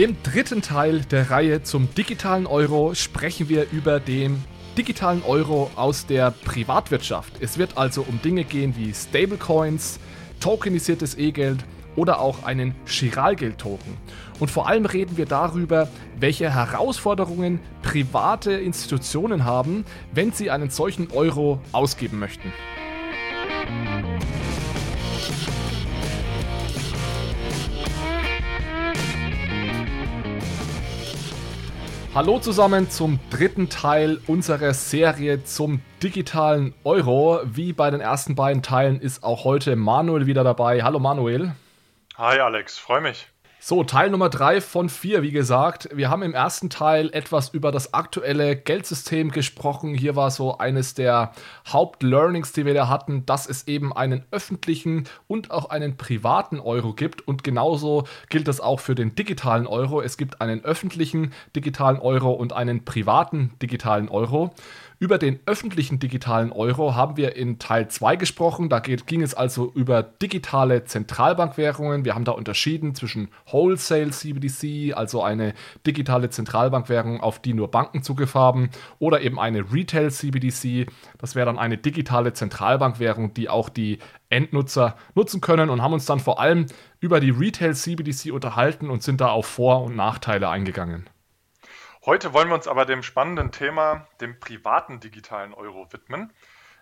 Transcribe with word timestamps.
Im 0.00 0.16
dritten 0.22 0.62
Teil 0.62 1.00
der 1.00 1.30
Reihe 1.30 1.62
zum 1.62 1.94
digitalen 1.94 2.46
Euro 2.46 2.94
sprechen 2.94 3.50
wir 3.50 3.66
über 3.70 4.00
den 4.00 4.42
digitalen 4.78 5.22
Euro 5.22 5.70
aus 5.76 6.06
der 6.06 6.30
Privatwirtschaft. 6.30 7.34
Es 7.40 7.58
wird 7.58 7.76
also 7.76 8.06
um 8.08 8.18
Dinge 8.22 8.44
gehen 8.44 8.74
wie 8.78 8.94
Stablecoins, 8.94 10.00
tokenisiertes 10.40 11.18
E-Geld 11.18 11.62
oder 11.96 12.18
auch 12.18 12.44
einen 12.44 12.74
Chiralgeld-Token. 12.86 13.98
Und 14.38 14.50
vor 14.50 14.68
allem 14.68 14.86
reden 14.86 15.18
wir 15.18 15.26
darüber, 15.26 15.86
welche 16.18 16.50
Herausforderungen 16.50 17.60
private 17.82 18.52
Institutionen 18.52 19.44
haben, 19.44 19.84
wenn 20.14 20.32
sie 20.32 20.50
einen 20.50 20.70
solchen 20.70 21.10
Euro 21.10 21.60
ausgeben 21.72 22.18
möchten. 22.18 22.50
Hallo 32.20 32.38
zusammen 32.38 32.90
zum 32.90 33.18
dritten 33.30 33.70
Teil 33.70 34.20
unserer 34.26 34.74
Serie 34.74 35.42
zum 35.44 35.80
digitalen 36.02 36.74
Euro. 36.84 37.40
Wie 37.44 37.72
bei 37.72 37.90
den 37.90 38.02
ersten 38.02 38.34
beiden 38.34 38.62
Teilen 38.62 39.00
ist 39.00 39.24
auch 39.24 39.44
heute 39.44 39.74
Manuel 39.74 40.26
wieder 40.26 40.44
dabei. 40.44 40.82
Hallo 40.82 40.98
Manuel. 40.98 41.52
Hi 42.18 42.38
Alex, 42.40 42.78
freue 42.78 43.00
mich. 43.00 43.29
So, 43.62 43.84
Teil 43.84 44.08
Nummer 44.08 44.30
drei 44.30 44.62
von 44.62 44.88
vier, 44.88 45.20
wie 45.20 45.32
gesagt. 45.32 45.90
Wir 45.92 46.08
haben 46.08 46.22
im 46.22 46.32
ersten 46.32 46.70
Teil 46.70 47.10
etwas 47.12 47.50
über 47.50 47.70
das 47.70 47.92
aktuelle 47.92 48.56
Geldsystem 48.56 49.30
gesprochen. 49.30 49.92
Hier 49.92 50.16
war 50.16 50.30
so 50.30 50.56
eines 50.56 50.94
der 50.94 51.32
Hauptlearnings, 51.68 52.52
die 52.52 52.64
wir 52.64 52.72
da 52.72 52.88
hatten, 52.88 53.26
dass 53.26 53.46
es 53.46 53.68
eben 53.68 53.92
einen 53.94 54.24
öffentlichen 54.30 55.04
und 55.28 55.50
auch 55.50 55.68
einen 55.68 55.98
privaten 55.98 56.58
Euro 56.58 56.94
gibt. 56.94 57.28
Und 57.28 57.44
genauso 57.44 58.04
gilt 58.30 58.48
das 58.48 58.62
auch 58.62 58.80
für 58.80 58.94
den 58.94 59.14
digitalen 59.14 59.66
Euro. 59.66 60.00
Es 60.00 60.16
gibt 60.16 60.40
einen 60.40 60.64
öffentlichen 60.64 61.34
digitalen 61.54 61.98
Euro 61.98 62.30
und 62.30 62.54
einen 62.54 62.86
privaten 62.86 63.52
digitalen 63.60 64.08
Euro. 64.08 64.54
Über 65.02 65.16
den 65.16 65.40
öffentlichen 65.46 65.98
digitalen 65.98 66.52
Euro 66.52 66.94
haben 66.94 67.16
wir 67.16 67.34
in 67.34 67.58
Teil 67.58 67.88
2 67.88 68.16
gesprochen. 68.16 68.68
Da 68.68 68.80
geht, 68.80 69.06
ging 69.06 69.22
es 69.22 69.32
also 69.32 69.72
über 69.72 70.02
digitale 70.02 70.84
Zentralbankwährungen. 70.84 72.04
Wir 72.04 72.14
haben 72.14 72.26
da 72.26 72.32
unterschieden 72.32 72.94
zwischen 72.94 73.30
Wholesale 73.50 74.10
CBDC, 74.10 74.94
also 74.94 75.22
eine 75.22 75.54
digitale 75.86 76.28
Zentralbankwährung, 76.28 77.22
auf 77.22 77.38
die 77.38 77.54
nur 77.54 77.70
Banken 77.70 78.02
Zugriff 78.02 78.34
haben, 78.34 78.68
oder 78.98 79.22
eben 79.22 79.40
eine 79.40 79.72
Retail 79.72 80.10
CBDC. 80.10 80.86
Das 81.16 81.34
wäre 81.34 81.46
dann 81.46 81.58
eine 81.58 81.78
digitale 81.78 82.34
Zentralbankwährung, 82.34 83.32
die 83.32 83.48
auch 83.48 83.70
die 83.70 84.00
Endnutzer 84.28 84.96
nutzen 85.14 85.40
können 85.40 85.70
und 85.70 85.80
haben 85.80 85.94
uns 85.94 86.04
dann 86.04 86.20
vor 86.20 86.40
allem 86.40 86.66
über 87.00 87.20
die 87.20 87.30
Retail 87.30 87.74
CBDC 87.74 88.32
unterhalten 88.32 88.90
und 88.90 89.02
sind 89.02 89.22
da 89.22 89.28
auf 89.28 89.46
Vor- 89.46 89.82
und 89.82 89.96
Nachteile 89.96 90.50
eingegangen. 90.50 91.08
Heute 92.10 92.32
wollen 92.32 92.48
wir 92.48 92.56
uns 92.56 92.66
aber 92.66 92.86
dem 92.86 93.04
spannenden 93.04 93.52
Thema, 93.52 94.08
dem 94.20 94.40
privaten 94.40 94.98
digitalen 94.98 95.54
Euro 95.54 95.92
widmen. 95.92 96.32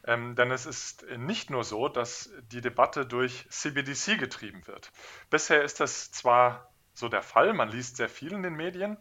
Ähm, 0.06 0.36
denn 0.36 0.50
es 0.50 0.64
ist 0.64 1.04
nicht 1.18 1.50
nur 1.50 1.64
so, 1.64 1.90
dass 1.90 2.32
die 2.50 2.62
Debatte 2.62 3.04
durch 3.04 3.46
CBDC 3.50 4.18
getrieben 4.18 4.66
wird. 4.66 4.90
Bisher 5.28 5.62
ist 5.62 5.80
das 5.80 6.10
zwar 6.12 6.72
so 6.94 7.10
der 7.10 7.20
Fall, 7.20 7.52
man 7.52 7.68
liest 7.68 7.98
sehr 7.98 8.08
viel 8.08 8.32
in 8.32 8.42
den 8.42 8.54
Medien, 8.54 8.96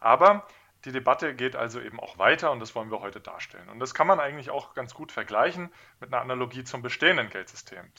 aber 0.00 0.46
die 0.84 0.92
Debatte 0.92 1.34
geht 1.34 1.56
also 1.56 1.80
eben 1.80 1.98
auch 1.98 2.18
weiter 2.18 2.50
und 2.50 2.60
das 2.60 2.74
wollen 2.74 2.90
wir 2.90 3.00
heute 3.00 3.22
darstellen. 3.22 3.70
Und 3.70 3.78
das 3.78 3.94
kann 3.94 4.06
man 4.06 4.20
eigentlich 4.20 4.50
auch 4.50 4.74
ganz 4.74 4.92
gut 4.92 5.12
vergleichen 5.12 5.72
mit 5.98 6.12
einer 6.12 6.20
Analogie 6.20 6.62
zum 6.62 6.82
bestehenden 6.82 7.30
Geldsystem. 7.30 7.90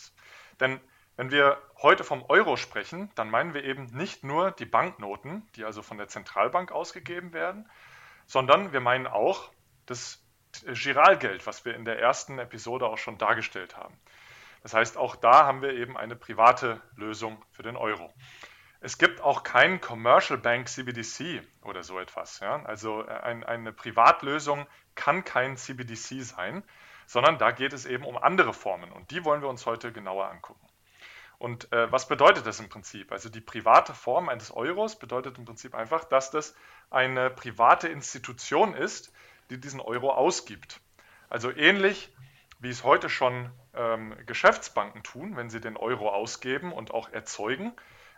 Denn 0.59 0.79
wenn 1.17 1.31
wir 1.31 1.61
heute 1.81 2.03
vom 2.03 2.23
Euro 2.29 2.57
sprechen, 2.57 3.11
dann 3.15 3.29
meinen 3.29 3.53
wir 3.53 3.63
eben 3.63 3.85
nicht 3.87 4.23
nur 4.23 4.51
die 4.51 4.65
Banknoten, 4.65 5.47
die 5.55 5.65
also 5.65 5.81
von 5.81 5.97
der 5.97 6.07
Zentralbank 6.07 6.71
ausgegeben 6.71 7.33
werden, 7.33 7.69
sondern 8.25 8.73
wir 8.73 8.79
meinen 8.79 9.07
auch 9.07 9.51
das 9.85 10.23
Giralgeld, 10.65 11.45
was 11.45 11.65
wir 11.65 11.75
in 11.75 11.85
der 11.85 11.99
ersten 11.99 12.39
Episode 12.39 12.87
auch 12.87 12.97
schon 12.97 13.17
dargestellt 13.17 13.77
haben. 13.77 13.97
Das 14.63 14.73
heißt, 14.73 14.97
auch 14.97 15.15
da 15.15 15.45
haben 15.45 15.61
wir 15.61 15.73
eben 15.73 15.97
eine 15.97 16.15
private 16.15 16.81
Lösung 16.95 17.43
für 17.51 17.63
den 17.63 17.75
Euro. 17.75 18.13
Es 18.79 18.97
gibt 18.97 19.21
auch 19.21 19.43
kein 19.43 19.79
Commercial 19.79 20.39
Bank 20.39 20.67
CBDC 20.67 21.43
oder 21.61 21.83
so 21.83 21.99
etwas. 21.99 22.39
Ja? 22.39 22.63
Also 22.63 23.03
äh, 23.03 23.11
ein, 23.11 23.43
eine 23.43 23.71
Privatlösung 23.71 24.65
kann 24.95 25.23
kein 25.23 25.55
CBDC 25.55 26.23
sein, 26.23 26.63
sondern 27.05 27.37
da 27.37 27.51
geht 27.51 27.73
es 27.73 27.85
eben 27.85 28.05
um 28.05 28.17
andere 28.17 28.53
Formen 28.53 28.91
und 28.91 29.11
die 29.11 29.23
wollen 29.23 29.41
wir 29.41 29.49
uns 29.49 29.65
heute 29.65 29.91
genauer 29.91 30.29
angucken. 30.29 30.65
Und 31.41 31.73
äh, 31.73 31.91
was 31.91 32.07
bedeutet 32.07 32.45
das 32.45 32.59
im 32.59 32.69
Prinzip? 32.69 33.11
Also 33.11 33.27
die 33.27 33.41
private 33.41 33.95
Form 33.95 34.29
eines 34.29 34.51
Euros 34.51 34.99
bedeutet 34.99 35.39
im 35.39 35.45
Prinzip 35.45 35.73
einfach, 35.73 36.03
dass 36.03 36.29
das 36.29 36.53
eine 36.91 37.31
private 37.31 37.87
Institution 37.87 38.75
ist, 38.75 39.11
die 39.49 39.59
diesen 39.59 39.79
Euro 39.79 40.11
ausgibt. 40.11 40.79
Also 41.29 41.49
ähnlich 41.49 42.13
wie 42.59 42.69
es 42.69 42.83
heute 42.83 43.09
schon 43.09 43.49
ähm, 43.73 44.15
Geschäftsbanken 44.27 45.01
tun, 45.01 45.35
wenn 45.35 45.49
sie 45.49 45.59
den 45.59 45.77
Euro 45.77 46.09
ausgeben 46.09 46.71
und 46.71 46.93
auch 46.93 47.09
erzeugen, 47.11 47.73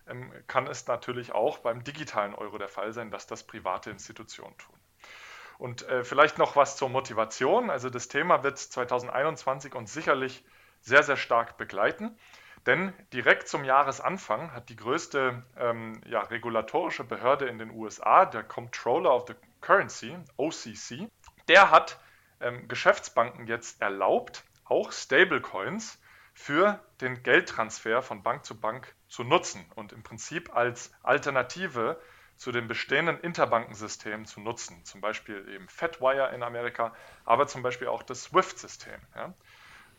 ähm, 0.05 0.29
kann 0.47 0.67
es 0.67 0.85
natürlich 0.87 1.31
auch 1.31 1.59
beim 1.59 1.81
digitalen 1.85 2.35
Euro 2.35 2.57
der 2.57 2.67
Fall 2.67 2.91
sein, 2.91 3.09
dass 3.09 3.25
das 3.25 3.47
private 3.47 3.89
Institutionen 3.89 4.57
tun. 4.57 4.75
Und 5.59 5.87
äh, 5.87 6.03
vielleicht 6.03 6.37
noch 6.39 6.57
was 6.57 6.75
zur 6.75 6.89
Motivation. 6.89 7.69
Also 7.69 7.89
das 7.89 8.09
Thema 8.09 8.43
wird 8.43 8.57
2021 8.57 9.75
uns 9.75 9.93
sicherlich 9.93 10.43
sehr, 10.81 11.03
sehr 11.03 11.15
stark 11.15 11.55
begleiten. 11.55 12.17
Denn 12.65 12.93
direkt 13.11 13.47
zum 13.47 13.65
Jahresanfang 13.65 14.53
hat 14.53 14.69
die 14.69 14.75
größte 14.75 15.43
ähm, 15.57 15.99
ja, 16.05 16.21
regulatorische 16.21 17.03
Behörde 17.03 17.45
in 17.47 17.57
den 17.57 17.71
USA, 17.71 18.25
der 18.25 18.43
Comptroller 18.43 19.13
of 19.13 19.25
the 19.27 19.35
Currency, 19.59 20.17
OCC, 20.37 21.09
der 21.47 21.71
hat 21.71 21.99
ähm, 22.39 22.67
Geschäftsbanken 22.67 23.47
jetzt 23.47 23.81
erlaubt, 23.81 24.43
auch 24.65 24.91
Stablecoins 24.91 25.99
für 26.33 26.79
den 27.01 27.21
Geldtransfer 27.21 28.01
von 28.01 28.23
Bank 28.23 28.45
zu 28.45 28.59
Bank 28.59 28.95
zu 29.07 29.23
nutzen 29.23 29.65
und 29.75 29.91
im 29.91 30.03
Prinzip 30.03 30.55
als 30.55 30.91
Alternative 31.03 32.01
zu 32.37 32.51
den 32.51 32.67
bestehenden 32.67 33.19
Interbankensystemen 33.19 34.25
zu 34.25 34.41
nutzen. 34.41 34.83
Zum 34.85 35.01
Beispiel 35.01 35.47
eben 35.49 35.67
FedWire 35.69 36.33
in 36.33 36.43
Amerika, 36.43 36.95
aber 37.25 37.47
zum 37.47 37.61
Beispiel 37.61 37.87
auch 37.87 38.03
das 38.03 38.23
SWIFT-System. 38.23 38.99
Ja. 39.15 39.33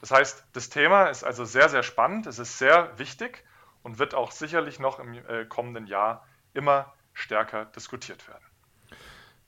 Das 0.04 0.10
heißt, 0.10 0.44
das 0.52 0.68
Thema 0.68 1.06
ist 1.06 1.24
also 1.24 1.46
sehr, 1.46 1.70
sehr 1.70 1.82
spannend, 1.82 2.26
es 2.26 2.38
ist 2.38 2.58
sehr 2.58 2.90
wichtig 2.98 3.42
und 3.82 3.98
wird 3.98 4.14
auch 4.14 4.32
sicherlich 4.32 4.78
noch 4.78 5.00
im 5.00 5.14
äh, 5.14 5.46
kommenden 5.48 5.86
Jahr 5.86 6.26
immer 6.52 6.92
stärker 7.14 7.64
diskutiert 7.64 8.28
werden. 8.28 8.44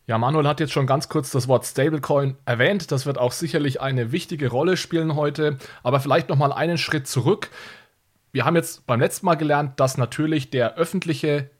Ja, 0.06 0.16
Manuel 0.16 0.48
hat 0.48 0.58
jetzt 0.60 0.72
schon 0.72 0.86
ganz 0.86 1.10
kurz 1.10 1.30
das 1.30 1.46
Wort 1.46 1.66
Stablecoin 1.66 2.38
erwähnt. 2.46 2.90
Das 2.90 3.04
wird 3.04 3.18
auch 3.18 3.32
sicherlich 3.32 3.82
eine 3.82 4.12
wichtige 4.12 4.48
Rolle 4.48 4.78
spielen 4.78 5.14
heute. 5.14 5.58
Aber 5.82 6.00
vielleicht 6.00 6.30
noch 6.30 6.38
mal 6.38 6.54
einen 6.54 6.78
Schritt 6.78 7.06
zurück. 7.06 7.50
Wir 8.32 8.46
haben 8.46 8.56
jetzt 8.56 8.86
beim 8.86 9.00
letzten 9.00 9.26
Mal 9.26 9.34
gelernt, 9.34 9.78
dass 9.78 9.98
natürlich 9.98 10.48
der 10.48 10.76
öffentliche 10.76 11.50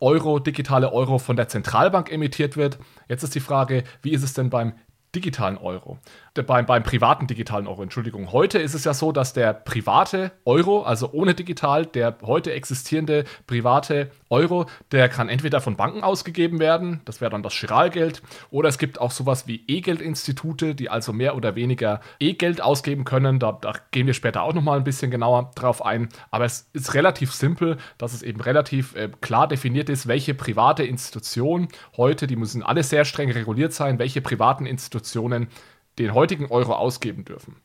Euro, 0.00 0.38
digitale 0.38 0.94
Euro 0.94 1.18
von 1.18 1.36
der 1.36 1.48
Zentralbank 1.48 2.10
emittiert 2.10 2.56
wird. 2.56 2.78
Jetzt 3.06 3.22
ist 3.22 3.34
die 3.34 3.40
Frage, 3.40 3.84
wie 4.00 4.12
ist 4.12 4.22
es 4.22 4.32
denn 4.32 4.48
beim 4.48 4.72
digitalen 5.16 5.58
Euro? 5.58 5.98
beim, 6.42 6.66
beim 6.66 6.82
privaten 6.82 7.26
digitalen 7.26 7.66
Euro, 7.66 7.82
Entschuldigung. 7.82 8.32
Heute 8.32 8.58
ist 8.58 8.74
es 8.74 8.84
ja 8.84 8.94
so, 8.94 9.12
dass 9.12 9.32
der 9.32 9.54
private 9.54 10.32
Euro, 10.44 10.82
also 10.82 11.10
ohne 11.12 11.34
digital, 11.34 11.86
der 11.86 12.18
heute 12.22 12.52
existierende 12.52 13.24
private 13.46 14.10
Euro, 14.28 14.66
der 14.92 15.08
kann 15.08 15.28
entweder 15.28 15.60
von 15.60 15.76
Banken 15.76 16.02
ausgegeben 16.02 16.58
werden, 16.58 17.00
das 17.04 17.20
wäre 17.20 17.30
dann 17.30 17.42
das 17.42 17.54
Chiralgeld, 17.54 18.22
oder 18.50 18.68
es 18.68 18.78
gibt 18.78 19.00
auch 19.00 19.10
sowas 19.10 19.46
wie 19.46 19.62
E-Geld-Institute, 19.66 20.74
die 20.74 20.90
also 20.90 21.12
mehr 21.12 21.36
oder 21.36 21.54
weniger 21.54 22.00
E-Geld 22.18 22.60
ausgeben 22.60 23.04
können. 23.04 23.38
Da, 23.38 23.52
da 23.52 23.74
gehen 23.90 24.06
wir 24.06 24.14
später 24.14 24.42
auch 24.42 24.52
nochmal 24.52 24.78
ein 24.78 24.84
bisschen 24.84 25.10
genauer 25.10 25.52
drauf 25.54 25.84
ein. 25.84 26.08
Aber 26.30 26.44
es 26.44 26.68
ist 26.72 26.94
relativ 26.94 27.32
simpel, 27.32 27.78
dass 27.98 28.12
es 28.12 28.22
eben 28.22 28.40
relativ 28.40 28.94
äh, 28.96 29.10
klar 29.20 29.48
definiert 29.48 29.88
ist, 29.88 30.06
welche 30.06 30.34
private 30.34 30.84
Institution 30.84 31.68
heute, 31.96 32.26
die 32.26 32.36
müssen 32.36 32.62
alle 32.62 32.82
sehr 32.82 33.04
streng 33.04 33.30
reguliert 33.30 33.72
sein, 33.72 33.98
welche 33.98 34.20
privaten 34.20 34.66
Institutionen 34.66 35.05
den 35.98 36.14
heutigen 36.14 36.46
Euro 36.46 36.74
ausgeben 36.74 37.24
dürfen. 37.24 37.56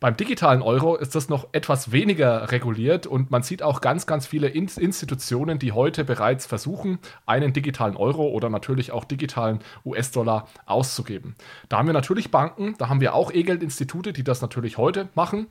Beim 0.00 0.16
digitalen 0.16 0.60
Euro 0.60 0.96
ist 0.96 1.14
das 1.14 1.28
noch 1.28 1.48
etwas 1.52 1.92
weniger 1.92 2.50
reguliert 2.50 3.06
und 3.06 3.30
man 3.30 3.42
sieht 3.42 3.62
auch 3.62 3.80
ganz, 3.80 4.06
ganz 4.06 4.26
viele 4.26 4.48
Institutionen, 4.48 5.58
die 5.58 5.72
heute 5.72 6.04
bereits 6.04 6.46
versuchen, 6.46 6.98
einen 7.24 7.52
digitalen 7.52 7.96
Euro 7.96 8.28
oder 8.28 8.50
natürlich 8.50 8.92
auch 8.92 9.04
digitalen 9.04 9.60
US-Dollar 9.84 10.48
auszugeben. 10.66 11.34
Da 11.68 11.78
haben 11.78 11.86
wir 11.86 11.94
natürlich 11.94 12.30
Banken, 12.30 12.74
da 12.78 12.88
haben 12.88 13.00
wir 13.00 13.14
auch 13.14 13.32
E-Geld-Institute, 13.32 14.12
die 14.12 14.24
das 14.24 14.42
natürlich 14.42 14.76
heute 14.76 15.08
machen. 15.14 15.46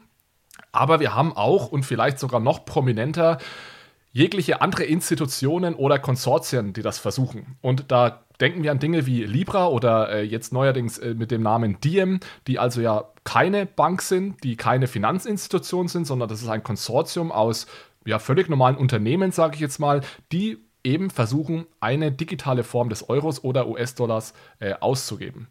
Aber 0.71 1.00
wir 1.00 1.15
haben 1.15 1.36
auch 1.36 1.71
und 1.71 1.83
vielleicht 1.83 2.19
sogar 2.19 2.39
noch 2.39 2.65
prominenter 2.65 3.39
jegliche 4.15 4.62
andere 4.62 4.85
Institutionen 4.85 5.75
oder 5.75 6.00
Konsortien, 6.00 6.71
die 6.71 6.81
das 6.81 7.00
versuchen. 7.00 7.57
Und 7.62 7.91
da 7.91 8.23
denken 8.39 8.63
wir 8.63 8.71
an 8.71 8.79
Dinge 8.79 9.06
wie 9.06 9.25
Libra 9.25 9.67
oder 9.67 10.09
äh, 10.09 10.21
jetzt 10.23 10.53
neuerdings 10.53 10.97
äh, 10.97 11.13
mit 11.13 11.31
dem 11.31 11.44
Namen 11.44 11.81
Diem, 11.81 12.21
die 12.47 12.57
also 12.57 12.79
ja 12.79 13.09
keine 13.25 13.65
Bank 13.65 14.01
sind, 14.01 14.41
die 14.41 14.56
keine 14.56 14.88
Finanzinstitution 14.88 15.89
sind, 15.89 16.07
sondern 16.07 16.29
das 16.29 16.41
ist 16.41 16.47
ein 16.47 16.63
Konsortium 16.63 17.33
aus 17.33 17.67
ja 18.06 18.17
völlig 18.19 18.47
normalen 18.47 18.77
Unternehmen, 18.77 19.33
sage 19.33 19.56
ich 19.56 19.59
jetzt 19.59 19.79
mal, 19.79 20.00
die 20.31 20.59
eben 20.85 21.09
versuchen, 21.09 21.65
eine 21.81 22.13
digitale 22.13 22.63
Form 22.63 22.88
des 22.88 23.09
Euros 23.09 23.44
oder 23.44 23.67
US-Dollars 23.67 24.33
äh, 24.59 24.75
auszugeben. 24.79 25.50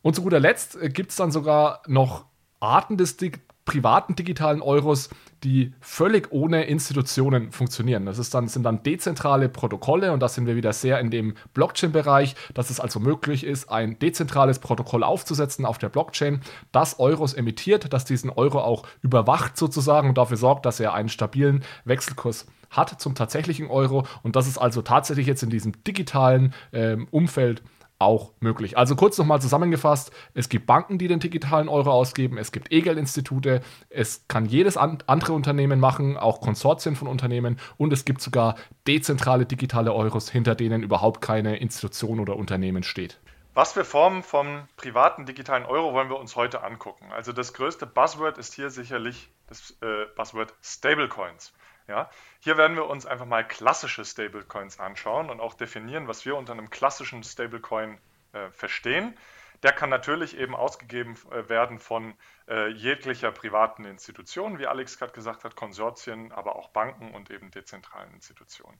Und 0.00 0.16
zu 0.16 0.22
guter 0.22 0.40
Letzt 0.40 0.74
äh, 0.74 0.88
gibt 0.88 1.10
es 1.10 1.16
dann 1.16 1.30
sogar 1.30 1.82
noch 1.86 2.24
Arten 2.58 2.96
des 2.96 3.16
Dig 3.16 3.38
privaten 3.64 4.16
digitalen 4.16 4.60
Euros, 4.60 5.08
die 5.44 5.72
völlig 5.80 6.30
ohne 6.30 6.64
Institutionen 6.64 7.52
funktionieren. 7.52 8.06
Das 8.06 8.18
ist 8.18 8.34
dann, 8.34 8.48
sind 8.48 8.64
dann 8.64 8.82
dezentrale 8.82 9.48
Protokolle 9.48 10.12
und 10.12 10.20
da 10.20 10.28
sind 10.28 10.46
wir 10.46 10.56
wieder 10.56 10.72
sehr 10.72 11.00
in 11.00 11.10
dem 11.10 11.34
Blockchain-Bereich, 11.54 12.34
dass 12.54 12.70
es 12.70 12.80
also 12.80 13.00
möglich 13.00 13.44
ist, 13.44 13.70
ein 13.70 13.98
dezentrales 13.98 14.58
Protokoll 14.58 15.02
aufzusetzen 15.02 15.64
auf 15.64 15.78
der 15.78 15.88
Blockchain, 15.88 16.40
das 16.70 16.98
Euros 16.98 17.34
emittiert, 17.34 17.92
das 17.92 18.04
diesen 18.04 18.30
Euro 18.30 18.60
auch 18.60 18.86
überwacht 19.02 19.56
sozusagen 19.56 20.08
und 20.08 20.18
dafür 20.18 20.36
sorgt, 20.36 20.66
dass 20.66 20.80
er 20.80 20.94
einen 20.94 21.08
stabilen 21.08 21.64
Wechselkurs 21.84 22.46
hat 22.70 23.00
zum 23.00 23.14
tatsächlichen 23.14 23.66
Euro 23.68 24.06
und 24.22 24.34
das 24.34 24.46
ist 24.46 24.58
also 24.58 24.82
tatsächlich 24.82 25.26
jetzt 25.26 25.42
in 25.42 25.50
diesem 25.50 25.84
digitalen 25.84 26.54
ähm, 26.72 27.06
Umfeld 27.10 27.62
auch 28.02 28.32
möglich. 28.40 28.76
Also 28.76 28.96
kurz 28.96 29.18
nochmal 29.18 29.40
zusammengefasst, 29.40 30.12
es 30.34 30.48
gibt 30.48 30.66
Banken, 30.66 30.98
die 30.98 31.08
den 31.08 31.20
digitalen 31.20 31.68
Euro 31.68 31.90
ausgeben, 31.90 32.38
es 32.38 32.52
gibt 32.52 32.72
E-Geld-Institute, 32.72 33.60
es 33.90 34.26
kann 34.28 34.46
jedes 34.46 34.76
andere 34.76 35.32
Unternehmen 35.32 35.80
machen, 35.80 36.16
auch 36.16 36.40
Konsortien 36.40 36.96
von 36.96 37.08
Unternehmen 37.08 37.58
und 37.76 37.92
es 37.92 38.04
gibt 38.04 38.20
sogar 38.20 38.56
dezentrale 38.86 39.46
digitale 39.46 39.92
Euros, 39.92 40.30
hinter 40.30 40.54
denen 40.54 40.82
überhaupt 40.82 41.20
keine 41.20 41.56
Institution 41.56 42.20
oder 42.20 42.36
Unternehmen 42.36 42.82
steht. 42.82 43.18
Was 43.54 43.74
für 43.74 43.84
Formen 43.84 44.22
vom 44.22 44.66
privaten 44.76 45.26
digitalen 45.26 45.66
Euro 45.66 45.92
wollen 45.92 46.08
wir 46.08 46.18
uns 46.18 46.36
heute 46.36 46.64
angucken? 46.64 47.12
Also 47.12 47.32
das 47.32 47.52
größte 47.52 47.86
Buzzword 47.86 48.38
ist 48.38 48.54
hier 48.54 48.70
sicherlich 48.70 49.28
das 49.46 49.76
äh, 49.82 50.06
Buzzword 50.16 50.54
Stablecoins. 50.62 51.52
Ja, 51.88 52.10
hier 52.40 52.56
werden 52.56 52.76
wir 52.76 52.86
uns 52.86 53.06
einfach 53.06 53.26
mal 53.26 53.46
klassische 53.46 54.04
Stablecoins 54.04 54.78
anschauen 54.78 55.30
und 55.30 55.40
auch 55.40 55.54
definieren, 55.54 56.08
was 56.08 56.24
wir 56.24 56.36
unter 56.36 56.52
einem 56.52 56.70
klassischen 56.70 57.22
Stablecoin 57.24 57.98
äh, 58.32 58.50
verstehen. 58.50 59.16
Der 59.62 59.72
kann 59.72 59.90
natürlich 59.90 60.36
eben 60.36 60.56
ausgegeben 60.56 61.16
äh, 61.30 61.48
werden 61.48 61.78
von 61.78 62.14
äh, 62.48 62.68
jeglicher 62.68 63.30
privaten 63.30 63.84
Institution, 63.84 64.58
wie 64.58 64.66
Alex 64.66 64.98
gerade 64.98 65.12
gesagt 65.12 65.44
hat, 65.44 65.54
Konsortien, 65.54 66.32
aber 66.32 66.56
auch 66.56 66.68
Banken 66.70 67.14
und 67.14 67.30
eben 67.30 67.50
dezentralen 67.50 68.12
Institutionen. 68.12 68.78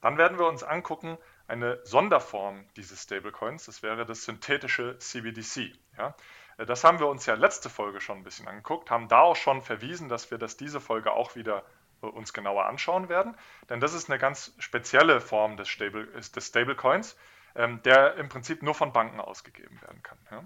Dann 0.00 0.18
werden 0.18 0.38
wir 0.38 0.46
uns 0.46 0.62
angucken, 0.62 1.16
eine 1.46 1.80
Sonderform 1.84 2.66
dieses 2.76 3.02
Stablecoins, 3.02 3.66
das 3.66 3.82
wäre 3.82 4.04
das 4.04 4.24
synthetische 4.24 4.98
CBDC. 4.98 5.72
Ja? 5.96 6.14
Äh, 6.58 6.66
das 6.66 6.84
haben 6.84 6.98
wir 6.98 7.06
uns 7.06 7.26
ja 7.26 7.34
letzte 7.34 7.70
Folge 7.70 8.00
schon 8.00 8.18
ein 8.18 8.24
bisschen 8.24 8.48
angeguckt, 8.48 8.90
haben 8.90 9.08
da 9.08 9.20
auch 9.20 9.36
schon 9.36 9.62
verwiesen, 9.62 10.08
dass 10.08 10.30
wir 10.30 10.38
das 10.38 10.56
diese 10.56 10.80
Folge 10.80 11.12
auch 11.12 11.36
wieder 11.36 11.64
uns 12.10 12.32
genauer 12.32 12.66
anschauen 12.66 13.08
werden. 13.08 13.36
Denn 13.68 13.80
das 13.80 13.94
ist 13.94 14.10
eine 14.10 14.18
ganz 14.18 14.54
spezielle 14.58 15.20
Form 15.20 15.56
des, 15.56 15.68
Stable, 15.68 16.06
des 16.06 16.46
Stablecoins, 16.46 17.16
ähm, 17.54 17.82
der 17.82 18.16
im 18.16 18.28
Prinzip 18.28 18.62
nur 18.62 18.74
von 18.74 18.92
Banken 18.92 19.20
ausgegeben 19.20 19.80
werden 19.82 20.02
kann. 20.02 20.18
Ja. 20.30 20.44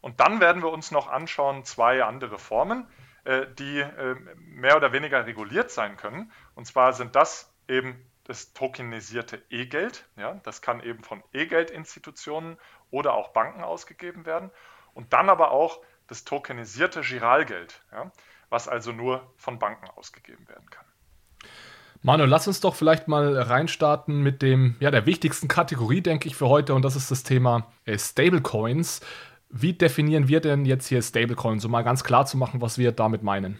Und 0.00 0.20
dann 0.20 0.40
werden 0.40 0.62
wir 0.62 0.70
uns 0.70 0.90
noch 0.90 1.08
anschauen 1.08 1.64
zwei 1.64 2.04
andere 2.04 2.38
Formen, 2.38 2.86
äh, 3.24 3.46
die 3.58 3.80
äh, 3.80 4.14
mehr 4.38 4.76
oder 4.76 4.92
weniger 4.92 5.26
reguliert 5.26 5.70
sein 5.70 5.96
können. 5.96 6.32
Und 6.54 6.66
zwar 6.66 6.92
sind 6.92 7.16
das 7.16 7.52
eben 7.68 8.04
das 8.24 8.52
tokenisierte 8.52 9.42
E-Geld. 9.50 10.04
Ja, 10.16 10.34
das 10.42 10.62
kann 10.62 10.80
eben 10.80 11.02
von 11.04 11.22
E-Geld-Institutionen 11.32 12.58
oder 12.90 13.14
auch 13.14 13.28
Banken 13.28 13.62
ausgegeben 13.62 14.26
werden. 14.26 14.50
Und 14.94 15.12
dann 15.12 15.28
aber 15.28 15.50
auch 15.50 15.80
das 16.06 16.24
tokenisierte 16.24 17.02
Giralgeld. 17.02 17.82
Ja 17.92 18.10
was 18.48 18.68
also 18.68 18.92
nur 18.92 19.32
von 19.36 19.58
Banken 19.58 19.88
ausgegeben 19.90 20.48
werden 20.48 20.68
kann. 20.70 20.85
Manuel, 22.06 22.30
lass 22.30 22.46
uns 22.46 22.60
doch 22.60 22.76
vielleicht 22.76 23.08
mal 23.08 23.36
reinstarten 23.36 24.22
mit 24.22 24.40
dem, 24.40 24.76
ja, 24.78 24.92
der 24.92 25.06
wichtigsten 25.06 25.48
Kategorie, 25.48 26.02
denke 26.02 26.28
ich, 26.28 26.36
für 26.36 26.48
heute, 26.48 26.72
und 26.72 26.82
das 26.82 26.94
ist 26.94 27.10
das 27.10 27.24
Thema 27.24 27.66
äh, 27.84 27.98
Stablecoins. 27.98 29.00
Wie 29.48 29.72
definieren 29.72 30.28
wir 30.28 30.40
denn 30.40 30.66
jetzt 30.66 30.86
hier 30.86 31.02
Stablecoins, 31.02 31.64
um 31.64 31.72
mal 31.72 31.82
ganz 31.82 32.04
klar 32.04 32.24
zu 32.24 32.36
machen, 32.36 32.60
was 32.60 32.78
wir 32.78 32.92
damit 32.92 33.24
meinen? 33.24 33.58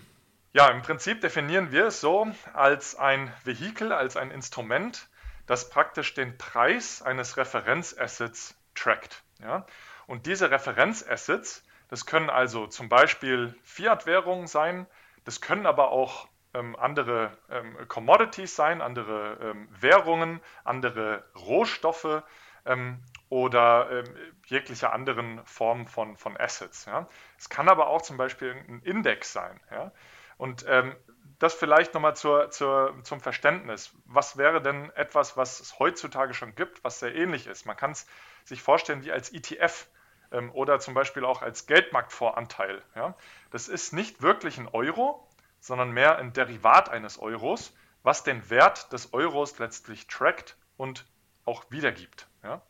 Ja, 0.53 0.69
im 0.69 0.81
Prinzip 0.81 1.23
definieren 1.23 1.73
wir 1.73 1.87
es 1.87 2.01
so 2.01 2.29
als 2.55 2.95
ein 2.95 3.33
Vehikel, 3.43 3.91
als 3.91 4.17
ein 4.17 4.31
Instrument, 4.31 5.09
das 5.49 5.69
praktisch 5.69 6.15
den 6.15 6.39
Preis 6.39 7.03
eines 7.03 7.37
Referenzassets 7.37 8.55
trackt. 8.77 9.25
Ja? 9.43 9.67
Und 10.07 10.27
diese 10.27 10.53
Referenzassets, 10.53 11.65
das 11.89 12.07
können 12.07 12.31
also 12.31 12.69
zum 12.69 12.89
Beispiel 12.89 13.57
Fiat-Währungen 13.65 14.47
sein, 14.47 14.87
das 15.25 15.41
können 15.41 15.67
aber 15.67 15.91
auch 15.91 16.29
andere 16.77 17.37
ähm, 17.51 17.77
Commodities 17.89 18.57
sein, 18.57 18.81
andere 18.81 19.39
ähm, 19.41 19.69
Währungen, 19.81 20.41
andere 20.65 21.25
Rohstoffe 21.37 22.23
ähm, 22.65 23.03
oder 23.29 23.91
ähm, 23.91 24.17
jegliche 24.47 24.93
anderen 24.93 25.45
Formen 25.45 25.87
von, 25.87 26.17
von 26.17 26.37
Assets. 26.37 26.87
Ja. 26.87 27.09
Es 27.39 27.49
kann 27.49 27.69
aber 27.69 27.89
auch 27.89 28.03
zum 28.03 28.17
Beispiel 28.17 28.53
ein 28.69 28.81
Index 28.85 29.33
sein. 29.33 29.61
Ja. 29.71 29.93
Und 30.39 30.65
ähm, 30.69 30.95
das 31.39 31.55
vielleicht 31.55 31.95
nochmal 31.95 32.17
zur, 32.17 32.51
zur, 32.51 32.95
zum 33.03 33.21
Verständnis. 33.21 33.93
Was 34.07 34.37
wäre 34.37 34.63
denn 34.63 34.91
etwas, 34.95 35.37
was 35.37 35.61
es 35.61 35.79
heutzutage 35.79 36.35
schon 36.35 36.55
gibt, 36.55 36.83
was 36.85 37.01
sehr 37.01 37.15
ähnlich 37.15 37.47
ist? 37.47 37.67
Man 37.67 37.77
kann 37.77 37.93
es 37.93 38.07
sich 38.45 38.63
vorstellen 38.63 39.05
wie 39.05 39.13
als 39.13 39.33
ETF 39.33 39.87
ähm, 40.33 40.51
oder 40.53 40.79
zum 40.79 40.95
Beispiel 40.95 41.25
auch 41.25 41.43
als 41.43 41.67
Geldmarktvoranteil. 41.67 42.83
Ja? 42.95 43.15
Das 43.51 43.69
ist 43.69 43.93
nicht 43.93 44.23
wirklich 44.23 44.59
ein 44.59 44.69
Euro, 44.69 45.26
sondern 45.67 45.91
mehr 45.91 46.17
ein 46.19 46.33
Derivat 46.33 46.89
eines 46.89 47.19
Euros, 47.19 47.75
was 48.05 48.23
den 48.23 48.49
Wert 48.51 48.93
des 48.93 49.13
Euros 49.13 49.59
letztlich 49.59 50.07
trackt 50.07 50.57
und 50.77 51.05
auch 51.45 51.65
wiedergibt. 51.71 52.29
Ja? 52.45 52.63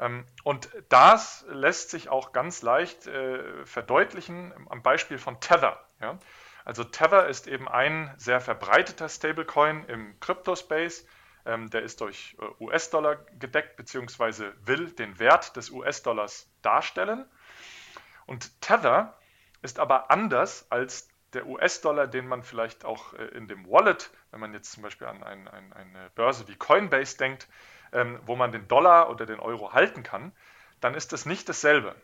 Ähm, 0.00 0.26
und 0.42 0.68
das 0.88 1.44
lässt 1.48 1.90
sich 1.90 2.08
auch 2.08 2.32
ganz 2.32 2.62
leicht 2.62 3.06
äh, 3.06 3.64
verdeutlichen 3.64 4.52
am 4.68 4.82
Beispiel 4.82 5.18
von 5.18 5.38
Tether. 5.38 5.78
Ja? 6.00 6.18
Also 6.64 6.82
Tether 6.82 7.28
ist 7.28 7.46
eben 7.46 7.68
ein 7.68 8.12
sehr 8.16 8.40
verbreiteter 8.40 9.08
Stablecoin 9.08 9.84
im 9.84 10.18
Crypto-Space. 10.18 11.06
Ähm, 11.46 11.70
der 11.70 11.82
ist 11.82 12.00
durch 12.00 12.36
äh, 12.40 12.64
US-Dollar 12.64 13.14
gedeckt, 13.38 13.76
beziehungsweise 13.76 14.54
will 14.64 14.90
den 14.90 15.20
Wert 15.20 15.54
des 15.54 15.70
US-Dollars 15.70 16.50
darstellen. 16.62 17.26
Und 18.26 18.60
Tether 18.60 19.16
ist 19.62 19.78
aber 19.78 20.10
anders 20.10 20.66
als 20.70 21.08
der 21.34 21.46
US-Dollar, 21.46 22.06
den 22.06 22.26
man 22.26 22.42
vielleicht 22.42 22.84
auch 22.84 23.14
äh, 23.14 23.24
in 23.36 23.48
dem 23.48 23.68
Wallet, 23.68 24.10
wenn 24.30 24.40
man 24.40 24.52
jetzt 24.52 24.72
zum 24.72 24.82
Beispiel 24.82 25.06
an 25.06 25.22
ein, 25.22 25.48
ein, 25.48 25.72
eine 25.72 26.10
Börse 26.14 26.48
wie 26.48 26.56
Coinbase 26.56 27.16
denkt, 27.16 27.48
ähm, 27.92 28.20
wo 28.26 28.36
man 28.36 28.52
den 28.52 28.68
Dollar 28.68 29.10
oder 29.10 29.26
den 29.26 29.40
Euro 29.40 29.72
halten 29.72 30.02
kann, 30.02 30.32
dann 30.80 30.94
ist 30.94 31.12
das 31.12 31.26
nicht 31.26 31.48
dasselbe. 31.48 31.94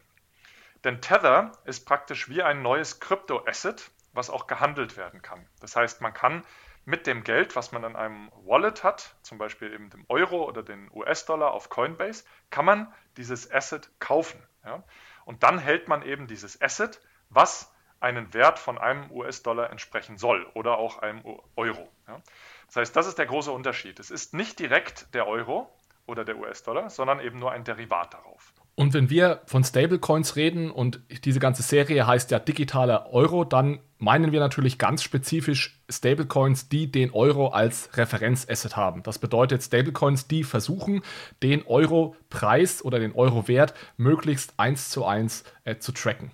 Denn 0.85 1.01
Tether 1.01 1.53
ist 1.65 1.87
praktisch 1.87 2.29
wie 2.29 2.43
ein 2.43 2.63
neues 2.63 3.01
Krypto-Asset, 3.01 3.91
was 4.13 4.31
auch 4.31 4.47
gehandelt 4.47 4.97
werden 4.97 5.23
kann. 5.23 5.47
Das 5.61 5.77
heißt, 5.77 6.01
man 6.01 6.15
kann 6.15 6.45
mit 6.85 7.07
dem 7.07 7.23
Geld, 7.23 7.57
was 7.57 7.73
man 7.73 7.85
in 7.85 7.97
einem 7.97 8.31
Wallet 8.45 8.83
hat, 8.83 9.15
zum 9.23 9.39
Beispiel 9.39 9.73
eben 9.73 9.91
dem 9.91 10.05
Euro 10.09 10.49
oder 10.49 10.63
den 10.63 10.91
US-Dollar 10.93 11.53
auf 11.53 11.69
Coinbase, 11.69 12.25
kann 12.51 12.65
man 12.65 12.93
dieses 13.17 13.51
Asset 13.53 13.91
kaufen. 13.99 14.43
Ja? 14.65 14.83
Und 15.25 15.43
dann 15.43 15.59
hält 15.59 15.89
man 15.89 16.03
eben 16.03 16.27
dieses 16.27 16.61
Asset, 16.61 17.01
was 17.29 17.73
einen 18.01 18.33
Wert 18.35 18.59
von 18.59 18.79
einem 18.79 19.11
US-Dollar 19.11 19.71
entsprechen 19.71 20.17
soll 20.19 20.47
oder 20.55 20.79
auch 20.79 20.99
einem 20.99 21.23
Euro. 21.57 21.89
Ja? 22.09 22.21
Das 22.67 22.77
heißt, 22.77 22.97
das 22.97 23.07
ist 23.07 23.19
der 23.19 23.27
große 23.27 23.51
Unterschied. 23.51 23.99
Es 24.01 24.11
ist 24.11 24.35
nicht 24.35 24.59
direkt 24.59 25.15
der 25.15 25.27
Euro 25.27 25.71
oder 26.07 26.25
der 26.25 26.39
US-Dollar, 26.39 26.91
sondern 26.91 27.21
eben 27.21 27.39
nur 27.39 27.53
ein 27.53 27.65
Derivat 27.65 28.15
darauf. 28.15 28.53
Und 28.75 28.95
wenn 28.95 29.11
wir 29.11 29.43
von 29.45 29.63
Stablecoins 29.63 30.37
reden 30.37 30.71
und 30.71 31.01
diese 31.25 31.39
ganze 31.39 31.63
Serie 31.63 32.07
heißt 32.07 32.31
ja 32.31 32.39
digitaler 32.39 33.13
Euro, 33.13 33.45
dann 33.45 33.81
meinen 33.99 34.33
wir 34.33 34.41
natürlich 34.41 34.79
ganz 34.79 35.03
spezifisch 35.03 35.79
Stablecoins, 35.91 36.71
die 36.71 36.91
den 36.91 37.13
Euro 37.13 37.49
als 37.49 37.91
Referenzasset 37.99 38.77
haben. 38.77 39.03
Das 39.03 39.19
bedeutet 39.19 39.63
Stablecoins, 39.63 40.29
die 40.29 40.45
versuchen, 40.45 41.03
den 41.43 41.67
Euro-Preis 41.67 42.83
oder 42.83 42.99
den 42.99 43.13
Euro-Wert 43.13 43.75
möglichst 43.99 44.55
eins 44.59 44.89
zu 44.89 45.05
eins 45.05 45.45
äh, 45.65 45.77
zu 45.77 45.93
tracken. 45.93 46.31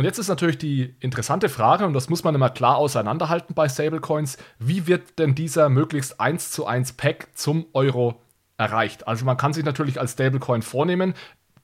Und 0.00 0.06
jetzt 0.06 0.16
ist 0.16 0.28
natürlich 0.28 0.56
die 0.56 0.94
interessante 1.00 1.50
Frage, 1.50 1.84
und 1.84 1.92
das 1.92 2.08
muss 2.08 2.24
man 2.24 2.34
immer 2.34 2.48
klar 2.48 2.76
auseinanderhalten 2.76 3.54
bei 3.54 3.68
Stablecoins, 3.68 4.38
wie 4.58 4.86
wird 4.86 5.18
denn 5.18 5.34
dieser 5.34 5.68
möglichst 5.68 6.22
eins 6.22 6.50
zu 6.50 6.64
eins 6.64 6.94
Pack 6.94 7.28
zum 7.34 7.66
Euro 7.74 8.18
erreicht? 8.56 9.06
Also 9.06 9.26
man 9.26 9.36
kann 9.36 9.52
sich 9.52 9.62
natürlich 9.62 10.00
als 10.00 10.12
Stablecoin 10.12 10.62
vornehmen, 10.62 11.12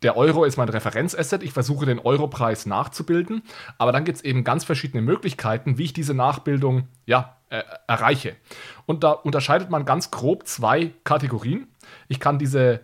der 0.02 0.18
Euro 0.18 0.44
ist 0.44 0.58
mein 0.58 0.68
Referenzasset, 0.68 1.42
ich 1.42 1.54
versuche 1.54 1.86
den 1.86 1.98
Europreis 1.98 2.66
nachzubilden, 2.66 3.40
aber 3.78 3.90
dann 3.90 4.04
gibt 4.04 4.16
es 4.16 4.22
eben 4.22 4.44
ganz 4.44 4.64
verschiedene 4.64 5.00
Möglichkeiten, 5.00 5.78
wie 5.78 5.84
ich 5.84 5.94
diese 5.94 6.12
Nachbildung 6.12 6.88
ja, 7.06 7.38
äh, 7.48 7.62
erreiche. 7.86 8.36
Und 8.84 9.02
da 9.02 9.12
unterscheidet 9.12 9.70
man 9.70 9.86
ganz 9.86 10.10
grob 10.10 10.46
zwei 10.46 10.92
Kategorien. 11.04 11.68
Ich 12.06 12.20
kann 12.20 12.38
diese, 12.38 12.80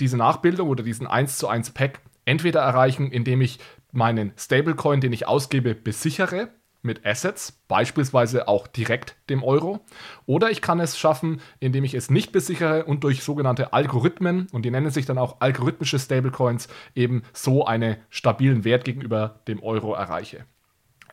diese 0.00 0.16
Nachbildung 0.16 0.68
oder 0.68 0.82
diesen 0.82 1.06
1 1.06 1.38
zu 1.38 1.46
1 1.46 1.70
Pack 1.70 2.00
entweder 2.24 2.60
erreichen, 2.60 3.12
indem 3.12 3.40
ich 3.40 3.60
meinen 3.92 4.32
Stablecoin, 4.36 5.00
den 5.00 5.12
ich 5.12 5.26
ausgebe, 5.26 5.74
besichere 5.74 6.48
mit 6.82 7.04
Assets, 7.04 7.60
beispielsweise 7.68 8.48
auch 8.48 8.66
direkt 8.66 9.16
dem 9.28 9.42
Euro. 9.42 9.80
Oder 10.24 10.50
ich 10.50 10.62
kann 10.62 10.80
es 10.80 10.98
schaffen, 10.98 11.40
indem 11.60 11.84
ich 11.84 11.94
es 11.94 12.10
nicht 12.10 12.32
besichere 12.32 12.84
und 12.84 13.04
durch 13.04 13.22
sogenannte 13.22 13.72
Algorithmen, 13.72 14.46
und 14.52 14.64
die 14.64 14.70
nennen 14.70 14.90
sich 14.90 15.04
dann 15.04 15.18
auch 15.18 15.40
algorithmische 15.40 15.98
Stablecoins, 15.98 16.68
eben 16.94 17.22
so 17.32 17.66
einen 17.66 17.96
stabilen 18.08 18.64
Wert 18.64 18.84
gegenüber 18.84 19.40
dem 19.48 19.62
Euro 19.62 19.94
erreiche. 19.94 20.46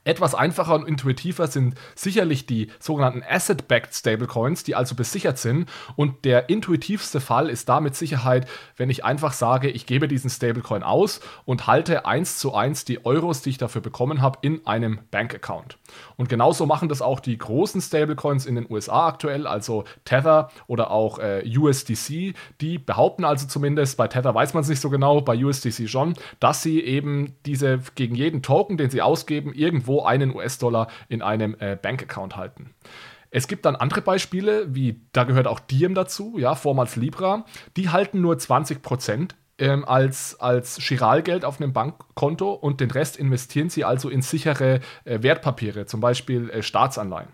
Etwas 0.06 0.36
einfacher 0.36 0.76
und 0.76 0.88
intuitiver 0.88 1.48
sind 1.48 1.76
sicherlich 1.96 2.46
die 2.46 2.70
sogenannten 2.80 3.24
Asset-Backed 3.24 3.94
Stablecoins, 3.94 4.64
die 4.64 4.76
also 4.76 4.96
besichert 4.96 5.38
sind. 5.38 5.70
Und 5.96 6.26
der 6.26 6.50
intuitivste 6.50 7.22
Fall 7.22 7.50
ist 7.50 7.70
da 7.70 7.80
mit 7.80 7.96
Sicherheit, 7.96 8.48
wenn 8.76 8.90
ich 8.90 9.06
einfach 9.06 9.32
sage, 9.32 9.70
ich 9.70 9.86
gebe 9.86 10.10
diesen 10.10 10.30
Stablecoin 10.30 10.84
aus 10.84 11.22
und 11.46 11.68
halte 11.68 12.06
eins 12.06 12.38
zu 12.38 12.54
eins 12.54 12.84
die 12.84 13.06
Euros, 13.06 13.42
die 13.42 13.52
ich 13.52 13.58
dafür 13.58 13.82
bekommen 13.82 14.22
habe, 14.22 14.40
in 14.42 14.68
einem 14.68 15.00
Bank-Account. 15.10 15.78
Und 16.18 16.28
genauso 16.28 16.66
machen 16.66 16.90
das 16.90 17.02
auch 17.02 17.20
die 17.22 17.38
großen 17.38 17.80
Stablecoins 17.80 18.46
in 18.46 18.56
den 18.56 18.70
USA 18.70 19.08
aktuell, 19.08 19.48
also 19.48 19.86
Tether 20.04 20.50
oder 20.68 20.92
auch 20.92 21.20
äh, 21.20 21.44
USDC. 21.58 22.34
Die 22.60 22.78
behaupten 22.78 23.24
also 23.24 23.48
zumindest, 23.48 23.96
bei 23.98 24.08
Tether 24.08 24.36
weiß 24.36 24.54
man 24.54 24.64
es 24.64 24.70
nicht 24.70 24.82
so 24.82 24.90
genau, 24.90 25.22
bei 25.22 25.38
USDC 25.38 25.88
schon, 25.88 26.16
dass 26.40 26.62
sie 26.62 26.82
eben 26.82 27.36
diese 27.46 27.80
gegen 27.96 28.16
jeden 28.16 28.42
Token, 28.42 28.78
den 28.78 28.90
sie 28.90 29.02
ausgeben, 29.02 29.54
irgendwo 29.54 29.93
irgendwo 29.94 30.04
einen 30.04 30.36
US-Dollar 30.36 30.88
in 31.08 31.22
einem 31.22 31.56
äh, 31.60 31.76
Bankaccount 31.76 32.36
halten. 32.36 32.74
Es 33.30 33.48
gibt 33.48 33.66
dann 33.66 33.76
andere 33.76 34.02
Beispiele, 34.02 34.76
wie 34.76 35.02
da 35.12 35.24
gehört 35.24 35.48
auch 35.48 35.60
Diem 35.60 35.96
dazu, 35.96 36.38
ja, 36.38 36.54
vormals 36.56 36.96
Libra. 36.96 37.46
Die 37.78 37.90
halten 37.90 38.22
nur 38.22 38.36
20% 38.36 39.32
ähm, 39.58 39.86
als, 39.86 40.40
als 40.40 40.78
Chiralgeld 40.78 41.44
auf 41.44 41.60
einem 41.60 41.74
Bankkonto 41.74 42.52
und 42.52 42.80
den 42.80 42.92
Rest 42.92 43.18
investieren 43.18 43.70
sie 43.70 43.86
also 43.86 44.10
in 44.10 44.22
sichere 44.22 44.82
äh, 45.06 45.24
Wertpapiere, 45.24 45.86
zum 45.88 46.00
Beispiel 46.00 46.50
äh, 46.50 46.62
Staatsanleihen. 46.62 47.30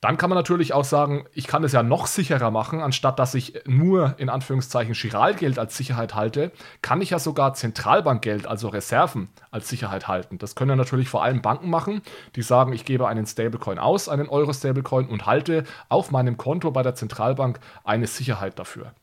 Dann 0.00 0.16
kann 0.16 0.30
man 0.30 0.36
natürlich 0.36 0.72
auch 0.72 0.84
sagen, 0.84 1.26
ich 1.34 1.46
kann 1.46 1.62
es 1.62 1.72
ja 1.72 1.82
noch 1.82 2.06
sicherer 2.06 2.50
machen, 2.50 2.80
anstatt 2.80 3.18
dass 3.18 3.34
ich 3.34 3.60
nur 3.66 4.14
in 4.16 4.30
Anführungszeichen 4.30 4.94
Chiralgeld 4.94 5.58
als 5.58 5.76
Sicherheit 5.76 6.14
halte, 6.14 6.52
kann 6.80 7.02
ich 7.02 7.10
ja 7.10 7.18
sogar 7.18 7.52
Zentralbankgeld, 7.52 8.46
also 8.46 8.68
Reserven, 8.68 9.28
als 9.50 9.68
Sicherheit 9.68 10.08
halten. 10.08 10.38
Das 10.38 10.54
können 10.54 10.70
ja 10.70 10.76
natürlich 10.76 11.10
vor 11.10 11.22
allem 11.22 11.42
Banken 11.42 11.68
machen, 11.68 12.00
die 12.34 12.42
sagen, 12.42 12.72
ich 12.72 12.86
gebe 12.86 13.08
einen 13.08 13.26
Stablecoin 13.26 13.78
aus, 13.78 14.08
einen 14.08 14.30
Euro-Stablecoin 14.30 15.06
und 15.06 15.26
halte 15.26 15.64
auf 15.90 16.10
meinem 16.10 16.38
Konto 16.38 16.70
bei 16.70 16.82
der 16.82 16.94
Zentralbank 16.94 17.60
eine 17.84 18.06
Sicherheit 18.06 18.58
dafür. 18.58 18.94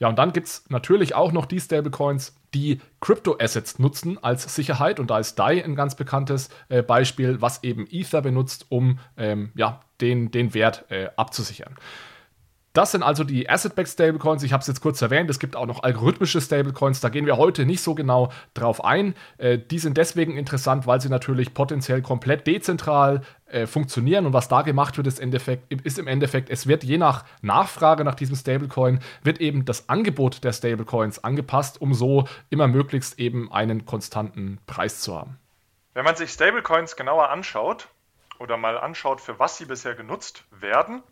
Ja, 0.00 0.08
und 0.08 0.18
dann 0.18 0.32
gibt 0.32 0.48
es 0.48 0.64
natürlich 0.68 1.14
auch 1.14 1.30
noch 1.30 1.46
die 1.46 1.60
Stablecoins, 1.60 2.34
die 2.54 2.80
Crypto-Assets 3.00 3.78
nutzen 3.78 4.22
als 4.22 4.52
Sicherheit. 4.52 4.98
Und 4.98 5.10
da 5.10 5.20
ist 5.20 5.38
DAI 5.38 5.64
ein 5.64 5.76
ganz 5.76 5.94
bekanntes 5.94 6.50
äh, 6.68 6.82
Beispiel, 6.82 7.40
was 7.40 7.62
eben 7.62 7.86
Ether 7.88 8.20
benutzt, 8.20 8.66
um 8.70 8.98
ähm, 9.16 9.52
ja, 9.54 9.80
den, 10.00 10.30
den 10.30 10.54
Wert 10.54 10.84
äh, 10.90 11.08
abzusichern. 11.16 11.76
Das 12.74 12.90
sind 12.90 13.04
also 13.04 13.22
die 13.22 13.48
Asset-Backed 13.48 13.88
Stablecoins. 13.88 14.42
Ich 14.42 14.52
habe 14.52 14.60
es 14.60 14.66
jetzt 14.66 14.80
kurz 14.80 15.00
erwähnt. 15.00 15.30
Es 15.30 15.38
gibt 15.38 15.54
auch 15.54 15.66
noch 15.66 15.84
algorithmische 15.84 16.40
Stablecoins. 16.40 17.00
Da 17.00 17.08
gehen 17.08 17.24
wir 17.24 17.36
heute 17.36 17.66
nicht 17.66 17.80
so 17.80 17.94
genau 17.94 18.32
drauf 18.52 18.84
ein. 18.84 19.14
Äh, 19.38 19.58
die 19.58 19.78
sind 19.78 19.96
deswegen 19.96 20.36
interessant, 20.36 20.84
weil 20.84 21.00
sie 21.00 21.08
natürlich 21.08 21.54
potenziell 21.54 22.02
komplett 22.02 22.48
dezentral 22.48 23.20
äh, 23.46 23.68
funktionieren. 23.68 24.26
Und 24.26 24.32
was 24.32 24.48
da 24.48 24.62
gemacht 24.62 24.96
wird, 24.96 25.06
ist, 25.06 25.20
Endeffekt, 25.20 25.72
ist, 25.72 26.00
im 26.00 26.08
Endeffekt, 26.08 26.50
es 26.50 26.66
wird 26.66 26.82
je 26.82 26.98
nach 26.98 27.24
Nachfrage 27.42 28.02
nach 28.02 28.16
diesem 28.16 28.34
Stablecoin, 28.34 28.98
wird 29.22 29.40
eben 29.40 29.64
das 29.64 29.88
Angebot 29.88 30.42
der 30.42 30.52
Stablecoins 30.52 31.22
angepasst, 31.22 31.80
um 31.80 31.94
so 31.94 32.26
immer 32.50 32.66
möglichst 32.66 33.20
eben 33.20 33.52
einen 33.52 33.86
konstanten 33.86 34.58
Preis 34.66 34.98
zu 35.00 35.14
haben. 35.14 35.38
Wenn 35.92 36.04
man 36.04 36.16
sich 36.16 36.32
Stablecoins 36.32 36.96
genauer 36.96 37.30
anschaut 37.30 37.86
oder 38.38 38.56
mal 38.56 38.78
anschaut, 38.78 39.20
für 39.20 39.38
was 39.38 39.58
sie 39.58 39.64
bisher 39.64 39.94
genutzt 39.94 40.44
werden, 40.50 41.02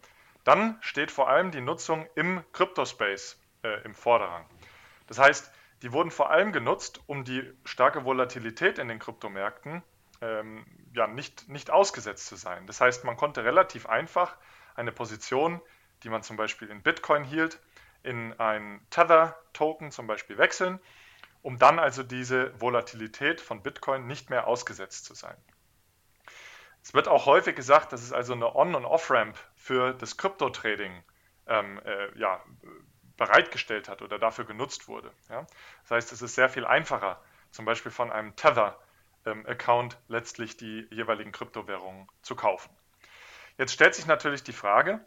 dann 0.45 0.79
steht 0.81 1.11
vor 1.11 1.29
allem 1.29 1.51
die 1.51 1.61
Nutzung 1.61 2.07
im 2.15 2.43
Cryptospace 2.53 3.41
äh, 3.63 3.83
im 3.85 3.95
Vorderrang. 3.95 4.45
Das 5.07 5.19
heißt, 5.19 5.53
die 5.83 5.93
wurden 5.93 6.11
vor 6.11 6.31
allem 6.31 6.53
genutzt, 6.53 7.01
um 7.07 7.25
die 7.25 7.43
starke 7.65 8.05
Volatilität 8.05 8.79
in 8.79 8.89
den 8.89 8.99
Kryptomärkten 8.99 9.83
ähm, 10.21 10.65
ja, 10.95 11.07
nicht, 11.07 11.49
nicht 11.49 11.71
ausgesetzt 11.71 12.27
zu 12.27 12.37
sein. 12.37 12.67
Das 12.67 12.81
heißt, 12.81 13.05
man 13.05 13.17
konnte 13.17 13.45
relativ 13.45 13.87
einfach 13.87 14.37
eine 14.75 14.93
Position, 14.93 15.61
die 16.03 16.09
man 16.09 16.23
zum 16.23 16.37
Beispiel 16.37 16.69
in 16.69 16.83
Bitcoin 16.83 17.25
hielt, 17.25 17.61
in 18.03 18.39
ein 18.39 18.85
Tether-Token 18.91 19.91
zum 19.91 20.07
Beispiel 20.07 20.39
wechseln, 20.39 20.81
um 21.43 21.59
dann 21.59 21.79
also 21.79 22.03
diese 22.03 22.59
Volatilität 22.61 23.41
von 23.41 23.63
Bitcoin 23.63 24.07
nicht 24.07 24.31
mehr 24.31 24.47
ausgesetzt 24.47 25.05
zu 25.05 25.15
sein. 25.15 25.37
Es 26.83 26.95
wird 26.95 27.09
auch 27.09 27.27
häufig 27.27 27.55
gesagt, 27.55 27.93
dass 27.93 28.03
es 28.03 28.13
also 28.13 28.33
eine 28.33 28.55
On- 28.57 28.75
und 28.75 28.85
Off-Ramp 28.85 29.39
für 29.55 29.95
das 29.95 30.17
Krypto-Trading 30.17 31.03
ähm, 31.47 31.81
äh, 31.85 32.19
ja, 32.19 32.43
bereitgestellt 33.17 33.89
hat 33.89 34.03
oder 34.03 34.19
dafür 34.19 34.45
genutzt 34.45 34.89
wurde. 34.89 35.13
Ja? 35.29 35.47
Das 35.83 35.91
heißt, 35.91 36.13
es 36.13 36.23
ist 36.23 36.35
sehr 36.35 36.49
viel 36.49 36.65
einfacher, 36.65 37.23
zum 37.51 37.65
Beispiel 37.65 37.93
von 37.93 38.11
einem 38.11 38.35
Tether-Account 38.35 39.95
ähm, 39.95 39.99
letztlich 40.09 40.57
die 40.57 40.87
jeweiligen 40.91 41.33
Kryptowährungen 41.33 42.09
zu 42.23 42.35
kaufen. 42.35 42.71
Jetzt 43.59 43.73
stellt 43.73 43.95
sich 43.95 44.07
natürlich 44.07 44.43
die 44.43 44.53
Frage, 44.53 45.05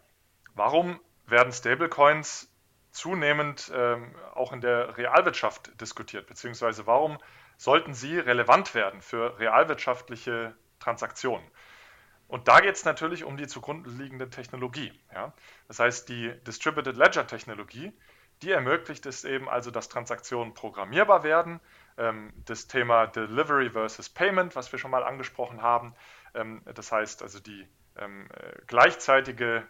warum 0.54 1.00
werden 1.26 1.52
Stablecoins 1.52 2.50
zunehmend 2.90 3.70
ähm, 3.74 4.14
auch 4.34 4.52
in 4.52 4.60
der 4.62 4.96
Realwirtschaft 4.96 5.78
diskutiert, 5.80 6.26
beziehungsweise 6.26 6.86
warum 6.86 7.18
sollten 7.58 7.92
sie 7.92 8.18
relevant 8.18 8.74
werden 8.74 9.02
für 9.02 9.38
realwirtschaftliche 9.38 10.56
Transaktionen? 10.78 11.46
Und 12.28 12.48
da 12.48 12.60
geht 12.60 12.74
es 12.74 12.84
natürlich 12.84 13.24
um 13.24 13.36
die 13.36 13.46
zugrunde 13.46 13.90
liegende 13.90 14.28
Technologie. 14.28 14.92
Ja? 15.12 15.32
Das 15.68 15.78
heißt, 15.78 16.08
die 16.08 16.32
Distributed 16.46 16.96
Ledger 16.96 17.26
Technologie, 17.26 17.92
die 18.42 18.50
ermöglicht 18.50 19.06
es 19.06 19.24
eben 19.24 19.48
also, 19.48 19.70
dass 19.70 19.88
Transaktionen 19.88 20.54
programmierbar 20.54 21.22
werden. 21.22 21.60
Ähm, 21.96 22.32
das 22.44 22.66
Thema 22.66 23.06
Delivery 23.06 23.70
versus 23.70 24.08
Payment, 24.08 24.56
was 24.56 24.72
wir 24.72 24.78
schon 24.78 24.90
mal 24.90 25.04
angesprochen 25.04 25.62
haben. 25.62 25.94
Ähm, 26.34 26.62
das 26.74 26.92
heißt 26.92 27.22
also 27.22 27.40
die 27.40 27.66
ähm, 27.96 28.28
äh, 28.32 28.52
gleichzeitige 28.66 29.66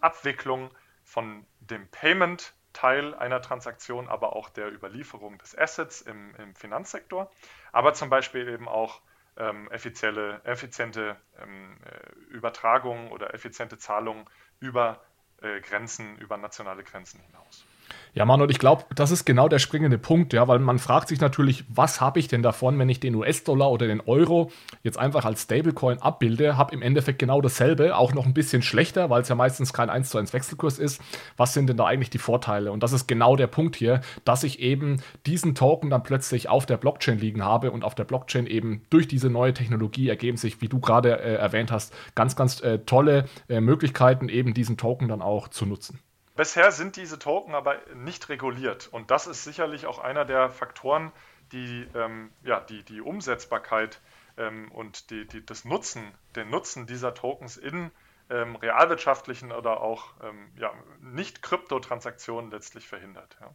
Abwicklung 0.00 0.70
von 1.04 1.46
dem 1.60 1.86
Payment 1.88 2.52
Teil 2.72 3.14
einer 3.14 3.40
Transaktion, 3.42 4.08
aber 4.08 4.34
auch 4.34 4.48
der 4.48 4.72
Überlieferung 4.72 5.38
des 5.38 5.56
Assets 5.56 6.00
im, 6.00 6.34
im 6.36 6.54
Finanzsektor, 6.54 7.30
aber 7.72 7.94
zum 7.94 8.10
Beispiel 8.10 8.48
eben 8.48 8.68
auch 8.68 9.00
ähm, 9.36 9.70
effiziente, 9.70 10.40
effiziente 10.44 11.16
ähm, 11.38 11.76
äh, 11.84 12.34
Übertragung 12.34 13.10
oder 13.10 13.34
effiziente 13.34 13.78
Zahlungen 13.78 14.24
über 14.58 15.02
äh, 15.42 15.60
Grenzen, 15.60 16.16
über 16.18 16.36
nationale 16.36 16.84
Grenzen 16.84 17.20
hinaus. 17.20 17.64
Ja, 18.12 18.24
Manuel, 18.24 18.50
ich 18.50 18.58
glaube, 18.58 18.84
das 18.96 19.12
ist 19.12 19.24
genau 19.24 19.48
der 19.48 19.60
springende 19.60 19.96
Punkt, 19.96 20.32
ja, 20.32 20.48
weil 20.48 20.58
man 20.58 20.80
fragt 20.80 21.08
sich 21.08 21.20
natürlich, 21.20 21.64
was 21.68 22.00
habe 22.00 22.18
ich 22.18 22.26
denn 22.26 22.42
davon, 22.42 22.76
wenn 22.78 22.88
ich 22.88 22.98
den 22.98 23.14
US-Dollar 23.14 23.70
oder 23.70 23.86
den 23.86 24.00
Euro 24.00 24.50
jetzt 24.82 24.98
einfach 24.98 25.24
als 25.24 25.42
Stablecoin 25.42 25.98
abbilde, 25.98 26.56
habe 26.56 26.74
im 26.74 26.82
Endeffekt 26.82 27.20
genau 27.20 27.40
dasselbe, 27.40 27.96
auch 27.96 28.12
noch 28.12 28.26
ein 28.26 28.34
bisschen 28.34 28.62
schlechter, 28.62 29.10
weil 29.10 29.22
es 29.22 29.28
ja 29.28 29.36
meistens 29.36 29.72
kein 29.72 29.90
1 29.90 30.10
zu 30.10 30.18
1 30.18 30.32
Wechselkurs 30.32 30.80
ist. 30.80 31.00
Was 31.36 31.54
sind 31.54 31.68
denn 31.68 31.76
da 31.76 31.86
eigentlich 31.86 32.10
die 32.10 32.18
Vorteile? 32.18 32.72
Und 32.72 32.82
das 32.82 32.92
ist 32.92 33.06
genau 33.06 33.36
der 33.36 33.46
Punkt 33.46 33.76
hier, 33.76 34.00
dass 34.24 34.42
ich 34.42 34.58
eben 34.58 35.00
diesen 35.24 35.54
Token 35.54 35.88
dann 35.88 36.02
plötzlich 36.02 36.48
auf 36.48 36.66
der 36.66 36.78
Blockchain 36.78 37.18
liegen 37.18 37.44
habe 37.44 37.70
und 37.70 37.84
auf 37.84 37.94
der 37.94 38.04
Blockchain 38.04 38.46
eben 38.46 38.82
durch 38.90 39.06
diese 39.06 39.30
neue 39.30 39.54
Technologie 39.54 40.08
ergeben 40.08 40.36
sich, 40.36 40.60
wie 40.60 40.68
du 40.68 40.80
gerade 40.80 41.20
äh, 41.20 41.34
erwähnt 41.34 41.70
hast, 41.70 41.94
ganz, 42.16 42.34
ganz 42.34 42.60
äh, 42.60 42.80
tolle 42.80 43.26
äh, 43.48 43.60
Möglichkeiten, 43.60 44.28
eben 44.28 44.52
diesen 44.52 44.76
Token 44.76 45.06
dann 45.06 45.22
auch 45.22 45.46
zu 45.46 45.64
nutzen. 45.64 46.00
Bisher 46.40 46.72
sind 46.72 46.96
diese 46.96 47.18
Token 47.18 47.54
aber 47.54 47.76
nicht 47.92 48.30
reguliert 48.30 48.88
und 48.90 49.10
das 49.10 49.26
ist 49.26 49.44
sicherlich 49.44 49.84
auch 49.84 49.98
einer 49.98 50.24
der 50.24 50.48
Faktoren, 50.48 51.12
die 51.52 51.86
ähm, 51.94 52.32
ja, 52.42 52.60
die, 52.60 52.82
die 52.82 53.02
Umsetzbarkeit 53.02 54.00
ähm, 54.38 54.72
und 54.72 55.10
die, 55.10 55.26
die, 55.26 55.44
das 55.44 55.66
Nutzen, 55.66 56.02
den 56.36 56.48
Nutzen 56.48 56.86
dieser 56.86 57.12
Tokens 57.12 57.58
in 57.58 57.90
ähm, 58.30 58.56
realwirtschaftlichen 58.56 59.52
oder 59.52 59.82
auch 59.82 60.14
ähm, 60.22 60.50
ja, 60.56 60.72
Nicht-Kryptotransaktionen 61.02 62.50
letztlich 62.50 62.88
verhindert. 62.88 63.36
Ja. 63.38 63.50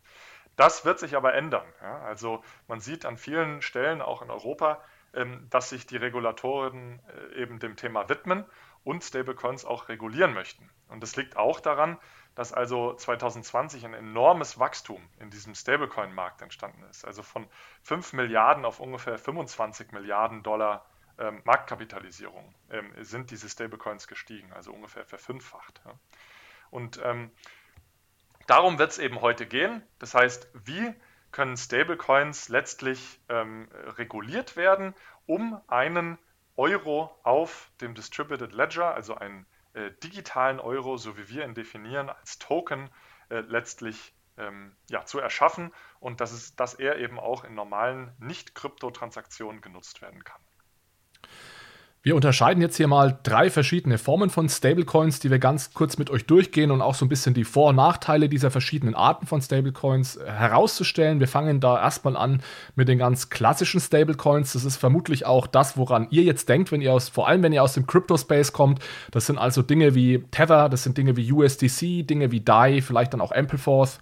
Das 0.56 0.86
wird 0.86 1.00
sich 1.00 1.16
aber 1.16 1.34
ändern. 1.34 1.66
Ja. 1.82 2.02
Also 2.02 2.44
man 2.68 2.82
sieht 2.82 3.04
an 3.04 3.18
vielen 3.18 3.64
Stellen 3.64 4.04
auch 4.04 4.22
in 4.22 4.30
Europa, 4.30 4.80
ähm, 5.16 5.48
dass 5.50 5.70
sich 5.70 5.88
die 5.88 5.98
Regulatoren 5.98 7.00
äh, 7.32 7.42
eben 7.42 7.58
dem 7.58 7.78
Thema 7.78 8.08
widmen 8.10 8.46
und 8.84 9.04
Stablecoins 9.04 9.66
auch 9.66 9.90
regulieren 9.90 10.36
möchten. 10.36 10.70
Und 10.88 11.02
das 11.02 11.16
liegt 11.16 11.36
auch 11.36 11.60
daran, 11.60 11.98
dass 12.36 12.52
also 12.52 12.94
2020 12.94 13.86
ein 13.86 13.94
enormes 13.94 14.60
Wachstum 14.60 15.02
in 15.20 15.30
diesem 15.30 15.56
Stablecoin-Markt 15.56 16.42
entstanden 16.42 16.84
ist. 16.90 17.06
Also 17.06 17.24
von 17.24 17.48
5 17.84 18.14
Milliarden 18.14 18.66
auf 18.66 18.80
ungefähr 18.80 19.18
25 19.18 19.92
Milliarden 19.94 20.44
Dollar 20.44 20.86
ähm, 21.18 21.42
Marktkapitalisierung 21.46 22.54
ähm, 22.70 22.92
sind 23.00 23.32
diese 23.32 23.50
Stablecoins 23.50 24.08
gestiegen, 24.08 24.52
also 24.52 24.74
ungefähr 24.74 25.06
verfünffacht. 25.06 25.82
Ja. 25.86 25.94
Und 26.72 27.00
ähm, 27.04 27.32
darum 28.48 28.80
wird 28.80 28.92
es 28.92 29.00
eben 29.00 29.22
heute 29.22 29.46
gehen. 29.46 29.82
Das 30.00 30.14
heißt, 30.14 30.50
wie 30.66 30.94
können 31.32 31.56
Stablecoins 31.56 32.50
letztlich 32.50 33.22
ähm, 33.30 33.70
reguliert 33.98 34.58
werden, 34.58 34.94
um 35.26 35.60
einen 35.68 36.18
Euro 36.58 37.18
auf 37.24 37.72
dem 37.82 37.96
Distributed 37.96 38.54
Ledger, 38.54 38.94
also 38.94 39.16
einen 39.16 39.46
äh, 39.76 39.92
digitalen 40.04 40.60
Euro, 40.60 40.98
so 40.98 41.18
wie 41.18 41.30
wir 41.30 41.44
ihn 41.46 41.54
definieren, 41.54 42.10
als 42.10 42.40
Token 42.40 42.90
äh, 43.30 43.42
letztlich 43.42 44.14
ähm, 44.38 44.76
ja, 44.90 45.06
zu 45.06 45.20
erschaffen 45.20 45.74
und 46.00 46.22
dass, 46.22 46.32
es, 46.32 46.56
dass 46.56 46.74
er 46.74 46.98
eben 46.98 47.20
auch 47.20 47.44
in 47.44 47.56
normalen 47.56 48.14
Nicht-Krypto-Transaktionen 48.20 49.62
genutzt 49.62 50.02
werden 50.02 50.24
kann. 50.24 50.45
Wir 52.06 52.16
unterscheiden 52.16 52.62
jetzt 52.62 52.78
hier 52.78 52.88
mal 52.88 53.18
drei 53.24 53.50
verschiedene 53.50 53.98
Formen 53.98 54.30
von 54.30 54.48
Stablecoins, 54.48 55.20
die 55.22 55.32
wir 55.32 55.40
ganz 55.40 55.74
kurz 55.74 55.98
mit 55.98 56.12
euch 56.12 56.28
durchgehen 56.28 56.70
und 56.70 56.84
auch 56.84 56.94
so 56.94 57.04
ein 57.04 57.10
bisschen 57.10 57.34
die 57.34 57.44
Vor- 57.44 57.70
und 57.70 57.78
Nachteile 57.78 58.30
dieser 58.30 58.52
verschiedenen 58.52 58.94
Arten 58.94 59.26
von 59.26 59.42
Stablecoins 59.42 60.18
äh, 60.18 60.30
herauszustellen. 60.30 61.20
Wir 61.20 61.28
fangen 61.28 61.60
da 61.60 61.82
erstmal 61.82 62.16
an 62.16 62.44
mit 62.76 62.90
den 62.90 63.00
ganz 63.00 63.32
klassischen 63.32 63.80
Stablecoins. 63.80 64.54
Das 64.54 64.66
ist 64.66 64.78
vermutlich 64.78 65.26
auch 65.26 65.48
das, 65.48 65.78
woran 65.78 66.06
ihr 66.12 66.22
jetzt 66.22 66.48
denkt, 66.48 66.72
wenn 66.72 66.80
ihr 66.80 66.94
aus, 66.94 67.10
vor 67.10 67.28
allem 67.28 67.42
wenn 67.42 67.54
ihr 67.54 67.64
aus 67.64 67.74
dem 67.74 67.88
Crypto-Space 67.88 68.54
kommt. 68.54 68.84
Das 69.10 69.26
sind 69.26 69.40
also 69.40 69.64
Dinge 69.64 69.96
wie 69.96 70.24
Tether, 70.30 70.70
das 70.70 70.84
sind 70.84 71.00
Dinge 71.00 71.18
wie 71.18 71.32
USDC, 71.32 72.06
Dinge 72.06 72.30
wie 72.30 72.42
DAI, 72.42 72.84
vielleicht 72.84 73.16
dann 73.16 73.22
auch 73.22 73.32
Ampleforth. 73.32 73.98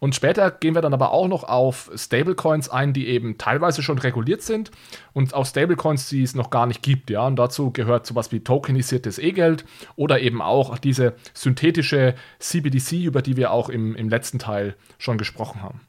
Und 0.00 0.14
später 0.14 0.50
gehen 0.50 0.74
wir 0.74 0.82
dann 0.82 0.94
aber 0.94 1.10
auch 1.12 1.26
noch 1.26 1.44
auf 1.44 1.90
Stablecoins 1.96 2.68
ein, 2.68 2.92
die 2.92 3.08
eben 3.08 3.36
teilweise 3.36 3.82
schon 3.82 3.98
reguliert 3.98 4.42
sind 4.42 4.70
und 5.12 5.34
auf 5.34 5.48
Stablecoins, 5.48 6.08
die 6.08 6.22
es 6.22 6.34
noch 6.34 6.50
gar 6.50 6.66
nicht 6.66 6.82
gibt. 6.82 7.10
Ja, 7.10 7.26
und 7.26 7.37
dazu 7.38 7.70
gehört 7.70 8.06
sowas 8.06 8.32
wie 8.32 8.40
tokenisiertes 8.40 9.18
E-Geld 9.18 9.64
oder 9.96 10.20
eben 10.20 10.42
auch 10.42 10.78
diese 10.78 11.14
synthetische 11.34 12.14
CBDC, 12.38 13.04
über 13.04 13.22
die 13.22 13.36
wir 13.36 13.50
auch 13.50 13.68
im, 13.68 13.94
im 13.96 14.08
letzten 14.08 14.38
Teil 14.38 14.74
schon 14.98 15.18
gesprochen 15.18 15.62
haben. 15.62 15.80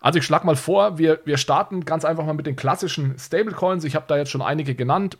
Also 0.00 0.18
ich 0.18 0.24
schlage 0.24 0.44
mal 0.44 0.56
vor, 0.56 0.98
wir, 0.98 1.20
wir 1.24 1.36
starten 1.36 1.84
ganz 1.84 2.04
einfach 2.04 2.26
mal 2.26 2.34
mit 2.34 2.46
den 2.46 2.56
klassischen 2.56 3.16
Stablecoins. 3.18 3.84
Ich 3.84 3.94
habe 3.94 4.06
da 4.08 4.16
jetzt 4.16 4.30
schon 4.30 4.42
einige 4.42 4.74
genannt. 4.74 5.16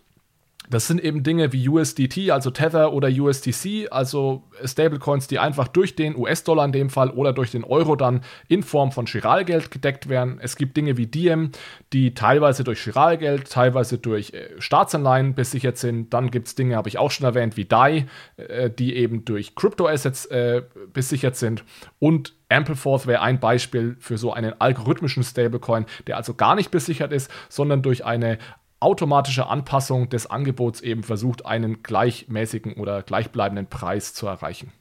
Das 0.70 0.86
sind 0.86 1.02
eben 1.02 1.22
Dinge 1.22 1.52
wie 1.52 1.68
USDT, 1.68 2.30
also 2.30 2.50
Tether 2.50 2.92
oder 2.92 3.08
USDC, 3.08 3.88
also 3.90 4.44
Stablecoins, 4.64 5.26
die 5.26 5.38
einfach 5.38 5.68
durch 5.68 5.96
den 5.96 6.16
US-Dollar 6.16 6.64
in 6.64 6.72
dem 6.72 6.90
Fall 6.90 7.10
oder 7.10 7.32
durch 7.32 7.50
den 7.50 7.64
Euro 7.64 7.96
dann 7.96 8.22
in 8.48 8.62
Form 8.62 8.92
von 8.92 9.06
Chiralgeld 9.06 9.70
gedeckt 9.70 10.08
werden. 10.08 10.38
Es 10.40 10.56
gibt 10.56 10.76
Dinge 10.76 10.96
wie 10.96 11.06
Diem, 11.06 11.50
die 11.92 12.14
teilweise 12.14 12.64
durch 12.64 12.80
Chiralgeld, 12.80 13.50
teilweise 13.50 13.98
durch 13.98 14.32
äh, 14.32 14.50
Staatsanleihen 14.58 15.34
besichert 15.34 15.78
sind. 15.78 16.14
Dann 16.14 16.30
gibt 16.30 16.48
es 16.48 16.54
Dinge, 16.54 16.76
habe 16.76 16.88
ich 16.88 16.98
auch 16.98 17.10
schon 17.10 17.26
erwähnt, 17.26 17.56
wie 17.56 17.64
DAI, 17.64 18.06
äh, 18.36 18.70
die 18.70 18.96
eben 18.96 19.24
durch 19.24 19.54
Crypto-Assets 19.54 20.26
äh, 20.26 20.62
besichert 20.92 21.36
sind. 21.36 21.64
Und 21.98 22.34
Ampleforth 22.48 23.06
wäre 23.06 23.22
ein 23.22 23.40
Beispiel 23.40 23.96
für 23.98 24.18
so 24.18 24.32
einen 24.32 24.54
algorithmischen 24.60 25.24
Stablecoin, 25.24 25.86
der 26.06 26.16
also 26.16 26.34
gar 26.34 26.54
nicht 26.54 26.70
besichert 26.70 27.12
ist, 27.12 27.30
sondern 27.48 27.82
durch 27.82 28.04
eine 28.04 28.38
automatische 28.82 29.46
Anpassung 29.46 30.08
des 30.08 30.26
Angebots 30.26 30.80
eben 30.80 31.02
versucht, 31.02 31.46
einen 31.46 31.82
gleichmäßigen 31.82 32.74
oder 32.74 33.02
gleichbleibenden 33.02 33.68
Preis 33.68 34.14
zu 34.14 34.26
erreichen. 34.26 34.72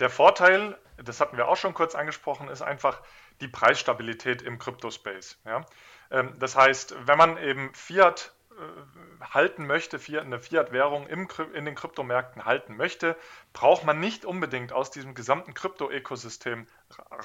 Der 0.00 0.10
Vorteil, 0.10 0.78
das 1.02 1.20
hatten 1.20 1.36
wir 1.36 1.48
auch 1.48 1.56
schon 1.56 1.74
kurz 1.74 1.94
angesprochen, 1.94 2.48
ist 2.48 2.62
einfach 2.62 3.02
die 3.40 3.48
Preisstabilität 3.48 4.42
im 4.42 4.58
Crypto-Space. 4.58 5.40
Ja? 5.44 5.64
Ähm, 6.10 6.34
das 6.38 6.56
heißt, 6.56 6.94
wenn 7.06 7.18
man 7.18 7.36
eben 7.38 7.72
Fiat 7.74 8.32
äh, 8.52 9.24
halten 9.24 9.66
möchte, 9.66 9.98
eine 10.20 10.38
Fiat-Währung 10.38 11.06
in 11.06 11.64
den 11.64 11.74
Kryptomärkten 11.74 12.44
halten 12.44 12.76
möchte, 12.76 13.16
braucht 13.52 13.84
man 13.84 14.00
nicht 14.00 14.24
unbedingt 14.24 14.72
aus 14.72 14.90
diesem 14.90 15.14
gesamten 15.14 15.54
Krypto-Ökosystem 15.54 16.66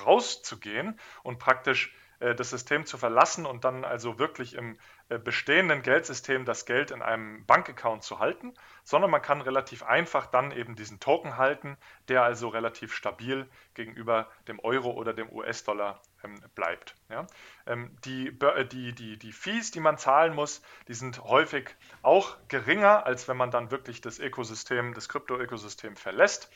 rauszugehen 0.06 1.00
und 1.22 1.40
praktisch 1.40 1.94
äh, 2.20 2.36
das 2.36 2.50
System 2.50 2.86
zu 2.86 2.98
verlassen 2.98 3.46
und 3.46 3.64
dann 3.64 3.84
also 3.84 4.20
wirklich 4.20 4.56
im 4.56 4.78
bestehenden 5.10 5.82
Geldsystem 5.82 6.46
das 6.46 6.66
Geld 6.66 6.92
in 6.92 7.02
einem 7.02 7.46
Bankaccount 7.46 8.04
zu 8.04 8.20
halten, 8.20 8.54
sondern 8.84 9.12
man 9.12 9.22
kann 9.22 9.42
relativ 9.42 9.84
einfach 9.84 10.26
dann 10.28 10.52
eben 10.52 10.76
diesen 10.76 11.00
Token 11.00 11.38
halten, 11.38 11.78
der 12.08 12.24
also 12.24 12.48
relativ 12.50 12.94
stabil 12.94 13.48
gegenüber 13.74 14.30
dem 14.48 14.60
Euro 14.60 14.92
oder 14.92 15.14
dem 15.14 15.32
US-Dollar 15.32 16.02
ähm, 16.24 16.42
bleibt. 16.56 16.96
Ja? 17.10 17.28
Ähm, 17.66 17.96
die, 18.06 18.28
äh, 18.28 18.66
die, 18.66 18.94
die, 18.94 19.18
die 19.18 19.32
Fees, 19.32 19.72
die 19.72 19.80
man 19.80 19.98
zahlen 19.98 20.34
muss, 20.34 20.62
die 20.88 20.94
sind 20.94 21.24
häufig 21.24 21.70
auch 22.02 22.38
geringer, 22.48 23.06
als 23.06 23.28
wenn 23.28 23.38
man 23.38 23.52
dann 23.52 23.72
wirklich 23.72 24.02
das 24.02 24.20
Ökosystem, 24.20 24.94
das 24.94 25.10
Krypto-Ökosystem 25.10 25.96
verlässt. 25.96 26.50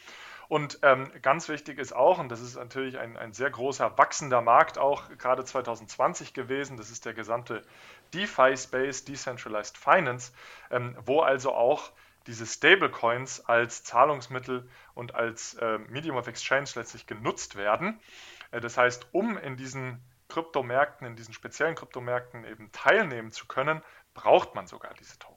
Und 0.49 0.79
ähm, 0.81 1.11
ganz 1.21 1.49
wichtig 1.49 1.77
ist 1.77 1.93
auch, 1.93 2.19
und 2.19 2.29
das 2.29 2.41
ist 2.41 2.55
natürlich 2.55 2.97
ein, 2.97 3.17
ein 3.17 3.33
sehr 3.33 3.49
großer 3.49 3.97
wachsender 3.97 4.41
Markt 4.41 4.77
auch 4.77 5.09
gerade 5.17 5.43
2020 5.43 6.33
gewesen, 6.33 6.77
das 6.77 6.89
ist 6.89 7.05
der 7.05 7.13
gesamte 7.13 7.63
DeFi-Space, 8.13 9.03
Decentralized 9.03 9.77
Finance, 9.77 10.31
ähm, 10.71 10.95
wo 11.05 11.19
also 11.21 11.53
auch 11.53 11.91
diese 12.27 12.45
Stablecoins 12.45 13.45
als 13.45 13.83
Zahlungsmittel 13.83 14.69
und 14.93 15.15
als 15.15 15.55
äh, 15.55 15.79
Medium 15.79 16.17
of 16.17 16.27
Exchange 16.27 16.69
letztlich 16.75 17.07
genutzt 17.07 17.55
werden. 17.55 17.99
Äh, 18.51 18.61
das 18.61 18.77
heißt, 18.77 19.07
um 19.11 19.37
in 19.37 19.57
diesen 19.57 20.01
Kryptomärkten, 20.29 21.07
in 21.07 21.15
diesen 21.15 21.33
speziellen 21.33 21.75
Kryptomärkten 21.75 22.43
eben 22.43 22.71
teilnehmen 22.71 23.31
zu 23.31 23.47
können, 23.47 23.81
braucht 24.13 24.55
man 24.55 24.67
sogar 24.67 24.93
diese 24.93 25.17
Tokens. 25.19 25.36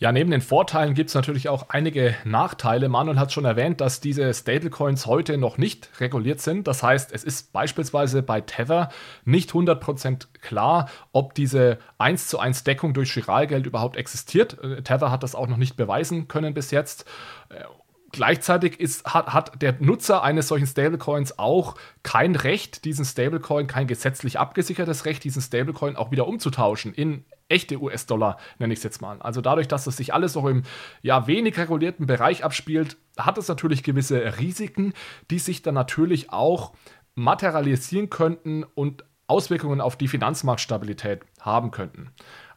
Ja, 0.00 0.12
neben 0.12 0.30
den 0.30 0.40
Vorteilen 0.40 0.94
gibt 0.94 1.10
es 1.10 1.14
natürlich 1.14 1.50
auch 1.50 1.68
einige 1.68 2.16
Nachteile. 2.24 2.88
Manuel 2.88 3.18
hat 3.18 3.32
schon 3.32 3.44
erwähnt, 3.44 3.82
dass 3.82 4.00
diese 4.00 4.32
Stablecoins 4.32 5.04
heute 5.04 5.36
noch 5.36 5.58
nicht 5.58 5.90
reguliert 6.00 6.40
sind. 6.40 6.66
Das 6.66 6.82
heißt, 6.82 7.12
es 7.12 7.22
ist 7.22 7.52
beispielsweise 7.52 8.22
bei 8.22 8.40
Tether 8.40 8.88
nicht 9.26 9.50
100% 9.50 10.28
klar, 10.40 10.88
ob 11.12 11.34
diese 11.34 11.76
1 11.98 12.28
zu 12.28 12.38
1 12.38 12.64
Deckung 12.64 12.94
durch 12.94 13.12
Chiralgeld 13.12 13.66
überhaupt 13.66 13.98
existiert. 13.98 14.56
Äh, 14.64 14.80
Tether 14.80 15.10
hat 15.10 15.22
das 15.22 15.34
auch 15.34 15.48
noch 15.48 15.58
nicht 15.58 15.76
beweisen 15.76 16.28
können 16.28 16.54
bis 16.54 16.70
jetzt. 16.70 17.04
Äh, 17.50 17.64
Gleichzeitig 18.12 18.80
ist, 18.80 19.04
hat, 19.04 19.32
hat 19.32 19.62
der 19.62 19.76
Nutzer 19.78 20.24
eines 20.24 20.48
solchen 20.48 20.66
Stablecoins 20.66 21.38
auch 21.38 21.76
kein 22.02 22.34
Recht, 22.34 22.84
diesen 22.84 23.04
Stablecoin, 23.04 23.68
kein 23.68 23.86
gesetzlich 23.86 24.36
abgesichertes 24.36 25.04
Recht, 25.04 25.22
diesen 25.22 25.40
Stablecoin 25.40 25.94
auch 25.94 26.10
wieder 26.10 26.26
umzutauschen 26.26 26.92
in 26.92 27.24
echte 27.50 27.80
US-Dollar, 27.80 28.38
nenne 28.58 28.72
ich 28.72 28.78
es 28.78 28.84
jetzt 28.84 29.02
mal. 29.02 29.20
Also 29.20 29.40
dadurch, 29.40 29.68
dass 29.68 29.84
das 29.84 29.96
sich 29.96 30.14
alles 30.14 30.34
noch 30.34 30.46
im 30.46 30.62
ja, 31.02 31.26
wenig 31.26 31.58
regulierten 31.58 32.06
Bereich 32.06 32.44
abspielt, 32.44 32.96
hat 33.18 33.38
es 33.38 33.48
natürlich 33.48 33.82
gewisse 33.82 34.38
Risiken, 34.38 34.94
die 35.30 35.38
sich 35.38 35.62
dann 35.62 35.74
natürlich 35.74 36.32
auch 36.32 36.72
materialisieren 37.14 38.08
könnten 38.08 38.64
und 38.64 39.04
Auswirkungen 39.26 39.80
auf 39.80 39.96
die 39.96 40.08
Finanzmarktstabilität 40.08 41.20
haben 41.40 41.70
könnten. 41.70 42.10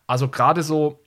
Also 0.08 0.28
gerade 0.28 0.64
so 0.64 1.03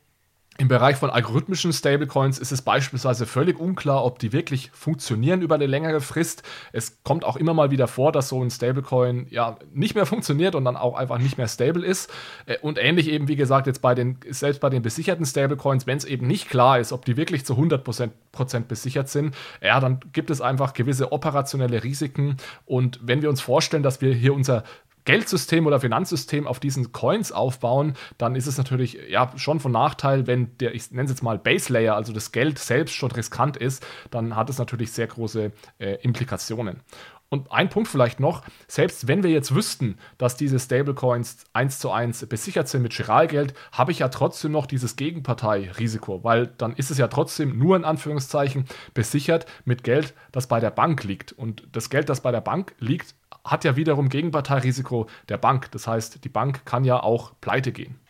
im 0.59 0.69
Bereich 0.69 0.97
von 0.97 1.11
algorithmischen 1.11 1.73
Stablecoins 1.73 2.39
ist 2.39 2.51
es 2.51 2.63
beispielsweise 2.63 3.27
völlig 3.27 3.59
unklar, 3.61 4.05
ob 4.05 4.19
die 4.19 4.33
wirklich 4.33 4.71
funktionieren 4.73 5.43
über 5.43 5.57
eine 5.57 5.67
längere 5.67 6.01
Frist. 6.01 6.43
Es 6.73 7.03
kommt 7.03 7.25
auch 7.25 7.37
immer 7.37 7.53
mal 7.53 7.71
wieder 7.71 7.89
vor, 7.89 8.11
dass 8.11 8.31
so 8.31 8.43
ein 8.43 8.51
Stablecoin 8.51 9.27
ja 9.29 9.59
nicht 9.75 9.95
mehr 9.95 10.07
funktioniert 10.07 10.55
und 10.55 10.65
dann 10.65 10.77
auch 10.77 10.97
einfach 10.97 11.19
nicht 11.19 11.37
mehr 11.37 11.49
stable 11.49 11.85
ist. 11.85 12.11
Äh, 12.47 12.59
und 12.61 12.79
ähnlich 12.79 13.09
eben, 13.09 13.29
wie 13.29 13.37
gesagt, 13.37 13.67
jetzt 13.67 13.83
bei 13.83 13.95
den, 13.95 14.19
selbst 14.31 14.61
bei 14.61 14.71
den 14.71 14.83
besicherten 14.83 15.27
Stablecoins, 15.27 15.87
wenn 15.87 15.99
es 15.99 16.05
eben 16.05 16.27
nicht 16.27 16.49
klar 16.49 16.79
ist, 16.79 16.93
ob 16.93 17.05
die 17.05 17.17
wirklich 17.17 17.45
zu 17.45 17.55
100 17.55 17.85
Prozent 18.33 18.69
besichert 18.69 19.09
sind, 19.11 19.35
ja, 19.61 19.79
dann 19.81 20.01
gibt 20.13 20.31
es 20.31 20.41
einfach 20.41 20.73
gewisse 20.73 21.13
operationelle 21.13 21.85
Risiken. 21.85 22.39
Und 22.65 22.99
wenn 23.03 23.21
wir 23.21 23.29
uns 23.29 23.43
vorstellen, 23.43 23.83
dass 23.83 24.01
wir 24.01 24.15
hier 24.15 24.33
unser 24.33 24.65
Geldsystem 25.07 25.67
oder 25.67 25.81
Finanzsystem 25.81 26.47
auf 26.47 26.61
diesen 26.61 26.93
Coins 26.93 27.33
aufbauen, 27.33 27.95
dann 28.19 28.37
ist 28.37 28.47
es 28.47 28.59
natürlich 28.59 28.99
ja 29.09 29.33
schon 29.37 29.61
von 29.61 29.73
Nachteil, 29.73 30.27
wenn 30.27 30.57
der, 30.59 30.75
ich 30.75 30.91
nenne 30.91 31.05
es 31.05 31.11
jetzt 31.11 31.23
mal 31.23 31.39
Base 31.39 31.73
Layer, 31.73 31.97
also 31.97 32.13
das 32.13 32.33
Geld 32.33 32.59
selbst 32.59 32.95
schon 32.95 33.11
riskant 33.11 33.57
ist, 33.57 33.87
dann 34.11 34.37
hat 34.37 34.51
es 34.51 34.59
natürlich 34.59 34.93
sehr 34.93 35.07
große 35.07 35.53
äh, 35.79 35.95
Implikationen. 36.03 36.83
Und 37.29 37.51
ein 37.51 37.69
Punkt 37.69 37.89
vielleicht 37.89 38.21
noch, 38.21 38.43
selbst 38.69 39.09
wenn 39.09 39.25
wir 39.25 39.31
jetzt 39.31 39.53
wüssten, 39.53 39.99
dass 40.17 40.37
diese 40.37 40.61
Stablecoins 40.61 41.45
eins 41.53 41.81
zu 41.81 41.91
eins 41.91 42.25
besichert 42.27 42.69
sind 42.69 42.83
mit 42.83 42.93
Chiralgeld, 42.93 43.53
habe 43.73 43.91
ich 43.91 43.99
ja 43.99 44.09
trotzdem 44.09 44.53
noch 44.53 44.67
dieses 44.67 44.95
Gegenparteirisiko, 44.95 46.23
weil 46.23 46.47
dann 46.47 46.75
ist 46.75 46.93
es 46.93 46.99
ja 46.99 47.09
trotzdem 47.09 47.59
nur 47.59 47.75
in 47.75 47.85
Anführungszeichen 47.85 48.67
besichert 48.95 49.47
mit 49.65 49.83
Geld, 49.83 50.15
das 50.31 50.47
bei 50.47 50.61
der 50.61 50.71
Bank 50.71 51.03
liegt. 51.03 51.33
Und 51.33 51.65
das 51.73 51.91
Geld, 51.91 52.09
das 52.09 52.21
bei 52.21 52.31
der 52.31 52.41
Bank 52.41 52.75
liegt, 52.79 53.17
hat 53.47 53.65
ja 53.65 53.77
wiederum 53.77 54.09
Gegenparteirisiko 54.09 55.09
der 55.29 55.39
Bank. 55.39 55.71
Das 55.73 55.87
heißt, 55.87 56.25
die 56.25 56.29
Bank 56.29 56.67
kann 56.67 56.85
ja 56.85 57.03
auch 57.03 57.33
pleite 57.41 57.73
gehen. 57.73 58.01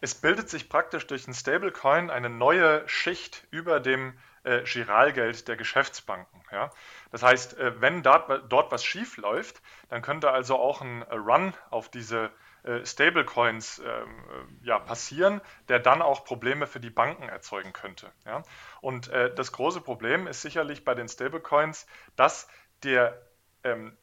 Es 0.00 0.14
bildet 0.14 0.50
sich 0.50 0.68
praktisch 0.68 1.06
durch 1.06 1.28
ein 1.28 1.34
Stablecoin 1.34 2.10
eine 2.10 2.28
neue 2.28 2.82
Schicht 2.88 3.46
über 3.50 3.78
dem 3.78 4.14
äh, 4.44 4.62
Giralgeld 4.64 5.46
der 5.46 5.56
Geschäftsbanken. 5.56 6.42
Ja? 6.50 6.70
Das 7.10 7.22
heißt, 7.22 7.58
äh, 7.58 7.80
wenn 7.80 8.02
dort, 8.02 8.52
dort 8.52 8.72
was 8.72 8.84
schief 8.84 9.16
läuft, 9.16 9.62
dann 9.88 10.02
könnte 10.02 10.30
also 10.30 10.56
auch 10.56 10.80
ein 10.80 11.02
äh, 11.02 11.14
Run 11.14 11.54
auf 11.70 11.88
diese 11.88 12.30
äh, 12.64 12.84
Stablecoins 12.84 13.80
ähm, 13.80 13.84
äh, 13.84 14.66
ja, 14.66 14.78
passieren, 14.78 15.40
der 15.68 15.78
dann 15.78 16.02
auch 16.02 16.24
Probleme 16.24 16.66
für 16.66 16.80
die 16.80 16.90
Banken 16.90 17.28
erzeugen 17.28 17.72
könnte. 17.72 18.10
Ja? 18.24 18.42
Und 18.80 19.08
äh, 19.08 19.34
das 19.34 19.52
große 19.52 19.80
Problem 19.80 20.26
ist 20.26 20.42
sicherlich 20.42 20.84
bei 20.84 20.94
den 20.94 21.08
Stablecoins, 21.08 21.86
dass 22.16 22.48
der, 22.82 23.20
ähm, 23.64 23.96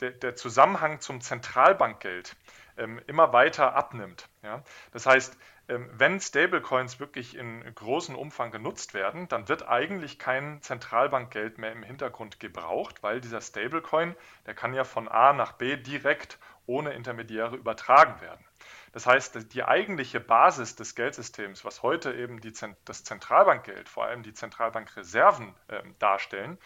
der, 0.00 0.10
der 0.12 0.36
Zusammenhang 0.36 1.00
zum 1.00 1.20
Zentralbankgeld 1.20 2.36
ähm, 2.76 3.00
immer 3.06 3.32
weiter 3.32 3.74
abnimmt. 3.74 4.28
Ja? 4.42 4.62
Das 4.92 5.06
heißt, 5.06 5.36
ähm, 5.68 5.90
wenn 5.92 6.20
Stablecoins 6.20 6.98
wirklich 6.98 7.36
in 7.36 7.62
großem 7.74 8.14
Umfang 8.14 8.50
genutzt 8.50 8.94
werden, 8.94 9.28
dann 9.28 9.48
wird 9.48 9.68
eigentlich 9.68 10.18
kein 10.18 10.62
Zentralbankgeld 10.62 11.58
mehr 11.58 11.72
im 11.72 11.82
Hintergrund 11.82 12.40
gebraucht, 12.40 13.02
weil 13.02 13.20
dieser 13.20 13.40
Stablecoin, 13.40 14.16
der 14.46 14.54
kann 14.54 14.72
ja 14.72 14.84
von 14.84 15.08
A 15.08 15.32
nach 15.32 15.52
B 15.52 15.76
direkt 15.76 16.38
ohne 16.66 16.92
Intermediäre 16.92 17.56
übertragen 17.56 18.20
werden. 18.20 18.44
Das 18.92 19.06
heißt, 19.06 19.52
die 19.52 19.64
eigentliche 19.64 20.20
Basis 20.20 20.74
des 20.74 20.94
Geldsystems, 20.94 21.64
was 21.64 21.82
heute 21.82 22.14
eben 22.14 22.40
die, 22.40 22.52
das 22.84 23.04
Zentralbankgeld, 23.04 23.88
vor 23.88 24.04
allem 24.04 24.22
die 24.22 24.32
Zentralbankreserven 24.32 25.54
äh, 25.68 25.82
darstellen, 25.98 26.58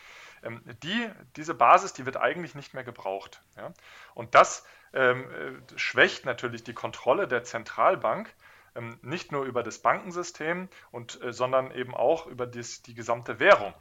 die, 0.83 1.11
diese 1.37 1.55
Basis, 1.55 1.93
die 1.93 2.07
wird 2.07 2.17
eigentlich 2.17 2.55
nicht 2.55 2.75
mehr 2.75 2.85
gebraucht. 2.85 3.41
Ja? 3.57 3.73
Und 4.15 4.35
das 4.35 4.65
ähm, 4.93 5.25
äh, 5.31 5.79
schwächt 5.79 6.25
natürlich 6.25 6.65
die 6.65 6.75
Kontrolle 6.75 7.29
der 7.29 7.45
Zentralbank 7.45 8.33
ähm, 8.75 8.99
nicht 9.03 9.33
nur 9.33 9.45
über 9.45 9.63
das 9.63 9.79
Bankensystem, 9.79 10.69
und, 10.91 11.23
äh, 11.23 11.33
sondern 11.33 11.71
eben 11.73 11.95
auch 11.95 12.27
über 12.27 12.47
dies, 12.47 12.83
die 12.83 12.95
gesamte 12.95 13.39
Währung. 13.39 13.75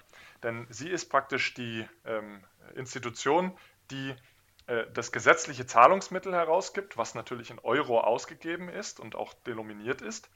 Denn 0.44 0.68
sie 0.70 0.90
ist 0.90 1.10
praktisch 1.10 1.54
die 1.54 1.88
ähm, 2.06 2.44
Institution, 2.76 3.58
die 3.90 4.16
äh, 4.68 4.86
das 4.94 5.12
gesetzliche 5.12 5.66
Zahlungsmittel 5.66 6.34
herausgibt, 6.34 6.98
was 6.98 7.16
natürlich 7.16 7.52
in 7.52 7.60
Euro 7.60 8.02
ausgegeben 8.02 8.70
ist 8.70 9.00
und 9.00 9.16
auch 9.16 9.34
denominiert 9.46 10.02
ist. 10.02 10.30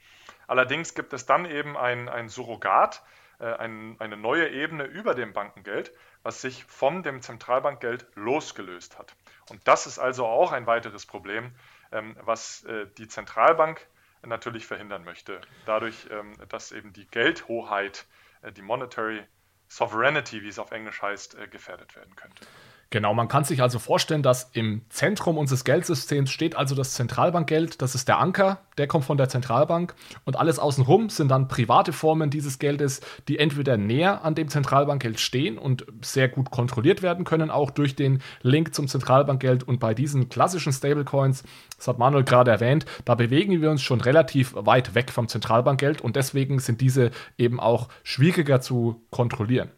Allerdings 0.46 0.94
gibt 0.94 1.12
es 1.12 1.26
dann 1.26 1.44
eben 1.44 1.76
ein, 1.76 2.08
ein 2.08 2.28
Surrogat, 2.28 3.02
äh, 3.38 3.46
ein, 3.46 3.96
eine 3.98 4.16
neue 4.16 4.48
Ebene 4.48 4.84
über 4.84 5.14
dem 5.14 5.32
Bankengeld, 5.32 5.92
was 6.26 6.40
sich 6.40 6.64
von 6.64 7.04
dem 7.04 7.22
Zentralbankgeld 7.22 8.04
losgelöst 8.16 8.98
hat. 8.98 9.14
Und 9.48 9.68
das 9.68 9.86
ist 9.86 10.00
also 10.00 10.26
auch 10.26 10.50
ein 10.50 10.66
weiteres 10.66 11.06
Problem, 11.06 11.52
ähm, 11.92 12.16
was 12.20 12.64
äh, 12.64 12.88
die 12.98 13.06
Zentralbank 13.06 13.86
natürlich 14.22 14.66
verhindern 14.66 15.04
möchte. 15.04 15.40
Dadurch, 15.66 16.08
ähm, 16.10 16.34
dass 16.48 16.72
eben 16.72 16.92
die 16.92 17.06
Geldhoheit, 17.06 18.06
äh, 18.42 18.50
die 18.50 18.62
Monetary 18.62 19.22
Sovereignty, 19.68 20.42
wie 20.42 20.48
es 20.48 20.58
auf 20.58 20.72
Englisch 20.72 21.00
heißt, 21.00 21.38
äh, 21.38 21.46
gefährdet 21.46 21.94
werden 21.94 22.16
könnte. 22.16 22.44
Genau, 22.90 23.14
man 23.14 23.26
kann 23.26 23.42
sich 23.42 23.62
also 23.62 23.80
vorstellen, 23.80 24.22
dass 24.22 24.50
im 24.52 24.82
Zentrum 24.90 25.38
unseres 25.38 25.64
Geldsystems 25.64 26.30
steht 26.30 26.54
also 26.54 26.76
das 26.76 26.94
Zentralbankgeld. 26.94 27.82
Das 27.82 27.96
ist 27.96 28.06
der 28.06 28.18
Anker, 28.18 28.60
der 28.78 28.86
kommt 28.86 29.04
von 29.04 29.16
der 29.16 29.28
Zentralbank. 29.28 29.94
Und 30.24 30.36
alles 30.36 30.60
außenrum 30.60 31.10
sind 31.10 31.28
dann 31.28 31.48
private 31.48 31.92
Formen 31.92 32.30
dieses 32.30 32.60
Geldes, 32.60 33.00
die 33.26 33.40
entweder 33.40 33.76
näher 33.76 34.24
an 34.24 34.36
dem 34.36 34.48
Zentralbankgeld 34.48 35.18
stehen 35.18 35.58
und 35.58 35.84
sehr 36.00 36.28
gut 36.28 36.52
kontrolliert 36.52 37.02
werden 37.02 37.24
können, 37.24 37.50
auch 37.50 37.70
durch 37.70 37.96
den 37.96 38.22
Link 38.42 38.72
zum 38.72 38.86
Zentralbankgeld. 38.86 39.64
Und 39.64 39.80
bei 39.80 39.92
diesen 39.92 40.28
klassischen 40.28 40.72
Stablecoins, 40.72 41.42
das 41.76 41.88
hat 41.88 41.98
Manuel 41.98 42.22
gerade 42.22 42.52
erwähnt, 42.52 42.86
da 43.04 43.16
bewegen 43.16 43.60
wir 43.60 43.72
uns 43.72 43.82
schon 43.82 44.00
relativ 44.00 44.54
weit 44.54 44.94
weg 44.94 45.10
vom 45.10 45.26
Zentralbankgeld 45.26 46.02
und 46.02 46.14
deswegen 46.14 46.60
sind 46.60 46.80
diese 46.80 47.10
eben 47.36 47.58
auch 47.58 47.88
schwieriger 48.04 48.60
zu 48.60 49.02
kontrollieren. 49.10 49.70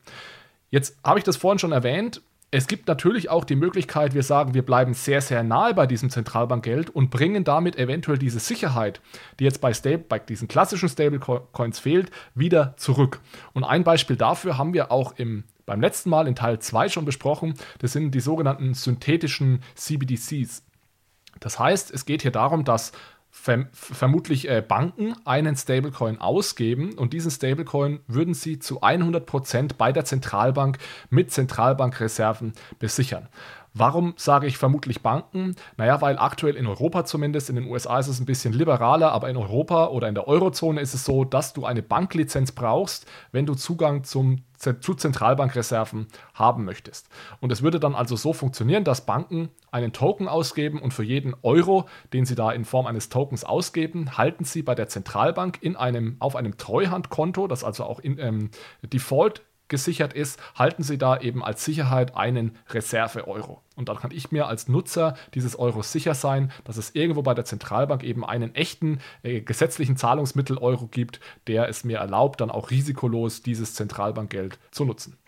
Jetzt 0.71 0.99
habe 1.03 1.19
ich 1.19 1.25
das 1.25 1.39
vorhin 1.39 1.59
schon 1.59 1.73
erwähnt, 1.73 2.21
es 2.51 2.67
gibt 2.67 2.89
natürlich 2.89 3.29
auch 3.29 3.45
die 3.45 3.57
Möglichkeit, 3.57 4.15
wir 4.15 4.23
sagen, 4.23 4.55
wir 4.55 4.65
bleiben 4.65 4.95
sehr, 4.95 5.21
sehr 5.21 5.43
nahe 5.43 5.75
bei 5.75 5.87
diesem 5.87 6.09
Zentralbankgeld 6.09 6.89
und 6.89 7.11
bringen 7.11 7.45
damit 7.45 7.77
eventuell 7.77 8.17
diese 8.17 8.41
Sicherheit, 8.41 9.03
die 9.39 9.45
jetzt 9.45 9.61
bei, 9.61 9.75
Stable, 9.75 9.99
bei 9.99 10.19
diesen 10.19 10.49
klassischen 10.49 10.89
Stablecoins 10.89 11.79
fehlt, 11.79 12.11
wieder 12.35 12.75
zurück. 12.79 13.21
Und 13.53 13.65
ein 13.65 13.85
Beispiel 13.85 14.17
dafür 14.17 14.57
haben 14.57 14.73
wir 14.73 14.91
auch 14.91 15.13
im, 15.19 15.45
beim 15.67 15.83
letzten 15.83 16.09
Mal 16.09 16.27
in 16.27 16.35
Teil 16.35 16.59
2 16.59 16.89
schon 16.89 17.05
besprochen. 17.05 17.53
Das 17.81 17.93
sind 17.93 18.13
die 18.13 18.21
sogenannten 18.21 18.73
synthetischen 18.73 19.63
CBDCs. 19.75 20.63
Das 21.41 21.59
heißt, 21.59 21.93
es 21.93 22.07
geht 22.07 22.23
hier 22.23 22.33
darum, 22.33 22.65
dass 22.65 22.93
verm 23.41 23.69
vermutlich 23.73 24.49
äh, 24.49 24.63
Banken 24.67 25.15
einen 25.25 25.57
Stablecoin 25.57 26.21
ausgeben 26.21 26.95
und 26.95 27.13
diesen 27.13 27.31
Stablecoin 27.31 28.01
würden 28.07 28.35
sie 28.35 28.59
zu 28.59 28.83
100% 28.83 29.73
bei 29.79 29.93
der 29.93 30.05
Zentralbank 30.05 30.79
mit 31.11 31.31
Zentralbankreserven 31.31 32.53
besichern. 32.79 33.29
Warum 33.75 34.15
sage 34.17 34.47
ich 34.47 34.59
vermutlich 34.59 35.03
Banken? 35.03 35.55
Naja, 35.77 36.01
weil 36.01 36.19
aktuell 36.19 36.57
in 36.57 36.67
Europa 36.67 37.05
zumindest, 37.05 37.49
in 37.49 37.57
den 37.57 37.67
USA 37.67 38.01
ist 38.01 38.09
es 38.09 38.19
ein 38.19 38.27
bisschen 38.27 38.53
liberaler, 38.53 39.13
aber 39.13 39.31
in 39.31 39.37
Europa 39.37 39.89
oder 39.89 40.09
in 40.09 40.15
der 40.15 40.27
Eurozone 40.27 40.81
ist 40.81 40.95
es 40.95 41.05
so, 41.05 41.25
dass 41.25 41.53
du 41.53 41.65
eine 41.65 41.83
Banklizenz 41.83 42.51
brauchst, 42.53 43.07
wenn 43.31 43.47
du 43.47 43.55
Zugang 43.55 44.03
zum, 44.03 44.43
zu 44.59 44.95
Zentralbankreserven 44.95 46.09
haben 46.35 46.65
möchtest. 46.65 47.09
Und 47.41 47.53
es 47.53 47.63
würde 47.63 47.81
dann 47.81 47.95
also 47.95 48.17
so 48.17 48.33
funktionieren, 48.33 48.85
dass 48.85 49.07
Banken 49.07 49.51
einen 49.71 49.93
Token 49.93 50.29
ausgeben 50.29 50.81
und 50.81 50.93
für 50.93 51.05
jeden 51.05 51.35
Euro, 51.43 51.89
den 52.13 52.25
sie 52.25 52.35
da 52.35 52.51
in 52.51 52.65
Form 52.65 52.87
eines 52.87 53.09
Tokens 53.09 53.45
ausgeben, 53.45 54.19
halten 54.19 54.45
sie 54.45 54.63
bei 54.63 54.75
der 54.75 54.89
Zentralbank 54.89 55.59
in 55.61 55.77
einem, 55.77 56.17
auf 56.19 56.37
einem 56.37 56.57
Treuhandkonto, 56.57 57.47
das 57.47 57.65
also 57.65 57.85
auch 57.85 58.01
in, 58.01 58.19
ähm, 58.19 58.51
Default 58.83 59.43
gesichert 59.69 60.13
ist, 60.13 60.41
halten 60.55 60.83
Sie 60.83 60.99
da 60.99 61.19
eben 61.19 61.45
als 61.45 61.65
Sicherheit 61.65 62.17
einen 62.17 62.59
Reserve-Euro. 62.71 63.63
Und 63.77 63.89
dann 63.89 63.99
kann 63.99 64.11
ich 64.11 64.33
mir 64.33 64.47
als 64.47 64.69
Nutzer 64.69 65.17
dieses 65.35 65.59
Euros 65.59 65.93
sicher 65.93 66.15
sein, 66.15 66.51
dass 66.65 66.77
es 66.77 66.95
irgendwo 66.95 67.23
bei 67.23 67.35
der 67.35 67.45
Zentralbank 67.45 68.03
eben 68.03 68.25
einen 68.25 68.55
echten 68.55 69.01
äh, 69.23 69.41
gesetzlichen 69.41 69.97
Zahlungsmittel-Euro 69.97 70.89
gibt, 70.89 71.21
der 71.47 71.69
es 71.69 71.85
mir 71.85 71.99
erlaubt, 71.99 72.41
dann 72.41 72.51
auch 72.51 72.71
risikolos 72.71 73.43
dieses 73.43 73.75
Zentralbankgeld 73.75 74.59
zu 74.71 74.85
nutzen. 74.85 75.19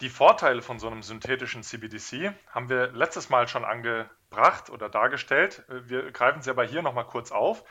Die 0.00 0.08
Vorteile 0.08 0.62
von 0.62 0.80
so 0.80 0.88
einem 0.88 1.02
synthetischen 1.02 1.62
CBDC 1.62 2.32
haben 2.50 2.68
wir 2.68 2.90
letztes 2.92 3.30
Mal 3.30 3.46
schon 3.46 3.64
angebracht 3.64 4.68
oder 4.70 4.88
dargestellt. 4.88 5.62
Wir 5.68 6.10
greifen 6.10 6.42
sie 6.42 6.50
aber 6.50 6.64
hier 6.64 6.82
nochmal 6.82 7.06
kurz 7.06 7.30
auf. 7.30 7.62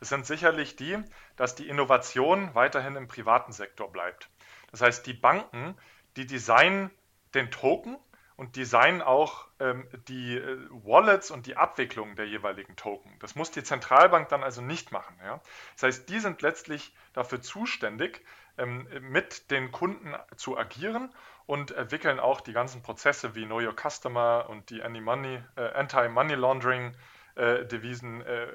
Das 0.00 0.08
sind 0.08 0.24
sicherlich 0.24 0.76
die, 0.76 0.96
dass 1.36 1.54
die 1.54 1.68
Innovation 1.68 2.54
weiterhin 2.54 2.96
im 2.96 3.06
privaten 3.06 3.52
Sektor 3.52 3.92
bleibt. 3.92 4.30
Das 4.74 4.80
heißt, 4.80 5.06
die 5.06 5.14
Banken, 5.14 5.76
die 6.16 6.26
designen 6.26 6.90
den 7.32 7.52
Token 7.52 7.96
und 8.34 8.56
designen 8.56 9.02
auch 9.02 9.46
ähm, 9.60 9.88
die 10.08 10.36
äh, 10.36 10.58
Wallets 10.70 11.30
und 11.30 11.46
die 11.46 11.56
Abwicklung 11.56 12.16
der 12.16 12.26
jeweiligen 12.26 12.74
Token. 12.74 13.16
Das 13.20 13.36
muss 13.36 13.52
die 13.52 13.62
Zentralbank 13.62 14.28
dann 14.30 14.42
also 14.42 14.62
nicht 14.62 14.90
machen. 14.90 15.16
Ja? 15.24 15.40
Das 15.74 15.84
heißt, 15.84 16.08
die 16.08 16.18
sind 16.18 16.42
letztlich 16.42 16.92
dafür 17.12 17.40
zuständig, 17.40 18.24
ähm, 18.58 18.88
mit 19.00 19.52
den 19.52 19.70
Kunden 19.70 20.12
zu 20.34 20.58
agieren 20.58 21.14
und 21.46 21.70
entwickeln 21.70 22.18
auch 22.18 22.40
die 22.40 22.52
ganzen 22.52 22.82
Prozesse 22.82 23.36
wie 23.36 23.44
Know 23.44 23.60
Your 23.60 23.76
Customer 23.76 24.46
und 24.48 24.70
die 24.70 24.82
Anti-Money 24.82 25.40
äh, 25.54 25.68
Anti 25.68 26.34
Laundering 26.34 26.96
äh, 27.36 27.64
Devisen, 27.64 28.22
äh, 28.22 28.48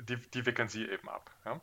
die, 0.00 0.16
die, 0.16 0.44
wickeln 0.44 0.68
sie 0.68 0.86
eben 0.86 1.08
ab. 1.08 1.30
Ja? 1.46 1.58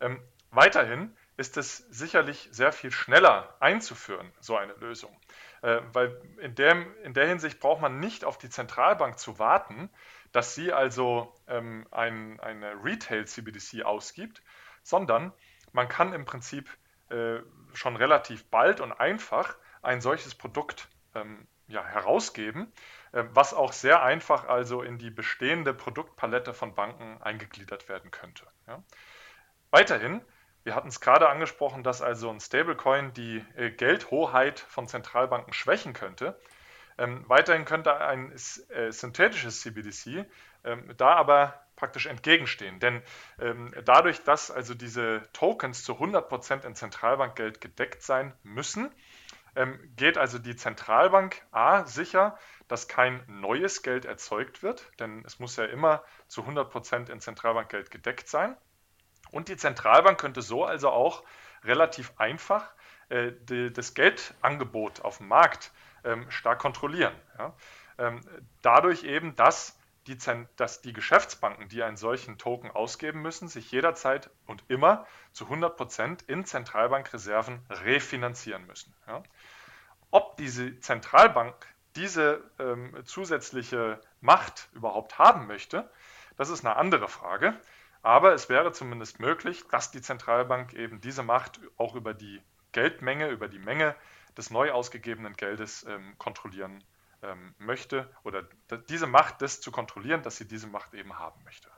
Ähm, 0.00 0.20
weiterhin 0.52 1.16
ist 1.36 1.56
es 1.56 1.78
sicherlich 1.90 2.48
sehr 2.52 2.72
viel 2.72 2.92
schneller 2.92 3.56
einzuführen, 3.60 4.32
so 4.40 4.56
eine 4.56 4.74
Lösung. 4.74 5.14
Äh, 5.62 5.80
weil 5.92 6.20
in, 6.38 6.54
dem, 6.54 6.94
in 7.02 7.14
der 7.14 7.26
Hinsicht 7.26 7.60
braucht 7.60 7.80
man 7.80 7.98
nicht 7.98 8.24
auf 8.24 8.38
die 8.38 8.50
Zentralbank 8.50 9.18
zu 9.18 9.38
warten, 9.38 9.90
dass 10.32 10.54
sie 10.54 10.72
also 10.72 11.34
ähm, 11.46 11.86
ein, 11.90 12.40
eine 12.40 12.84
Retail-CBDC 12.84 13.84
ausgibt, 13.84 14.42
sondern 14.82 15.32
man 15.72 15.88
kann 15.88 16.12
im 16.12 16.24
Prinzip 16.24 16.68
äh, 17.10 17.38
schon 17.72 17.96
relativ 17.96 18.44
bald 18.50 18.80
und 18.80 18.92
einfach 18.92 19.56
ein 19.82 20.00
solches 20.00 20.34
Produkt 20.34 20.88
ähm, 21.14 21.46
ja, 21.66 21.84
herausgeben, 21.84 22.72
äh, 23.12 23.24
was 23.30 23.54
auch 23.54 23.72
sehr 23.72 24.02
einfach 24.02 24.46
also 24.48 24.82
in 24.82 24.98
die 24.98 25.10
bestehende 25.10 25.74
Produktpalette 25.74 26.54
von 26.54 26.74
Banken 26.74 27.20
eingegliedert 27.22 27.88
werden 27.88 28.10
könnte. 28.10 28.46
Ja. 28.66 28.82
Weiterhin 29.70 30.20
wir 30.64 30.74
hatten 30.74 30.88
es 30.88 31.00
gerade 31.00 31.28
angesprochen, 31.28 31.82
dass 31.84 32.02
also 32.02 32.30
ein 32.30 32.40
Stablecoin 32.40 33.12
die 33.12 33.44
äh, 33.56 33.70
Geldhoheit 33.70 34.60
von 34.60 34.88
Zentralbanken 34.88 35.52
schwächen 35.52 35.92
könnte. 35.92 36.38
Ähm, 36.96 37.24
weiterhin 37.28 37.64
könnte 37.64 37.96
ein 37.96 38.32
äh, 38.32 38.90
synthetisches 38.90 39.60
CBDC 39.60 40.26
ähm, 40.64 40.94
da 40.96 41.14
aber 41.14 41.60
praktisch 41.76 42.06
entgegenstehen. 42.06 42.80
Denn 42.80 43.02
ähm, 43.40 43.74
dadurch, 43.84 44.22
dass 44.22 44.50
also 44.50 44.74
diese 44.74 45.22
Tokens 45.32 45.84
zu 45.84 45.94
100% 45.94 46.64
in 46.64 46.74
Zentralbankgeld 46.74 47.60
gedeckt 47.60 48.02
sein 48.02 48.32
müssen, 48.42 48.90
ähm, 49.56 49.78
geht 49.96 50.18
also 50.18 50.38
die 50.38 50.56
Zentralbank 50.56 51.42
A 51.50 51.84
sicher, 51.84 52.38
dass 52.68 52.88
kein 52.88 53.22
neues 53.28 53.82
Geld 53.82 54.04
erzeugt 54.04 54.62
wird, 54.62 54.90
denn 54.98 55.22
es 55.26 55.38
muss 55.38 55.56
ja 55.56 55.64
immer 55.64 56.02
zu 56.28 56.42
100% 56.42 57.10
in 57.10 57.20
Zentralbankgeld 57.20 57.90
gedeckt 57.90 58.28
sein. 58.28 58.56
Und 59.34 59.48
die 59.48 59.56
Zentralbank 59.56 60.18
könnte 60.18 60.42
so 60.42 60.64
also 60.64 60.90
auch 60.90 61.24
relativ 61.64 62.12
einfach 62.18 62.72
äh, 63.08 63.32
die, 63.48 63.72
das 63.72 63.94
Geldangebot 63.94 65.00
auf 65.02 65.18
dem 65.18 65.28
Markt 65.28 65.72
ähm, 66.04 66.30
stark 66.30 66.60
kontrollieren. 66.60 67.14
Ja? 67.38 67.52
Ähm, 67.98 68.20
dadurch 68.62 69.02
eben, 69.02 69.34
dass 69.34 69.76
die, 70.06 70.16
dass 70.56 70.82
die 70.82 70.92
Geschäftsbanken, 70.92 71.68
die 71.68 71.82
einen 71.82 71.96
solchen 71.96 72.38
Token 72.38 72.70
ausgeben 72.70 73.22
müssen, 73.22 73.48
sich 73.48 73.72
jederzeit 73.72 74.30
und 74.46 74.62
immer 74.68 75.06
zu 75.32 75.44
100 75.44 75.76
Prozent 75.76 76.22
in 76.22 76.44
Zentralbankreserven 76.44 77.64
refinanzieren 77.70 78.66
müssen. 78.66 78.94
Ja? 79.08 79.22
Ob 80.10 80.36
diese 80.36 80.78
Zentralbank 80.78 81.54
diese 81.96 82.42
ähm, 82.58 82.94
zusätzliche 83.04 84.00
Macht 84.20 84.68
überhaupt 84.72 85.18
haben 85.18 85.46
möchte, 85.46 85.90
das 86.36 86.50
ist 86.50 86.64
eine 86.64 86.76
andere 86.76 87.08
Frage. 87.08 87.58
Aber 88.04 88.34
es 88.34 88.50
wäre 88.50 88.70
zumindest 88.70 89.18
möglich, 89.18 89.64
dass 89.70 89.90
die 89.90 90.02
Zentralbank 90.02 90.74
eben 90.74 91.00
diese 91.00 91.22
Macht 91.22 91.58
auch 91.78 91.94
über 91.94 92.12
die 92.12 92.42
Geldmenge, 92.72 93.30
über 93.30 93.48
die 93.48 93.58
Menge 93.58 93.96
des 94.36 94.50
neu 94.50 94.72
ausgegebenen 94.72 95.32
Geldes 95.32 95.86
ähm, 95.88 96.14
kontrollieren 96.18 96.84
ähm, 97.22 97.54
möchte 97.56 98.14
oder 98.22 98.46
diese 98.90 99.06
Macht, 99.06 99.40
das 99.40 99.62
zu 99.62 99.72
kontrollieren, 99.72 100.22
dass 100.22 100.36
sie 100.36 100.46
diese 100.46 100.66
Macht 100.66 100.92
eben 100.92 101.18
haben 101.18 101.42
möchte. 101.44 101.70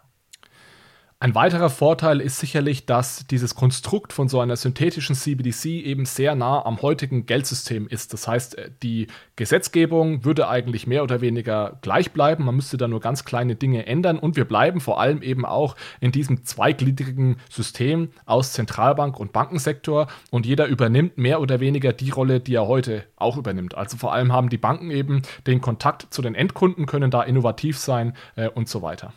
Ein 1.18 1.34
weiterer 1.34 1.70
Vorteil 1.70 2.20
ist 2.20 2.40
sicherlich, 2.40 2.84
dass 2.84 3.26
dieses 3.26 3.54
Konstrukt 3.54 4.12
von 4.12 4.28
so 4.28 4.38
einer 4.38 4.54
synthetischen 4.54 5.16
CBDC 5.16 5.64
eben 5.64 6.04
sehr 6.04 6.34
nah 6.34 6.62
am 6.66 6.82
heutigen 6.82 7.24
Geldsystem 7.24 7.88
ist. 7.88 8.12
Das 8.12 8.28
heißt, 8.28 8.58
äh, 8.58 8.70
die 8.82 9.06
Gesetzgebung 9.34 10.26
würde 10.26 10.46
eigentlich 10.46 10.86
mehr 10.86 11.02
oder 11.02 11.22
weniger 11.22 11.78
gleich 11.80 12.12
bleiben. 12.12 12.44
Man 12.44 12.56
müsste 12.56 12.76
da 12.76 12.86
nur 12.86 13.00
ganz 13.00 13.24
kleine 13.24 13.56
Dinge 13.56 13.86
ändern 13.86 14.18
und 14.18 14.36
wir 14.36 14.44
bleiben 14.44 14.78
vor 14.78 15.00
allem 15.00 15.22
eben 15.22 15.46
auch 15.46 15.74
in 16.00 16.12
diesem 16.12 16.44
zweigliedrigen 16.44 17.38
System 17.48 18.10
aus 18.26 18.52
Zentralbank 18.52 19.18
und 19.18 19.32
Bankensektor 19.32 20.08
und 20.30 20.44
jeder 20.44 20.66
übernimmt 20.66 21.16
mehr 21.16 21.40
oder 21.40 21.60
weniger 21.60 21.94
die 21.94 22.10
Rolle, 22.10 22.40
die 22.40 22.56
er 22.56 22.66
heute 22.66 23.04
auch 23.16 23.38
übernimmt. 23.38 23.74
Also 23.74 23.96
vor 23.96 24.12
allem 24.12 24.34
haben 24.34 24.50
die 24.50 24.58
Banken 24.58 24.90
eben 24.90 25.22
den 25.46 25.62
Kontakt 25.62 26.12
zu 26.12 26.20
den 26.20 26.34
Endkunden, 26.34 26.84
können 26.84 27.10
da 27.10 27.22
innovativ 27.22 27.78
sein 27.78 28.12
äh, 28.34 28.50
und 28.50 28.68
so 28.68 28.82
weiter. 28.82 29.14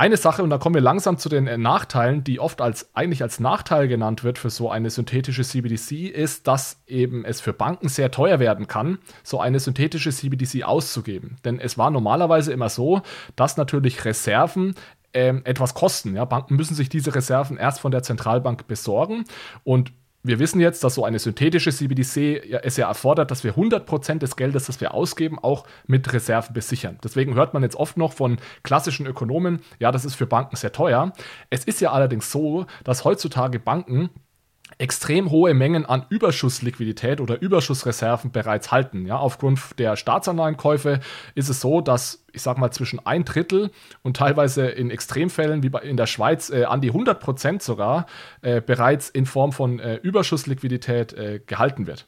Eine 0.00 0.16
Sache, 0.16 0.44
und 0.44 0.50
da 0.50 0.58
kommen 0.58 0.76
wir 0.76 0.80
langsam 0.80 1.18
zu 1.18 1.28
den 1.28 1.48
äh, 1.48 1.58
Nachteilen, 1.58 2.22
die 2.22 2.38
oft 2.38 2.60
als 2.60 2.94
eigentlich 2.94 3.20
als 3.20 3.40
Nachteil 3.40 3.88
genannt 3.88 4.22
wird 4.22 4.38
für 4.38 4.48
so 4.48 4.70
eine 4.70 4.90
synthetische 4.90 5.42
CBDC, 5.42 6.08
ist, 6.08 6.46
dass 6.46 6.80
eben 6.86 7.24
es 7.24 7.40
für 7.40 7.52
Banken 7.52 7.88
sehr 7.88 8.12
teuer 8.12 8.38
werden 8.38 8.68
kann, 8.68 8.98
so 9.24 9.40
eine 9.40 9.58
synthetische 9.58 10.12
CBDC 10.12 10.62
auszugeben. 10.62 11.38
Denn 11.44 11.58
es 11.58 11.78
war 11.78 11.90
normalerweise 11.90 12.52
immer 12.52 12.68
so, 12.68 13.02
dass 13.34 13.56
natürlich 13.56 14.04
Reserven 14.04 14.76
ähm, 15.14 15.42
etwas 15.44 15.74
kosten. 15.74 16.14
Ja? 16.14 16.24
Banken 16.26 16.54
müssen 16.54 16.76
sich 16.76 16.88
diese 16.88 17.16
Reserven 17.16 17.56
erst 17.56 17.80
von 17.80 17.90
der 17.90 18.04
Zentralbank 18.04 18.68
besorgen 18.68 19.24
und 19.64 19.90
wir 20.22 20.38
wissen 20.38 20.60
jetzt, 20.60 20.82
dass 20.84 20.94
so 20.94 21.04
eine 21.04 21.18
synthetische 21.18 21.70
CBDC 21.70 22.62
es 22.62 22.76
ja 22.76 22.88
erfordert, 22.88 23.30
dass 23.30 23.44
wir 23.44 23.54
100% 23.54 24.18
des 24.18 24.36
Geldes, 24.36 24.66
das 24.66 24.80
wir 24.80 24.94
ausgeben, 24.94 25.38
auch 25.38 25.64
mit 25.86 26.12
Reserven 26.12 26.52
besichern. 26.52 26.98
Deswegen 27.02 27.34
hört 27.34 27.54
man 27.54 27.62
jetzt 27.62 27.76
oft 27.76 27.96
noch 27.96 28.12
von 28.12 28.38
klassischen 28.62 29.06
Ökonomen, 29.06 29.60
ja, 29.78 29.92
das 29.92 30.04
ist 30.04 30.16
für 30.16 30.26
Banken 30.26 30.56
sehr 30.56 30.72
teuer. 30.72 31.12
Es 31.50 31.64
ist 31.64 31.80
ja 31.80 31.92
allerdings 31.92 32.30
so, 32.32 32.66
dass 32.84 33.04
heutzutage 33.04 33.58
Banken 33.58 34.10
extrem 34.78 35.30
hohe 35.30 35.54
Mengen 35.54 35.84
an 35.84 36.06
Überschussliquidität 36.08 37.20
oder 37.20 37.40
Überschussreserven 37.40 38.30
bereits 38.30 38.70
halten. 38.70 39.06
Ja, 39.06 39.18
aufgrund 39.18 39.78
der 39.78 39.96
Staatsanleihenkäufe 39.96 41.00
ist 41.34 41.48
es 41.48 41.60
so, 41.60 41.80
dass 41.80 42.24
ich 42.32 42.42
sage 42.42 42.60
mal 42.60 42.70
zwischen 42.70 43.04
ein 43.04 43.24
Drittel 43.24 43.72
und 44.02 44.16
teilweise 44.16 44.68
in 44.68 44.90
Extremfällen 44.90 45.64
wie 45.64 45.72
in 45.82 45.96
der 45.96 46.06
Schweiz 46.06 46.50
äh, 46.50 46.64
an 46.64 46.80
die 46.80 46.88
100 46.88 47.18
Prozent 47.18 47.62
sogar 47.62 48.06
äh, 48.42 48.60
bereits 48.60 49.10
in 49.10 49.26
Form 49.26 49.50
von 49.52 49.80
äh, 49.80 49.96
Überschussliquidität 49.96 51.12
äh, 51.12 51.40
gehalten 51.44 51.88
wird. 51.88 52.06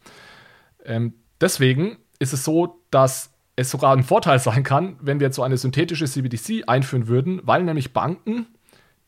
Ähm, 0.85 1.15
deswegen 1.41 1.99
ist 2.21 2.33
es 2.33 2.45
so, 2.45 2.81
dass 2.91 3.33
es 3.57 3.71
sogar 3.71 3.97
ein 3.97 4.05
Vorteil 4.05 4.39
sein 4.39 4.63
kann, 4.63 4.97
wenn 5.01 5.19
wir 5.19 5.27
jetzt 5.27 5.37
so 5.37 5.43
eine 5.43 5.57
synthetische 5.57 6.07
CBDC 6.07 6.69
einführen 6.69 7.09
würden, 7.09 7.41
weil 7.43 7.65
nämlich 7.65 7.93
Banken 7.93 8.47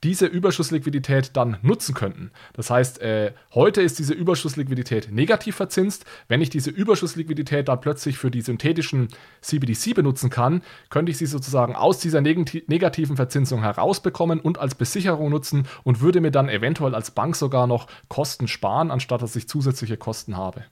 diese 0.05 0.27
Überschussliquidität 0.27 1.37
dann 1.37 1.59
nutzen 1.63 1.95
könnten. 1.95 2.33
Das 2.55 2.71
heißt, 2.71 3.01
äh, 3.01 3.33
heute 3.55 3.83
ist 3.83 3.99
diese 3.99 4.15
Überschussliquidität 4.15 5.13
negativ 5.13 5.57
verzinst. 5.57 6.05
Wenn 6.29 6.41
ich 6.41 6.51
diese 6.51 6.71
Überschussliquidität 6.71 7.69
dann 7.69 7.81
plötzlich 7.81 8.19
für 8.19 8.31
die 8.31 8.41
synthetischen 8.41 9.09
CBDC 9.41 9.95
benutzen 9.95 10.31
kann, 10.31 10.63
könnte 10.91 11.11
ich 11.11 11.19
sie 11.19 11.27
sozusagen 11.27 11.77
aus 11.77 11.99
dieser 11.99 12.21
negativen 12.21 13.17
Verzinsung 13.17 13.63
herausbekommen 13.63 14.41
und 14.41 14.59
als 14.59 14.75
Besicherung 14.75 15.31
nutzen 15.31 15.69
und 15.85 16.01
würde 16.01 16.21
mir 16.21 16.33
dann 16.33 16.49
eventuell 16.49 16.95
als 16.95 17.13
Bank 17.13 17.37
sogar 17.37 17.67
noch 17.67 17.87
Kosten 18.09 18.49
sparen, 18.49 18.91
anstatt 18.91 19.23
dass 19.23 19.37
ich 19.37 19.49
zusätzliche 19.49 19.97
Kosten 19.97 20.37
habe. 20.37 20.65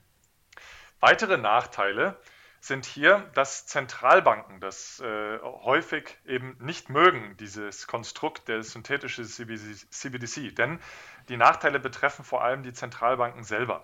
Weitere 0.99 1.37
Nachteile 1.37 2.17
sind 2.61 2.85
hier, 2.85 3.29
dass 3.33 3.65
Zentralbanken 3.65 4.59
das 4.59 4.99
äh, 4.99 5.39
häufig 5.41 6.15
eben 6.25 6.55
nicht 6.59 6.89
mögen, 6.89 7.35
dieses 7.37 7.87
Konstrukt 7.87 8.47
der 8.47 8.61
synthetischen 8.61 9.25
CBDC, 9.25 10.55
denn 10.55 10.79
die 11.27 11.37
Nachteile 11.37 11.79
betreffen 11.79 12.23
vor 12.23 12.43
allem 12.43 12.61
die 12.61 12.71
Zentralbanken 12.71 13.43
selber. 13.43 13.83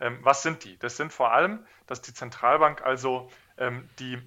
Ähm, 0.00 0.18
was 0.22 0.42
sind 0.42 0.64
die? 0.64 0.76
Das 0.78 0.96
sind 0.96 1.12
vor 1.12 1.32
allem, 1.32 1.64
dass 1.86 2.02
die 2.02 2.12
Zentralbank 2.12 2.82
also 2.82 3.30
ähm, 3.56 3.88
die 4.00 4.20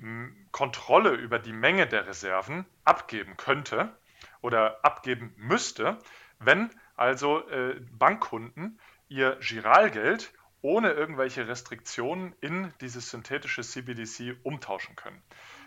Kontrolle 0.54 1.12
über 1.12 1.38
die 1.38 1.54
Menge 1.54 1.86
der 1.86 2.08
Reserven 2.08 2.66
abgeben 2.86 3.36
könnte 3.36 3.94
oder 4.40 4.84
abgeben 4.86 5.34
müsste, 5.36 6.00
wenn 6.40 6.70
also 6.96 7.46
äh, 7.50 7.76
Bankkunden 7.92 8.80
ihr 9.10 9.38
Giralgeld 9.42 10.32
ohne 10.62 10.92
irgendwelche 10.92 11.48
Restriktionen 11.48 12.36
in 12.42 12.74
dieses 12.82 13.10
synthetische 13.10 13.62
CBDC 13.62 14.38
umtauschen 14.44 14.96
können. 14.96 15.22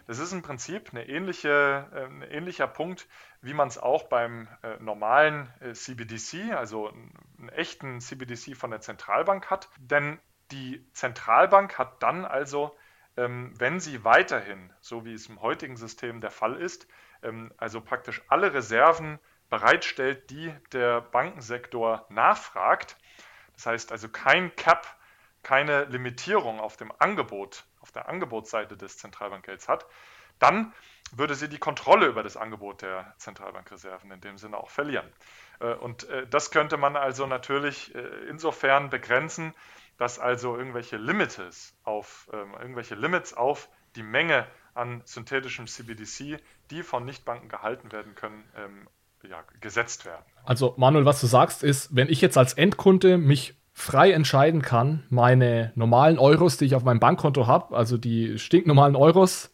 Das 0.06 0.18
ist 0.18 0.32
im 0.32 0.42
Prinzip 0.42 0.92
ähnliche, 0.92 1.88
äh, 1.94 2.04
ein 2.04 2.22
ähnlicher 2.22 2.66
Punkt, 2.66 3.08
wie 3.40 3.54
man 3.54 3.68
es 3.68 3.78
auch 3.78 4.04
beim 4.04 4.48
äh, 4.62 4.76
normalen 4.78 5.52
äh, 5.60 5.72
CBDC, 5.72 6.52
also 6.54 6.88
einen 6.88 7.48
echten 7.50 8.00
CBDC 8.00 8.56
von 8.56 8.70
der 8.70 8.80
Zentralbank 8.80 9.50
hat. 9.50 9.68
Denn 9.78 10.18
die 10.50 10.86
Zentralbank 10.92 11.78
hat 11.78 12.02
dann 12.02 12.24
also, 12.24 12.76
ähm, 13.16 13.54
wenn 13.58 13.80
sie 13.80 14.04
weiterhin, 14.04 14.72
so 14.80 15.04
wie 15.04 15.14
es 15.14 15.28
im 15.28 15.40
heutigen 15.40 15.76
System 15.76 16.20
der 16.20 16.30
Fall 16.30 16.56
ist, 16.56 16.86
ähm, 17.22 17.52
also 17.56 17.80
praktisch 17.80 18.22
alle 18.28 18.52
Reserven 18.52 19.18
bereitstellt, 19.48 20.30
die 20.30 20.52
der 20.72 21.00
Bankensektor 21.00 22.06
nachfragt, 22.10 22.96
das 23.54 23.66
heißt 23.66 23.92
also 23.92 24.08
kein 24.08 24.54
Cap, 24.56 24.86
keine 25.42 25.84
Limitierung 25.84 26.60
auf 26.60 26.76
dem 26.76 26.92
Angebot, 26.98 27.64
auf 27.80 27.92
der 27.92 28.08
Angebotsseite 28.08 28.76
des 28.76 28.98
Zentralbankgelds 28.98 29.68
hat, 29.68 29.86
dann 30.38 30.72
würde 31.12 31.34
sie 31.34 31.48
die 31.48 31.58
Kontrolle 31.58 32.06
über 32.06 32.22
das 32.22 32.36
Angebot 32.36 32.82
der 32.82 33.14
Zentralbankreserven 33.18 34.10
in 34.10 34.20
dem 34.20 34.38
Sinne 34.38 34.56
auch 34.56 34.70
verlieren. 34.70 35.06
Äh, 35.60 35.74
und 35.74 36.08
äh, 36.08 36.26
das 36.26 36.50
könnte 36.50 36.76
man 36.76 36.96
also 36.96 37.26
natürlich 37.26 37.94
äh, 37.94 38.00
insofern 38.28 38.90
begrenzen, 38.90 39.54
dass 39.96 40.18
also 40.18 40.56
irgendwelche 40.56 40.96
Limits 40.96 41.76
auf, 41.84 42.28
ähm, 42.32 42.54
irgendwelche 42.54 42.94
Limits 42.96 43.34
auf 43.34 43.68
die 43.94 44.02
Menge 44.02 44.46
an 44.74 45.02
synthetischem 45.04 45.68
CBDC, 45.68 46.40
die 46.70 46.82
von 46.82 47.04
Nichtbanken 47.04 47.48
gehalten 47.48 47.92
werden 47.92 48.16
können, 48.16 48.44
ähm, 48.56 48.88
ja, 49.28 49.42
gesetzt 49.60 50.04
werden. 50.04 50.24
Also 50.44 50.74
Manuel, 50.76 51.04
was 51.04 51.20
du 51.20 51.26
sagst, 51.26 51.62
ist, 51.62 51.94
wenn 51.94 52.08
ich 52.08 52.20
jetzt 52.20 52.36
als 52.36 52.52
Endkunde 52.54 53.18
mich 53.18 53.54
frei 53.72 54.12
entscheiden 54.12 54.62
kann, 54.62 55.04
meine 55.08 55.72
normalen 55.74 56.18
Euros, 56.18 56.56
die 56.56 56.66
ich 56.66 56.74
auf 56.74 56.84
meinem 56.84 57.00
Bankkonto 57.00 57.46
habe, 57.46 57.76
also 57.76 57.98
die 57.98 58.38
stinknormalen 58.38 58.94
Euros, 58.94 59.50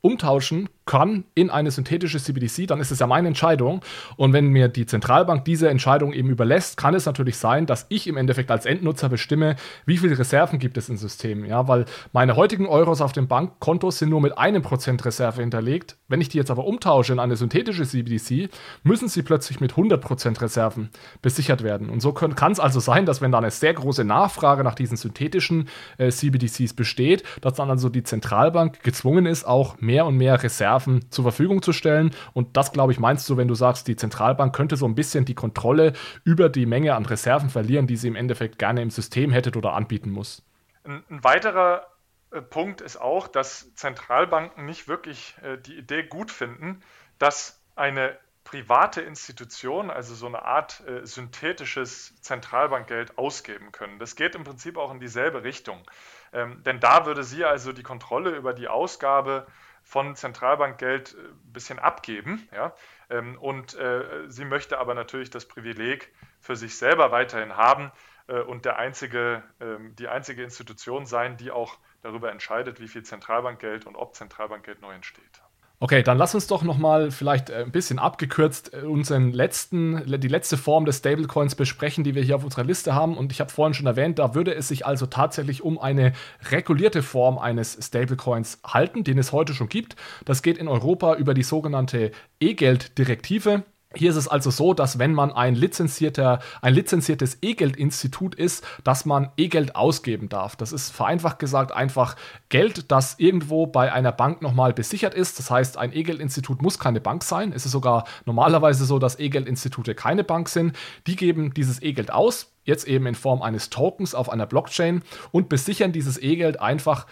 umtauschen 0.00 0.68
kann 0.86 1.24
in 1.34 1.50
eine 1.50 1.70
synthetische 1.70 2.18
CBDC, 2.18 2.66
dann 2.66 2.80
ist 2.80 2.90
es 2.90 2.98
ja 2.98 3.06
meine 3.06 3.28
Entscheidung. 3.28 3.80
Und 4.16 4.32
wenn 4.32 4.48
mir 4.48 4.68
die 4.68 4.86
Zentralbank 4.86 5.44
diese 5.44 5.68
Entscheidung 5.68 6.12
eben 6.12 6.28
überlässt, 6.28 6.76
kann 6.76 6.94
es 6.94 7.06
natürlich 7.06 7.38
sein, 7.38 7.66
dass 7.66 7.86
ich 7.88 8.06
im 8.06 8.16
Endeffekt 8.16 8.50
als 8.50 8.66
Endnutzer 8.66 9.08
bestimme, 9.08 9.56
wie 9.86 9.96
viele 9.96 10.18
Reserven 10.18 10.58
gibt 10.58 10.76
es 10.76 10.88
im 10.88 10.96
System. 10.96 11.44
Ja, 11.44 11.68
weil 11.68 11.86
meine 12.12 12.36
heutigen 12.36 12.66
Euros 12.66 13.00
auf 13.00 13.12
dem 13.12 13.28
Bankkonto 13.28 13.90
sind 13.90 14.10
nur 14.10 14.20
mit 14.20 14.36
einem 14.36 14.62
Prozent 14.62 15.04
Reserve 15.04 15.40
hinterlegt. 15.40 15.96
Wenn 16.08 16.20
ich 16.20 16.28
die 16.28 16.38
jetzt 16.38 16.50
aber 16.50 16.66
umtausche 16.66 17.12
in 17.12 17.18
eine 17.18 17.36
synthetische 17.36 17.84
CBDC, 17.84 18.50
müssen 18.82 19.08
sie 19.08 19.22
plötzlich 19.22 19.60
mit 19.60 19.72
100 19.72 20.00
Prozent 20.02 20.42
Reserven 20.42 20.90
besichert 21.22 21.62
werden. 21.62 21.88
Und 21.88 22.00
so 22.00 22.12
kann 22.12 22.52
es 22.52 22.60
also 22.60 22.80
sein, 22.80 23.06
dass 23.06 23.22
wenn 23.22 23.32
da 23.32 23.38
eine 23.38 23.50
sehr 23.50 23.72
große 23.72 24.04
Nachfrage 24.04 24.62
nach 24.62 24.74
diesen 24.74 24.96
synthetischen 24.96 25.68
äh, 25.96 26.10
CBDCs 26.10 26.74
besteht, 26.74 27.22
dass 27.40 27.54
dann 27.54 27.70
also 27.70 27.88
die 27.88 28.02
Zentralbank 28.02 28.82
gezwungen 28.82 29.24
ist, 29.24 29.44
auch 29.44 29.80
mehr 29.80 30.04
und 30.04 30.16
mehr 30.16 30.42
Reserven 30.42 30.73
Reserven 30.74 31.10
zur 31.10 31.24
Verfügung 31.24 31.62
zu 31.62 31.72
stellen. 31.72 32.14
Und 32.32 32.56
das, 32.56 32.72
glaube 32.72 32.92
ich, 32.92 32.98
meinst 32.98 33.28
du, 33.28 33.36
wenn 33.36 33.48
du 33.48 33.54
sagst, 33.54 33.88
die 33.88 33.96
Zentralbank 33.96 34.54
könnte 34.54 34.76
so 34.76 34.86
ein 34.86 34.94
bisschen 34.94 35.24
die 35.24 35.34
Kontrolle 35.34 35.92
über 36.24 36.48
die 36.48 36.66
Menge 36.66 36.94
an 36.94 37.06
Reserven 37.06 37.50
verlieren, 37.50 37.86
die 37.86 37.96
sie 37.96 38.08
im 38.08 38.16
Endeffekt 38.16 38.58
gerne 38.58 38.82
im 38.82 38.90
System 38.90 39.30
hätte 39.30 39.56
oder 39.56 39.74
anbieten 39.74 40.10
muss. 40.10 40.42
Ein, 40.84 41.02
ein 41.08 41.24
weiterer 41.24 41.86
äh, 42.30 42.40
Punkt 42.40 42.80
ist 42.80 42.96
auch, 42.96 43.28
dass 43.28 43.74
Zentralbanken 43.74 44.64
nicht 44.64 44.88
wirklich 44.88 45.36
äh, 45.42 45.58
die 45.58 45.78
Idee 45.78 46.02
gut 46.02 46.30
finden, 46.30 46.80
dass 47.18 47.60
eine 47.76 48.16
private 48.44 49.00
Institution, 49.00 49.90
also 49.90 50.14
so 50.14 50.26
eine 50.26 50.42
Art 50.42 50.82
äh, 50.86 51.06
synthetisches 51.06 52.14
Zentralbankgeld 52.20 53.16
ausgeben 53.16 53.72
können. 53.72 53.98
Das 53.98 54.16
geht 54.16 54.34
im 54.34 54.44
Prinzip 54.44 54.76
auch 54.76 54.92
in 54.92 55.00
dieselbe 55.00 55.44
Richtung. 55.44 55.80
Ähm, 56.32 56.62
denn 56.62 56.78
da 56.78 57.06
würde 57.06 57.24
sie 57.24 57.44
also 57.44 57.72
die 57.72 57.82
Kontrolle 57.82 58.30
über 58.30 58.52
die 58.52 58.68
Ausgabe 58.68 59.46
von 59.84 60.16
Zentralbankgeld 60.16 61.14
ein 61.14 61.24
äh, 61.24 61.28
bisschen 61.52 61.78
abgeben. 61.78 62.48
Ja? 62.52 62.74
Ähm, 63.10 63.38
und 63.38 63.74
äh, 63.74 64.28
sie 64.28 64.44
möchte 64.44 64.78
aber 64.78 64.94
natürlich 64.94 65.30
das 65.30 65.46
Privileg 65.46 66.12
für 66.40 66.56
sich 66.56 66.76
selber 66.76 67.12
weiterhin 67.12 67.56
haben 67.56 67.92
äh, 68.26 68.40
und 68.40 68.64
der 68.64 68.78
einzige, 68.78 69.44
ähm, 69.60 69.94
die 69.96 70.08
einzige 70.08 70.42
Institution 70.42 71.06
sein, 71.06 71.36
die 71.36 71.50
auch 71.50 71.78
darüber 72.02 72.30
entscheidet, 72.30 72.80
wie 72.80 72.88
viel 72.88 73.02
Zentralbankgeld 73.02 73.86
und 73.86 73.96
ob 73.96 74.14
Zentralbankgeld 74.14 74.80
neu 74.80 74.92
entsteht. 74.92 75.43
Okay, 75.80 76.02
dann 76.02 76.18
lass 76.18 76.34
uns 76.34 76.46
doch 76.46 76.62
nochmal 76.62 77.10
vielleicht 77.10 77.50
äh, 77.50 77.64
ein 77.64 77.72
bisschen 77.72 77.98
abgekürzt 77.98 78.72
äh, 78.72 78.86
unseren 78.86 79.32
letzten, 79.32 80.02
die 80.20 80.28
letzte 80.28 80.56
Form 80.56 80.84
des 80.84 80.98
Stablecoins 80.98 81.56
besprechen, 81.56 82.04
die 82.04 82.14
wir 82.14 82.22
hier 82.22 82.36
auf 82.36 82.44
unserer 82.44 82.64
Liste 82.64 82.94
haben. 82.94 83.16
Und 83.18 83.32
ich 83.32 83.40
habe 83.40 83.50
vorhin 83.50 83.74
schon 83.74 83.86
erwähnt, 83.86 84.18
da 84.18 84.34
würde 84.34 84.54
es 84.54 84.68
sich 84.68 84.86
also 84.86 85.06
tatsächlich 85.06 85.62
um 85.62 85.78
eine 85.78 86.12
regulierte 86.50 87.02
Form 87.02 87.38
eines 87.38 87.76
Stablecoins 87.84 88.60
halten, 88.64 89.04
den 89.04 89.18
es 89.18 89.32
heute 89.32 89.52
schon 89.52 89.68
gibt. 89.68 89.96
Das 90.24 90.42
geht 90.42 90.58
in 90.58 90.68
Europa 90.68 91.16
über 91.16 91.34
die 91.34 91.42
sogenannte 91.42 92.12
E-Geld-Direktive. 92.40 93.64
Hier 93.96 94.10
ist 94.10 94.16
es 94.16 94.28
also 94.28 94.50
so, 94.50 94.74
dass 94.74 94.98
wenn 94.98 95.12
man 95.12 95.32
ein, 95.32 95.54
lizenzierter, 95.54 96.40
ein 96.62 96.74
lizenziertes 96.74 97.38
E-Geld-Institut 97.42 98.34
ist, 98.34 98.64
dass 98.84 99.04
man 99.04 99.30
E-Geld 99.36 99.76
ausgeben 99.76 100.28
darf. 100.28 100.56
Das 100.56 100.72
ist 100.72 100.90
vereinfacht 100.90 101.38
gesagt 101.38 101.72
einfach 101.72 102.16
Geld, 102.48 102.90
das 102.90 103.16
irgendwo 103.18 103.66
bei 103.66 103.92
einer 103.92 104.12
Bank 104.12 104.42
nochmal 104.42 104.72
besichert 104.72 105.14
ist. 105.14 105.38
Das 105.38 105.50
heißt, 105.50 105.78
ein 105.78 105.92
E-Geld-Institut 105.92 106.62
muss 106.62 106.78
keine 106.78 107.00
Bank 107.00 107.24
sein. 107.24 107.52
Es 107.52 107.66
ist 107.66 107.72
sogar 107.72 108.04
normalerweise 108.24 108.84
so, 108.84 108.98
dass 108.98 109.18
E-Geld-Institute 109.18 109.94
keine 109.94 110.24
Bank 110.24 110.48
sind. 110.48 110.76
Die 111.06 111.16
geben 111.16 111.54
dieses 111.54 111.82
E-Geld 111.82 112.12
aus, 112.12 112.52
jetzt 112.64 112.86
eben 112.86 113.06
in 113.06 113.14
Form 113.14 113.42
eines 113.42 113.70
Tokens 113.70 114.14
auf 114.14 114.30
einer 114.30 114.46
Blockchain 114.46 115.02
und 115.32 115.48
besichern 115.48 115.92
dieses 115.92 116.20
E-Geld 116.20 116.60
einfach 116.60 117.06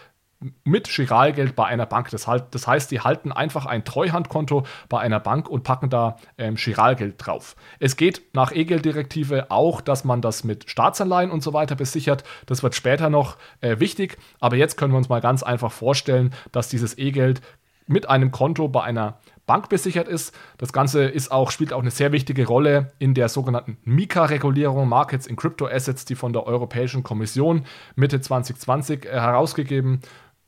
mit 0.64 0.88
Giralgeld 0.88 1.56
bei 1.56 1.64
einer 1.66 1.86
Bank. 1.86 2.10
Das, 2.10 2.26
halt, 2.26 2.46
das, 2.52 2.66
heißt, 2.66 2.90
die 2.90 3.00
halten 3.00 3.32
einfach 3.32 3.66
ein 3.66 3.84
Treuhandkonto 3.84 4.64
bei 4.88 5.00
einer 5.00 5.20
Bank 5.20 5.48
und 5.48 5.62
packen 5.64 5.90
da 5.90 6.16
ähm, 6.38 6.56
Giralgeld 6.56 7.14
drauf. 7.18 7.56
Es 7.78 7.96
geht 7.96 8.34
nach 8.34 8.52
E-Geld-Direktive 8.52 9.50
auch, 9.50 9.80
dass 9.80 10.04
man 10.04 10.20
das 10.20 10.44
mit 10.44 10.70
Staatsanleihen 10.70 11.30
und 11.30 11.42
so 11.42 11.52
weiter 11.52 11.74
besichert. 11.74 12.24
Das 12.46 12.62
wird 12.62 12.74
später 12.74 13.10
noch 13.10 13.36
äh, 13.60 13.78
wichtig, 13.78 14.18
aber 14.40 14.56
jetzt 14.56 14.76
können 14.76 14.92
wir 14.92 14.98
uns 14.98 15.08
mal 15.08 15.20
ganz 15.20 15.42
einfach 15.42 15.72
vorstellen, 15.72 16.34
dass 16.52 16.68
dieses 16.68 16.98
E-Geld 16.98 17.40
mit 17.86 18.08
einem 18.08 18.30
Konto 18.30 18.68
bei 18.68 18.82
einer 18.82 19.18
Bank 19.46 19.68
besichert 19.68 20.08
ist. 20.08 20.34
Das 20.58 20.72
Ganze 20.72 21.04
ist 21.04 21.32
auch, 21.32 21.50
spielt 21.50 21.72
auch 21.72 21.80
eine 21.80 21.90
sehr 21.90 22.12
wichtige 22.12 22.46
Rolle 22.46 22.92
in 22.98 23.14
der 23.14 23.28
sogenannten 23.28 23.76
MiCA-Regulierung, 23.84 24.88
Markets 24.88 25.26
in 25.26 25.36
Crypto 25.36 25.66
Assets, 25.66 26.04
die 26.04 26.14
von 26.14 26.32
der 26.32 26.46
Europäischen 26.46 27.02
Kommission 27.02 27.66
Mitte 27.96 28.20
2020 28.20 29.04
äh, 29.04 29.10
herausgegeben 29.10 30.00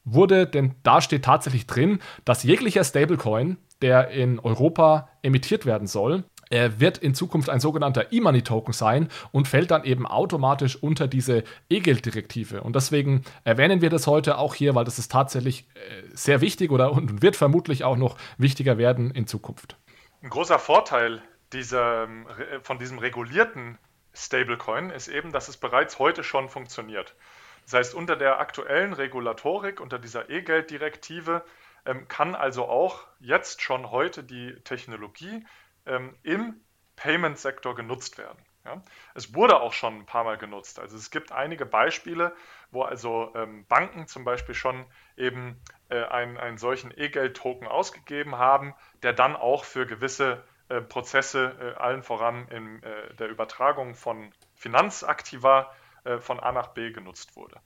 wurde, 0.05 0.47
denn 0.47 0.75
da 0.83 1.01
steht 1.01 1.25
tatsächlich 1.25 1.67
drin, 1.67 2.01
dass 2.25 2.43
jeglicher 2.43 2.85
Stablecoin, 2.85 3.57
der 3.83 4.09
in 4.09 4.39
Europa 4.39 5.09
emittiert 5.23 5.67
werden 5.67 5.87
soll, 5.87 6.25
er 6.51 6.79
wird 6.79 6.99
in 6.99 7.15
Zukunft 7.15 7.49
ein 7.49 7.61
sogenannter 7.61 8.13
E-Money-Token 8.13 8.73
sein 8.73 9.09
und 9.33 9.49
fällt 9.49 9.71
dann 9.71 9.85
eben 9.85 10.07
automatisch 10.07 10.77
unter 10.77 11.09
diese 11.09 11.43
E-Geld-Direktive. 11.69 12.63
Und 12.63 12.77
deswegen 12.77 13.25
erwähnen 13.45 13.81
wir 13.81 13.91
das 13.91 14.07
heute 14.07 14.39
auch 14.39 14.55
hier, 14.55 14.75
weil 14.75 14.85
das 14.85 14.99
ist 14.99 15.11
tatsächlich 15.11 15.67
äh, 15.75 16.03
sehr 16.13 16.41
wichtig 16.41 16.71
oder 16.71 16.93
und 16.93 17.23
wird 17.23 17.37
vermutlich 17.37 17.85
auch 17.85 17.97
noch 17.97 18.17
wichtiger 18.39 18.79
werden 18.79 19.11
in 19.11 19.27
Zukunft. 19.27 19.77
Ein 20.23 20.31
großer 20.31 20.59
Vorteil 20.59 21.23
dieser, 21.53 22.09
von 22.63 22.79
diesem 22.79 22.99
regulierten 22.99 23.79
Stablecoin 24.13 24.91
ist 24.91 25.09
eben, 25.09 25.33
dass 25.33 25.49
es 25.49 25.57
bereits 25.57 25.99
heute 25.99 26.25
schon 26.25 26.49
funktioniert. 26.49 27.15
Das 27.65 27.73
heißt, 27.75 27.95
unter 27.95 28.17
der 28.17 28.39
aktuellen 28.41 28.93
Regulatorik, 28.93 29.81
unter 29.81 29.99
dieser 29.99 30.31
E-Geld-Direktive, 30.31 31.45
ähm, 31.87 32.09
kann 32.09 32.35
also 32.35 32.67
auch 32.67 33.07
jetzt 33.21 33.63
schon 33.63 33.91
heute 33.91 34.23
die 34.23 34.55
Technologie 34.65 35.47
ähm, 35.87 36.15
im 36.23 36.61
Payment-Sektor 36.97 37.75
genutzt 37.75 38.19
werden. 38.19 38.39
Ja? 38.65 38.83
Es 39.15 39.35
wurde 39.35 39.61
auch 39.61 39.73
schon 39.73 39.99
ein 39.99 40.07
paar 40.07 40.25
Mal 40.25 40.39
genutzt. 40.39 40.79
Also 40.79 40.97
es 40.97 41.11
gibt 41.11 41.33
einige 41.33 41.67
Beispiele, 41.67 42.35
wo 42.71 42.83
also 42.83 43.33
ähm, 43.35 43.67
Banken 43.67 44.07
zum 44.07 44.25
Beispiel 44.25 44.55
schon 44.55 44.87
eben 45.17 45.61
äh, 45.89 46.03
einen, 46.05 46.37
einen 46.39 46.59
solchen 46.59 46.93
E-Geld-Token 46.97 47.67
ausgegeben 47.67 48.37
haben, 48.37 48.75
der 49.03 49.13
dann 49.13 49.37
auch 49.37 49.65
für 49.65 49.87
gewisse 49.87 50.43
äh, 50.69 50.81
Prozesse, 50.81 51.57
äh, 51.61 51.81
allen 51.81 52.03
voran 52.03 52.49
in 52.49 52.83
äh, 52.83 53.15
der 53.15 53.29
Übertragung 53.29 53.95
von 53.95 54.33
Finanzaktiva, 54.55 55.71
von 56.21 56.41
A 56.41 56.53
nach 56.53 56.69
B 56.69 56.91
genutzt 56.91 57.37
wurde. 57.37 57.61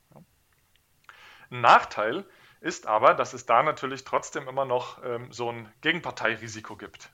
Ein 1.51 1.61
Nachteil 1.61 2.25
ist 2.61 2.87
aber, 2.87 3.15
dass 3.15 3.33
es 3.33 3.47
da 3.47 3.63
natürlich 3.63 4.05
trotzdem 4.05 4.49
immer 4.49 4.65
noch 4.65 5.03
ähm, 5.05 5.33
so 5.33 5.51
ein 5.51 5.73
Gegenparteirisiko 5.81 6.77
gibt. 6.77 7.11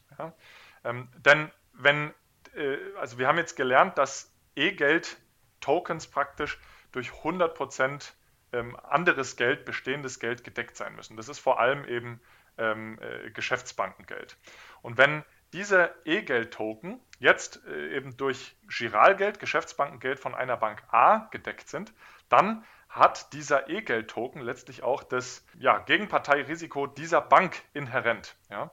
Ähm, 0.85 1.09
denn 1.17 1.51
wenn, 1.73 2.15
äh, 2.55 2.77
also 2.99 3.19
wir 3.19 3.29
haben 3.29 3.39
jetzt 3.39 3.57
gelernt, 3.57 3.99
dass 3.99 4.33
E-Geld-Tokens 4.55 6.07
praktisch 6.07 6.59
durch 6.93 7.11
100% 7.11 8.13
ähm, 8.53 8.77
anderes 8.77 9.37
Geld, 9.37 9.65
bestehendes 9.65 10.21
Geld 10.21 10.45
gedeckt 10.45 10.77
sein 10.77 10.95
müssen. 10.95 11.17
Das 11.17 11.29
ist 11.29 11.41
vor 11.41 11.59
allem 11.61 11.85
eben 11.85 12.21
ähm, 12.57 12.99
äh, 13.01 13.31
Geschäftsbankengeld. 13.31 14.37
Und 14.81 14.97
wenn 14.97 15.25
diese 15.55 15.95
E-Geld-Token 16.05 17.01
jetzt 17.21 17.65
äh, 17.67 17.97
eben 17.97 18.17
durch 18.17 18.57
Giralgeld, 18.69 19.39
Geschäftsbankengeld 19.39 20.19
von 20.19 20.35
einer 20.35 20.57
Bank 20.57 20.83
A 20.91 21.29
gedeckt 21.31 21.69
sind, 21.69 21.95
dann 22.29 22.65
hat 22.89 23.33
dieser 23.33 23.69
E-Geld-Token 23.69 24.43
letztlich 24.43 24.83
auch 24.83 25.05
das 25.05 25.45
ja, 25.59 25.79
Gegenparteirisiko 25.79 26.87
dieser 26.87 27.21
Bank 27.21 27.63
inhärent. 27.73 28.37
Ja. 28.51 28.71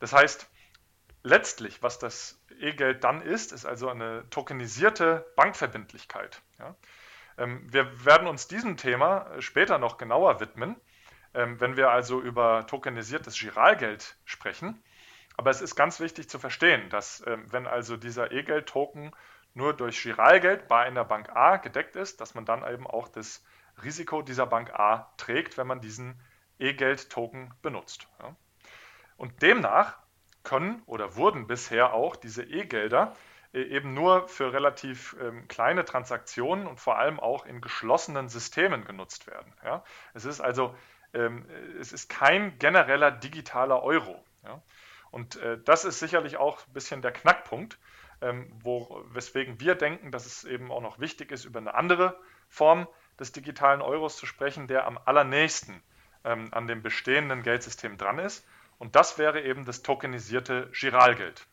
Das 0.00 0.12
heißt, 0.12 0.48
letztlich, 1.22 1.82
was 1.82 1.98
das 1.98 2.38
E-Geld 2.60 3.04
dann 3.04 3.22
ist, 3.22 3.52
ist 3.52 3.64
also 3.64 3.88
eine 3.88 4.28
tokenisierte 4.28 5.26
Bankverbindlichkeit. 5.36 6.42
Ja. 6.58 6.76
Ähm, 7.38 7.66
wir 7.72 8.04
werden 8.04 8.26
uns 8.26 8.48
diesem 8.48 8.76
Thema 8.76 9.30
später 9.40 9.78
noch 9.78 9.96
genauer 9.96 10.40
widmen, 10.40 10.76
ähm, 11.32 11.58
wenn 11.58 11.76
wir 11.76 11.90
also 11.90 12.20
über 12.20 12.66
tokenisiertes 12.66 13.38
Giralgeld 13.38 14.16
sprechen. 14.26 14.82
Aber 15.36 15.50
es 15.50 15.60
ist 15.60 15.76
ganz 15.76 16.00
wichtig 16.00 16.28
zu 16.28 16.38
verstehen, 16.38 16.88
dass 16.90 17.22
ähm, 17.26 17.50
wenn 17.50 17.66
also 17.66 17.96
dieser 17.96 18.32
E-Geld-Token 18.32 19.12
nur 19.54 19.74
durch 19.74 20.02
Giralgeld 20.02 20.68
bei 20.68 20.82
einer 20.82 21.04
Bank 21.04 21.30
A 21.34 21.56
gedeckt 21.56 21.96
ist, 21.96 22.20
dass 22.20 22.34
man 22.34 22.44
dann 22.44 22.66
eben 22.70 22.86
auch 22.86 23.08
das 23.08 23.44
Risiko 23.82 24.22
dieser 24.22 24.46
Bank 24.46 24.70
A 24.72 25.12
trägt, 25.16 25.58
wenn 25.58 25.66
man 25.66 25.80
diesen 25.80 26.20
E-Geld-Token 26.58 27.52
benutzt. 27.62 28.06
Ja. 28.20 28.36
Und 29.16 29.42
demnach 29.42 29.98
können 30.42 30.82
oder 30.86 31.16
wurden 31.16 31.46
bisher 31.46 31.92
auch 31.92 32.16
diese 32.16 32.42
E-Gelder 32.42 33.14
äh, 33.52 33.62
eben 33.62 33.94
nur 33.94 34.28
für 34.28 34.52
relativ 34.52 35.16
ähm, 35.20 35.46
kleine 35.48 35.84
Transaktionen 35.84 36.66
und 36.66 36.80
vor 36.80 36.98
allem 36.98 37.20
auch 37.20 37.46
in 37.46 37.60
geschlossenen 37.60 38.28
Systemen 38.28 38.84
genutzt 38.84 39.26
werden. 39.26 39.52
Ja. 39.64 39.84
Es 40.14 40.24
ist 40.24 40.40
also 40.40 40.74
ähm, 41.14 41.46
es 41.78 41.92
ist 41.92 42.08
kein 42.08 42.58
genereller 42.58 43.10
digitaler 43.10 43.82
Euro. 43.82 44.22
Ja. 44.44 44.62
Und 45.12 45.36
äh, 45.36 45.58
das 45.64 45.84
ist 45.84 46.00
sicherlich 46.00 46.38
auch 46.38 46.66
ein 46.66 46.72
bisschen 46.72 47.02
der 47.02 47.12
Knackpunkt, 47.12 47.78
ähm, 48.22 48.50
wo, 48.62 49.04
weswegen 49.12 49.60
wir 49.60 49.76
denken, 49.76 50.10
dass 50.10 50.26
es 50.26 50.42
eben 50.42 50.72
auch 50.72 50.80
noch 50.80 50.98
wichtig 50.98 51.30
ist, 51.30 51.44
über 51.44 51.60
eine 51.60 51.74
andere 51.74 52.18
Form 52.48 52.88
des 53.20 53.30
digitalen 53.30 53.82
Euros 53.82 54.16
zu 54.16 54.26
sprechen, 54.26 54.66
der 54.66 54.86
am 54.86 54.98
allernächsten 55.04 55.82
ähm, 56.24 56.48
an 56.52 56.66
dem 56.66 56.82
bestehenden 56.82 57.42
Geldsystem 57.42 57.98
dran 57.98 58.18
ist. 58.18 58.46
Und 58.78 58.96
das 58.96 59.18
wäre 59.18 59.42
eben 59.42 59.64
das 59.66 59.82
tokenisierte 59.82 60.70
Giralgeld. 60.72 61.46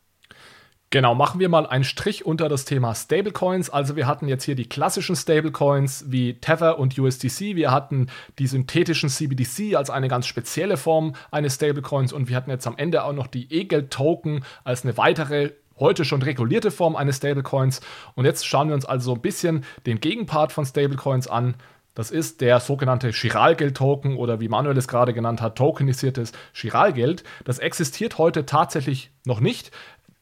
Genau, 0.92 1.14
machen 1.14 1.38
wir 1.38 1.48
mal 1.48 1.68
einen 1.68 1.84
Strich 1.84 2.26
unter 2.26 2.48
das 2.48 2.64
Thema 2.64 2.96
Stablecoins. 2.96 3.70
Also 3.70 3.94
wir 3.94 4.08
hatten 4.08 4.26
jetzt 4.26 4.42
hier 4.42 4.56
die 4.56 4.68
klassischen 4.68 5.14
Stablecoins 5.14 6.06
wie 6.08 6.34
Tether 6.34 6.80
und 6.80 6.98
USDC. 6.98 7.54
Wir 7.54 7.70
hatten 7.70 8.08
die 8.40 8.48
synthetischen 8.48 9.08
CBDC 9.08 9.76
als 9.76 9.88
eine 9.88 10.08
ganz 10.08 10.26
spezielle 10.26 10.76
Form 10.76 11.14
eines 11.30 11.54
Stablecoins 11.54 12.12
und 12.12 12.28
wir 12.28 12.34
hatten 12.34 12.50
jetzt 12.50 12.66
am 12.66 12.76
Ende 12.76 13.04
auch 13.04 13.12
noch 13.12 13.28
die 13.28 13.52
E-Geld-Token 13.52 14.44
als 14.64 14.82
eine 14.82 14.96
weitere 14.96 15.52
heute 15.78 16.04
schon 16.04 16.22
regulierte 16.22 16.72
Form 16.72 16.96
eines 16.96 17.18
Stablecoins. 17.18 17.80
Und 18.16 18.24
jetzt 18.24 18.44
schauen 18.44 18.66
wir 18.66 18.74
uns 18.74 18.84
also 18.84 19.12
so 19.12 19.14
ein 19.14 19.22
bisschen 19.22 19.64
den 19.86 20.00
Gegenpart 20.00 20.50
von 20.50 20.66
Stablecoins 20.66 21.28
an. 21.28 21.54
Das 21.94 22.10
ist 22.10 22.40
der 22.40 22.60
sogenannte 22.60 23.10
Giralgeld-Token 23.10 24.16
oder 24.16 24.40
wie 24.40 24.48
Manuel 24.48 24.76
es 24.76 24.88
gerade 24.88 25.12
genannt 25.12 25.40
hat, 25.40 25.56
tokenisiertes 25.56 26.32
Giralgeld. 26.52 27.24
Das 27.44 27.58
existiert 27.58 28.18
heute 28.18 28.46
tatsächlich 28.46 29.10
noch 29.24 29.40
nicht. 29.40 29.70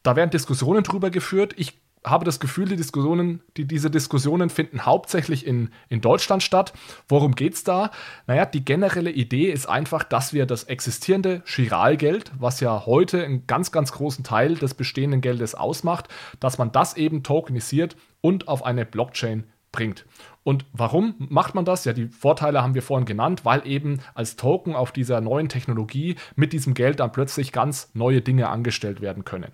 Da 0.09 0.17
werden 0.17 0.31
Diskussionen 0.31 0.85
drüber 0.85 1.11
geführt. 1.11 1.53
Ich 1.59 1.83
habe 2.03 2.25
das 2.25 2.41
Gefühl, 2.41 2.67
die 2.67 2.77
Diskussionen, 2.77 3.43
die, 3.59 3.67
diese 3.67 3.91
Diskussionen 3.91 4.49
finden 4.49 4.87
hauptsächlich 4.87 5.47
in, 5.47 5.69
in 5.91 6.01
Deutschland 6.01 6.43
statt. 6.43 6.73
Worum 7.09 7.35
geht 7.35 7.53
es 7.53 7.63
da? 7.63 7.91
Naja, 8.27 8.47
die 8.47 8.65
generelle 8.65 9.11
Idee 9.11 9.51
ist 9.51 9.69
einfach, 9.69 10.05
dass 10.05 10.33
wir 10.33 10.47
das 10.47 10.65
existierende 10.65 11.43
Giralgeld, 11.55 12.33
was 12.39 12.61
ja 12.61 12.87
heute 12.87 13.23
einen 13.23 13.47
ganz, 13.47 13.71
ganz 13.71 13.93
großen 13.93 14.25
Teil 14.25 14.55
des 14.55 14.73
bestehenden 14.73 15.21
Geldes 15.21 15.55
ausmacht, 15.55 16.09
dass 16.41 16.57
man 16.57 16.73
das 16.73 16.97
eben 16.97 17.23
tokenisiert 17.23 17.95
und 18.23 18.49
auf 18.49 18.65
eine 18.65 18.87
Blockchain 18.87 19.45
bringt. 19.73 20.07
Und 20.43 20.65
warum 20.73 21.17
macht 21.19 21.55
man 21.55 21.67
das? 21.67 21.85
Ja, 21.85 21.93
die 21.93 22.09
Vorteile 22.09 22.63
haben 22.63 22.73
wir 22.73 22.81
vorhin 22.81 23.05
genannt, 23.05 23.45
weil 23.45 23.67
eben 23.67 24.01
als 24.15 24.37
Token 24.37 24.75
auf 24.75 24.91
dieser 24.91 25.21
neuen 25.21 25.51
Technologie 25.51 26.17
mit 26.35 26.55
diesem 26.55 26.73
Geld 26.73 27.01
dann 27.01 27.13
plötzlich 27.13 27.53
ganz 27.53 27.91
neue 27.93 28.23
Dinge 28.23 28.49
angestellt 28.49 29.03
werden 29.03 29.27
können. 29.27 29.53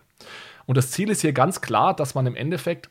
Und 0.66 0.76
das 0.76 0.90
Ziel 0.90 1.10
ist 1.10 1.20
hier 1.20 1.32
ganz 1.32 1.60
klar, 1.60 1.94
dass 1.94 2.14
man 2.14 2.26
im 2.26 2.36
Endeffekt 2.36 2.90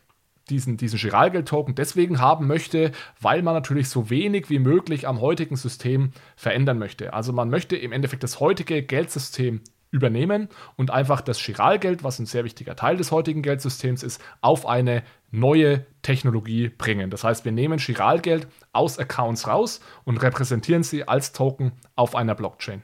diesen, 0.50 0.78
diesen 0.78 1.00
Giralgeld-Token 1.00 1.76
deswegen 1.76 2.20
haben 2.20 2.48
möchte, 2.48 2.92
weil 3.22 3.42
man 3.42 3.54
natürlich 3.54 3.90
so 3.90 4.10
wenig 4.10 4.50
wie 4.50 4.60
möglich 4.60 5.08
am 5.08 5.22
heutigen 5.22 5.56
System 5.56 6.12
verändern 6.36 6.80
möchte. 6.80 7.14
Also 7.14 7.32
man 7.34 7.50
möchte 7.50 7.76
im 7.76 7.92
Endeffekt 7.92 8.24
das 8.24 8.40
heutige 8.40 8.84
Geldsystem 8.84 9.62
übernehmen 9.94 10.50
und 10.76 10.92
einfach 10.92 11.22
das 11.22 11.40
Chiralgeld, 11.40 12.04
was 12.04 12.20
ein 12.20 12.26
sehr 12.26 12.44
wichtiger 12.44 12.76
Teil 12.76 12.98
des 12.98 13.12
heutigen 13.12 13.44
Geldsystems 13.44 14.02
ist, 14.02 14.22
auf 14.42 14.66
eine 14.66 15.04
neue 15.30 15.86
Technologie 16.02 16.70
bringen. 16.70 17.10
Das 17.10 17.24
heißt, 17.24 17.46
wir 17.46 17.52
nehmen 17.52 17.80
Chiralgeld 17.80 18.48
aus 18.74 18.98
Accounts 18.98 19.48
raus 19.48 19.82
und 20.04 20.18
repräsentieren 20.18 20.84
sie 20.84 21.08
als 21.08 21.32
Token 21.32 21.74
auf 21.96 22.16
einer 22.16 22.36
Blockchain. 22.36 22.82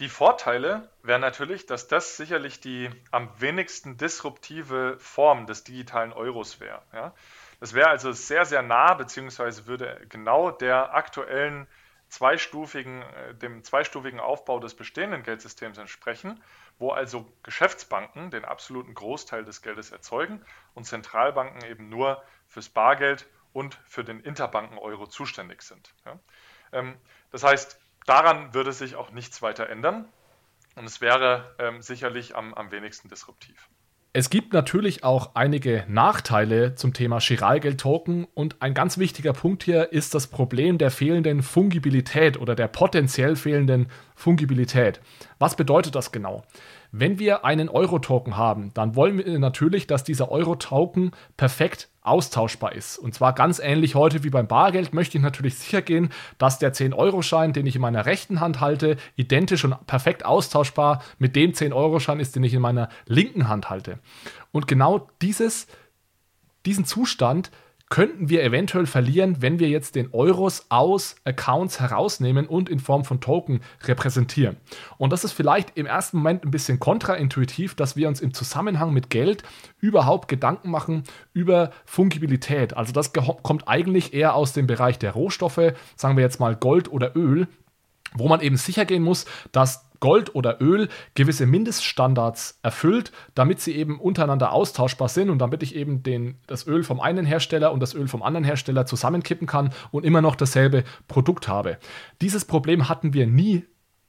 Die 0.00 0.08
Vorteile 0.08 0.88
wären 1.02 1.20
natürlich, 1.20 1.66
dass 1.66 1.88
das 1.88 2.16
sicherlich 2.16 2.60
die 2.60 2.88
am 3.10 3.28
wenigsten 3.40 3.96
disruptive 3.96 4.96
Form 4.98 5.46
des 5.46 5.64
digitalen 5.64 6.12
Euros 6.12 6.60
wäre. 6.60 6.82
Ja? 6.92 7.12
Das 7.58 7.74
wäre 7.74 7.88
also 7.88 8.12
sehr, 8.12 8.44
sehr 8.44 8.62
nah, 8.62 8.94
beziehungsweise 8.94 9.66
würde 9.66 10.06
genau 10.08 10.52
der 10.52 10.94
aktuellen 10.94 11.66
zweistufigen, 12.08 13.02
äh, 13.02 13.34
dem 13.34 13.64
zweistufigen 13.64 14.20
Aufbau 14.20 14.60
des 14.60 14.74
bestehenden 14.74 15.24
Geldsystems 15.24 15.78
entsprechen, 15.78 16.42
wo 16.78 16.90
also 16.90 17.30
Geschäftsbanken 17.42 18.30
den 18.30 18.44
absoluten 18.44 18.94
Großteil 18.94 19.44
des 19.44 19.62
Geldes 19.62 19.90
erzeugen 19.90 20.40
und 20.74 20.84
Zentralbanken 20.84 21.64
eben 21.64 21.88
nur 21.88 22.22
fürs 22.46 22.68
Bargeld 22.68 23.26
und 23.52 23.74
für 23.84 24.04
den 24.04 24.20
Interbanken-Euro 24.20 25.06
zuständig 25.06 25.62
sind. 25.62 25.92
Ja. 26.06 26.18
Ähm, 26.72 26.96
das 27.30 27.42
heißt, 27.42 27.78
daran 28.08 28.54
würde 28.54 28.72
sich 28.72 28.96
auch 28.96 29.10
nichts 29.10 29.42
weiter 29.42 29.68
ändern 29.68 30.06
und 30.76 30.84
es 30.84 31.00
wäre 31.00 31.54
ähm, 31.58 31.82
sicherlich 31.82 32.36
am, 32.36 32.54
am 32.54 32.70
wenigsten 32.70 33.08
disruptiv. 33.08 33.68
Es 34.14 34.30
gibt 34.30 34.54
natürlich 34.54 35.04
auch 35.04 35.34
einige 35.34 35.84
Nachteile 35.86 36.74
zum 36.74 36.94
Thema 36.94 37.20
Chiralgeld-Token 37.20 38.26
und 38.32 38.62
ein 38.62 38.72
ganz 38.72 38.96
wichtiger 38.96 39.34
Punkt 39.34 39.64
hier 39.64 39.92
ist 39.92 40.14
das 40.14 40.26
Problem 40.26 40.78
der 40.78 40.90
fehlenden 40.90 41.42
Fungibilität 41.42 42.40
oder 42.40 42.54
der 42.54 42.68
potenziell 42.68 43.36
fehlenden 43.36 43.88
Fungibilität. 44.16 45.00
Was 45.38 45.56
bedeutet 45.56 45.94
das 45.94 46.10
genau? 46.10 46.42
Wenn 46.90 47.18
wir 47.18 47.44
einen 47.44 47.68
Euro-Token 47.68 48.38
haben, 48.38 48.72
dann 48.72 48.96
wollen 48.96 49.18
wir 49.18 49.38
natürlich, 49.38 49.86
dass 49.86 50.04
dieser 50.04 50.30
Euro-Token 50.32 51.10
perfekt 51.36 51.88
austauschbar 52.08 52.74
ist. 52.74 52.98
Und 52.98 53.14
zwar 53.14 53.32
ganz 53.32 53.58
ähnlich 53.58 53.94
heute 53.94 54.24
wie 54.24 54.30
beim 54.30 54.46
Bargeld 54.46 54.94
möchte 54.94 55.18
ich 55.18 55.22
natürlich 55.22 55.56
sicher 55.58 55.82
gehen, 55.82 56.10
dass 56.38 56.58
der 56.58 56.72
10-Euro-Schein, 56.72 57.52
den 57.52 57.66
ich 57.66 57.76
in 57.76 57.82
meiner 57.82 58.06
rechten 58.06 58.40
Hand 58.40 58.60
halte, 58.60 58.96
identisch 59.16 59.64
und 59.64 59.86
perfekt 59.86 60.24
austauschbar 60.24 61.02
mit 61.18 61.36
dem 61.36 61.52
10-Euro-Schein 61.52 62.20
ist, 62.20 62.36
den 62.36 62.44
ich 62.44 62.54
in 62.54 62.62
meiner 62.62 62.88
linken 63.06 63.48
Hand 63.48 63.70
halte. 63.70 63.98
Und 64.52 64.66
genau 64.66 65.08
dieses, 65.22 65.66
diesen 66.66 66.84
Zustand 66.84 67.50
könnten 67.90 68.28
wir 68.28 68.42
eventuell 68.42 68.86
verlieren, 68.86 69.40
wenn 69.40 69.58
wir 69.58 69.68
jetzt 69.68 69.94
den 69.94 70.12
Euros 70.12 70.66
aus 70.68 71.16
Accounts 71.24 71.80
herausnehmen 71.80 72.46
und 72.46 72.68
in 72.68 72.80
Form 72.80 73.04
von 73.04 73.20
Token 73.20 73.60
repräsentieren. 73.84 74.56
Und 74.98 75.12
das 75.12 75.24
ist 75.24 75.32
vielleicht 75.32 75.76
im 75.76 75.86
ersten 75.86 76.18
Moment 76.18 76.44
ein 76.44 76.50
bisschen 76.50 76.78
kontraintuitiv, 76.78 77.74
dass 77.74 77.96
wir 77.96 78.08
uns 78.08 78.20
im 78.20 78.34
Zusammenhang 78.34 78.92
mit 78.92 79.08
Geld 79.10 79.42
überhaupt 79.80 80.28
Gedanken 80.28 80.70
machen 80.70 81.04
über 81.32 81.70
Fungibilität. 81.86 82.76
Also 82.76 82.92
das 82.92 83.12
kommt 83.12 83.68
eigentlich 83.68 84.12
eher 84.12 84.34
aus 84.34 84.52
dem 84.52 84.66
Bereich 84.66 84.98
der 84.98 85.12
Rohstoffe, 85.12 85.72
sagen 85.96 86.16
wir 86.16 86.24
jetzt 86.24 86.40
mal 86.40 86.56
Gold 86.56 86.92
oder 86.92 87.16
Öl, 87.16 87.48
wo 88.14 88.28
man 88.28 88.40
eben 88.40 88.56
sicher 88.56 88.84
gehen 88.84 89.02
muss, 89.02 89.26
dass 89.52 89.87
Gold 90.00 90.34
oder 90.34 90.60
Öl 90.60 90.88
gewisse 91.14 91.46
Mindeststandards 91.46 92.58
erfüllt, 92.62 93.12
damit 93.34 93.60
sie 93.60 93.76
eben 93.76 94.00
untereinander 94.00 94.52
austauschbar 94.52 95.08
sind 95.08 95.30
und 95.30 95.38
damit 95.38 95.62
ich 95.62 95.74
eben 95.74 96.02
den, 96.02 96.38
das 96.46 96.66
Öl 96.66 96.84
vom 96.84 97.00
einen 97.00 97.26
Hersteller 97.26 97.72
und 97.72 97.80
das 97.80 97.94
Öl 97.94 98.08
vom 98.08 98.22
anderen 98.22 98.44
Hersteller 98.44 98.86
zusammenkippen 98.86 99.46
kann 99.46 99.72
und 99.90 100.04
immer 100.04 100.22
noch 100.22 100.36
dasselbe 100.36 100.84
Produkt 101.08 101.48
habe. 101.48 101.78
Dieses 102.20 102.44
Problem 102.44 102.88
hatten 102.88 103.12
wir 103.12 103.26
nie 103.26 103.64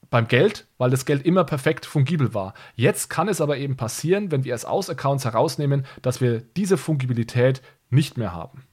beim 0.09 0.27
Geld, 0.27 0.67
weil 0.77 0.89
das 0.89 1.05
Geld 1.05 1.25
immer 1.25 1.43
perfekt 1.43 1.85
fungibel 1.85 2.33
war. 2.33 2.53
Jetzt 2.75 3.09
kann 3.09 3.27
es 3.27 3.41
aber 3.41 3.57
eben 3.57 3.77
passieren, 3.77 4.31
wenn 4.31 4.43
wir 4.43 4.55
es 4.55 4.65
aus 4.65 4.89
Accounts 4.89 5.25
herausnehmen, 5.25 5.85
dass 6.01 6.21
wir 6.21 6.41
diese 6.41 6.77
Fungibilität 6.77 7.61
nicht 7.89 8.17
mehr 8.17 8.33
haben. 8.33 8.67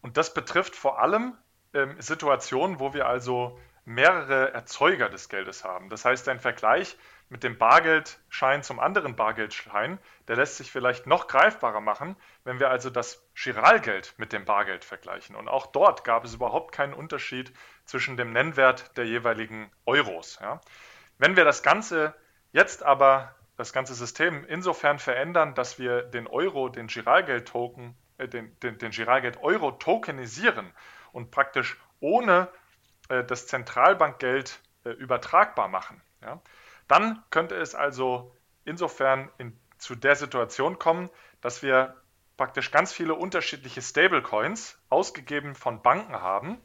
Und 0.00 0.16
das 0.16 0.32
betrifft 0.32 0.76
vor 0.76 1.00
allem 1.00 1.34
ähm, 1.74 1.96
Situationen, 1.98 2.80
wo 2.80 2.94
wir 2.94 3.06
also 3.06 3.58
mehrere 3.88 4.52
Erzeuger 4.52 5.08
des 5.08 5.30
Geldes 5.30 5.64
haben. 5.64 5.88
Das 5.88 6.04
heißt, 6.04 6.28
ein 6.28 6.40
Vergleich 6.40 6.98
mit 7.30 7.42
dem 7.42 7.56
Bargeldschein 7.56 8.62
zum 8.62 8.80
anderen 8.80 9.16
Bargeldschein, 9.16 9.98
der 10.28 10.36
lässt 10.36 10.58
sich 10.58 10.70
vielleicht 10.70 11.06
noch 11.06 11.26
greifbarer 11.26 11.80
machen, 11.80 12.14
wenn 12.44 12.60
wir 12.60 12.68
also 12.68 12.90
das 12.90 13.26
Chiralgeld 13.34 14.14
mit 14.18 14.34
dem 14.34 14.44
Bargeld 14.44 14.84
vergleichen. 14.84 15.34
Und 15.34 15.48
auch 15.48 15.66
dort 15.66 16.04
gab 16.04 16.24
es 16.24 16.34
überhaupt 16.34 16.72
keinen 16.72 16.92
Unterschied 16.92 17.50
zwischen 17.86 18.18
dem 18.18 18.32
Nennwert 18.32 18.96
der 18.98 19.06
jeweiligen 19.06 19.70
Euros. 19.86 20.38
Ja. 20.42 20.60
Wenn 21.16 21.36
wir 21.36 21.46
das 21.46 21.62
Ganze 21.62 22.14
jetzt 22.52 22.82
aber, 22.82 23.34
das 23.56 23.72
ganze 23.72 23.94
System 23.94 24.44
insofern 24.48 24.98
verändern, 24.98 25.54
dass 25.54 25.78
wir 25.78 26.02
den 26.02 26.26
Euro, 26.26 26.68
den 26.68 26.88
Giralgeld-Token, 26.88 27.96
äh, 28.18 28.28
den, 28.28 28.54
den, 28.60 28.76
den 28.76 28.90
Giralgeld-Euro 28.90 29.72
tokenisieren 29.72 30.72
und 31.12 31.30
praktisch 31.30 31.78
ohne 32.00 32.48
äh, 33.08 33.24
das 33.24 33.46
Zentralbankgeld 33.46 34.60
äh, 34.84 34.90
übertragbar 34.90 35.68
machen. 35.68 36.00
Ja? 36.22 36.40
Dann 36.86 37.22
könnte 37.30 37.54
es 37.56 37.74
also 37.74 38.34
insofern 38.64 39.30
in, 39.38 39.58
zu 39.78 39.94
der 39.94 40.16
Situation 40.16 40.78
kommen, 40.78 41.10
dass 41.40 41.62
wir 41.62 41.96
praktisch 42.36 42.70
ganz 42.70 42.92
viele 42.92 43.14
unterschiedliche 43.14 43.82
Stablecoins 43.82 44.78
ausgegeben 44.88 45.54
von 45.54 45.82
Banken 45.82 46.14
haben, 46.20 46.58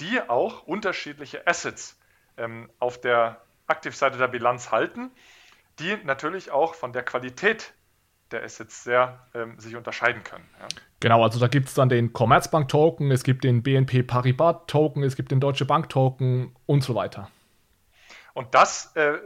die 0.00 0.20
auch 0.28 0.64
unterschiedliche 0.64 1.46
Assets 1.46 1.98
ähm, 2.36 2.70
auf 2.78 3.00
der 3.00 3.40
Aktivseite 3.66 4.18
der 4.18 4.28
Bilanz 4.28 4.70
halten, 4.70 5.10
die 5.78 5.96
natürlich 6.04 6.50
auch 6.50 6.74
von 6.74 6.92
der 6.92 7.02
Qualität 7.02 7.72
der 8.30 8.42
Assets 8.44 8.84
sehr 8.84 9.26
ähm, 9.34 9.58
sich 9.58 9.76
unterscheiden 9.76 10.24
können. 10.24 10.48
Ja. 10.60 10.66
Genau, 11.00 11.22
also 11.22 11.38
da 11.38 11.48
gibt 11.48 11.68
es 11.68 11.74
dann 11.74 11.88
den 11.88 12.12
Commerzbank-Token, 12.12 13.10
es 13.10 13.22
gibt 13.22 13.44
den 13.44 13.62
BNP 13.62 14.02
Paribas-Token, 14.02 15.02
es 15.02 15.16
gibt 15.16 15.30
den 15.30 15.40
Deutsche 15.40 15.64
Bank-Token 15.64 16.54
und 16.66 16.82
so 16.82 16.94
weiter. 16.94 17.30
Und 18.34 18.54
das 18.54 18.92
äh, 18.96 19.18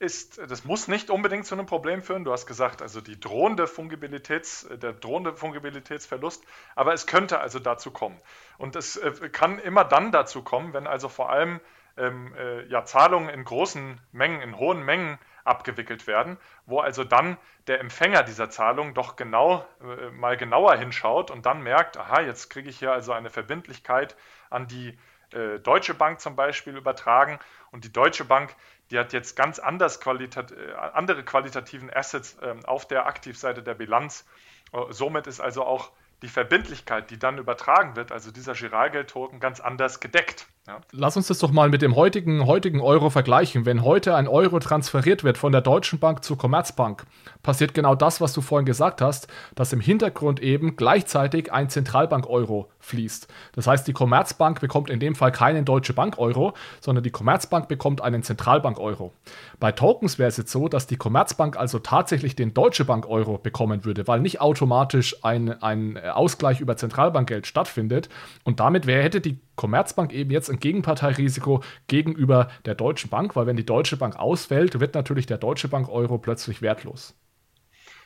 ist, 0.00 0.38
das 0.38 0.64
muss 0.64 0.88
nicht 0.88 1.10
unbedingt 1.10 1.46
zu 1.46 1.54
einem 1.54 1.66
Problem 1.66 2.02
führen. 2.02 2.24
Du 2.24 2.32
hast 2.32 2.46
gesagt, 2.46 2.80
also 2.82 3.00
die 3.00 3.20
drohende 3.20 3.66
Fungibilitäts, 3.66 4.66
der 4.82 4.94
drohende 4.94 5.36
Fungibilitätsverlust, 5.36 6.42
aber 6.74 6.94
es 6.94 7.06
könnte 7.06 7.38
also 7.38 7.58
dazu 7.58 7.90
kommen. 7.90 8.20
Und 8.58 8.76
es 8.76 8.96
äh, 8.96 9.28
kann 9.30 9.58
immer 9.58 9.84
dann 9.84 10.10
dazu 10.10 10.42
kommen, 10.42 10.72
wenn 10.72 10.86
also 10.86 11.08
vor 11.08 11.30
allem 11.30 11.60
ähm, 11.98 12.34
äh, 12.34 12.66
ja, 12.66 12.84
Zahlungen 12.84 13.28
in 13.28 13.44
großen 13.44 14.00
Mengen, 14.10 14.40
in 14.40 14.56
hohen 14.56 14.82
Mengen 14.82 15.18
abgewickelt 15.44 16.06
werden, 16.06 16.36
wo 16.66 16.80
also 16.80 17.04
dann 17.04 17.36
der 17.66 17.80
Empfänger 17.80 18.22
dieser 18.22 18.50
Zahlung 18.50 18.94
doch 18.94 19.16
genau 19.16 19.66
äh, 19.80 20.10
mal 20.10 20.36
genauer 20.36 20.76
hinschaut 20.76 21.30
und 21.30 21.46
dann 21.46 21.62
merkt, 21.62 21.96
aha, 21.96 22.20
jetzt 22.20 22.50
kriege 22.50 22.68
ich 22.68 22.78
hier 22.78 22.92
also 22.92 23.12
eine 23.12 23.30
Verbindlichkeit 23.30 24.16
an 24.50 24.66
die 24.66 24.98
äh, 25.32 25.58
Deutsche 25.60 25.94
Bank 25.94 26.20
zum 26.20 26.36
Beispiel 26.36 26.76
übertragen 26.76 27.38
und 27.70 27.84
die 27.84 27.92
Deutsche 27.92 28.24
Bank, 28.24 28.54
die 28.90 28.98
hat 28.98 29.12
jetzt 29.12 29.36
ganz 29.36 29.58
anders 29.58 30.00
qualitat 30.00 30.52
äh, 30.52 30.72
andere 30.74 31.24
qualitativen 31.24 31.92
Assets 31.92 32.36
ähm, 32.42 32.64
auf 32.64 32.88
der 32.88 33.06
Aktivseite 33.06 33.62
der 33.62 33.74
Bilanz. 33.74 34.26
Äh, 34.72 34.78
somit 34.90 35.26
ist 35.26 35.40
also 35.40 35.64
auch 35.64 35.92
die 36.22 36.28
Verbindlichkeit, 36.28 37.10
die 37.10 37.18
dann 37.18 37.38
übertragen 37.38 37.96
wird, 37.96 38.12
also 38.12 38.30
dieser 38.30 38.54
Giralgeld-Token, 38.54 39.40
ganz 39.40 39.60
anders 39.60 40.00
gedeckt. 40.00 40.46
Lass 40.92 41.16
uns 41.16 41.28
das 41.28 41.38
doch 41.38 41.52
mal 41.52 41.68
mit 41.68 41.82
dem 41.82 41.96
heutigen, 41.96 42.46
heutigen 42.46 42.80
Euro 42.80 43.10
vergleichen. 43.10 43.66
Wenn 43.66 43.84
heute 43.84 44.14
ein 44.14 44.28
Euro 44.28 44.58
transferiert 44.58 45.24
wird 45.24 45.38
von 45.38 45.52
der 45.52 45.60
Deutschen 45.60 45.98
Bank 45.98 46.24
zur 46.24 46.38
Commerzbank, 46.38 47.06
passiert 47.42 47.74
genau 47.74 47.94
das, 47.94 48.20
was 48.20 48.32
du 48.32 48.40
vorhin 48.40 48.66
gesagt 48.66 49.00
hast, 49.00 49.28
dass 49.54 49.72
im 49.72 49.80
Hintergrund 49.80 50.40
eben 50.40 50.76
gleichzeitig 50.76 51.52
ein 51.52 51.70
Zentralbank-Euro 51.70 52.70
fließt. 52.80 53.28
Das 53.52 53.66
heißt, 53.66 53.86
die 53.86 53.92
Commerzbank 53.92 54.60
bekommt 54.60 54.90
in 54.90 55.00
dem 55.00 55.14
Fall 55.14 55.32
keinen 55.32 55.64
Deutsche 55.64 55.92
Bank-Euro, 55.92 56.54
sondern 56.80 57.04
die 57.04 57.10
Commerzbank 57.10 57.68
bekommt 57.68 58.00
einen 58.00 58.22
Zentralbank-Euro. 58.22 59.12
Bei 59.58 59.72
Tokens 59.72 60.18
wäre 60.18 60.28
es 60.28 60.36
jetzt 60.36 60.50
so, 60.52 60.68
dass 60.68 60.86
die 60.86 60.96
Commerzbank 60.96 61.56
also 61.56 61.78
tatsächlich 61.78 62.36
den 62.36 62.54
Deutsche 62.54 62.84
Bank-Euro 62.84 63.38
bekommen 63.38 63.84
würde, 63.84 64.06
weil 64.08 64.20
nicht 64.20 64.40
automatisch 64.40 65.16
ein, 65.24 65.62
ein 65.62 65.98
Ausgleich 65.98 66.60
über 66.60 66.76
Zentralbankgeld 66.76 67.46
stattfindet. 67.46 68.08
Und 68.44 68.60
damit 68.60 68.86
wäre, 68.86 69.02
hätte 69.02 69.20
die 69.20 69.38
Commerzbank 69.56 70.12
eben 70.12 70.30
jetzt 70.30 70.48
ein 70.48 70.60
Gegenparteirisiko 70.60 71.62
gegenüber 71.86 72.50
der 72.64 72.74
Deutschen 72.74 73.10
Bank, 73.10 73.36
weil 73.36 73.46
wenn 73.46 73.56
die 73.56 73.66
Deutsche 73.66 73.96
Bank 73.96 74.16
ausfällt, 74.16 74.80
wird 74.80 74.94
natürlich 74.94 75.26
der 75.26 75.38
Deutsche 75.38 75.68
Bank 75.68 75.88
Euro 75.88 76.18
plötzlich 76.18 76.62
wertlos. 76.62 77.14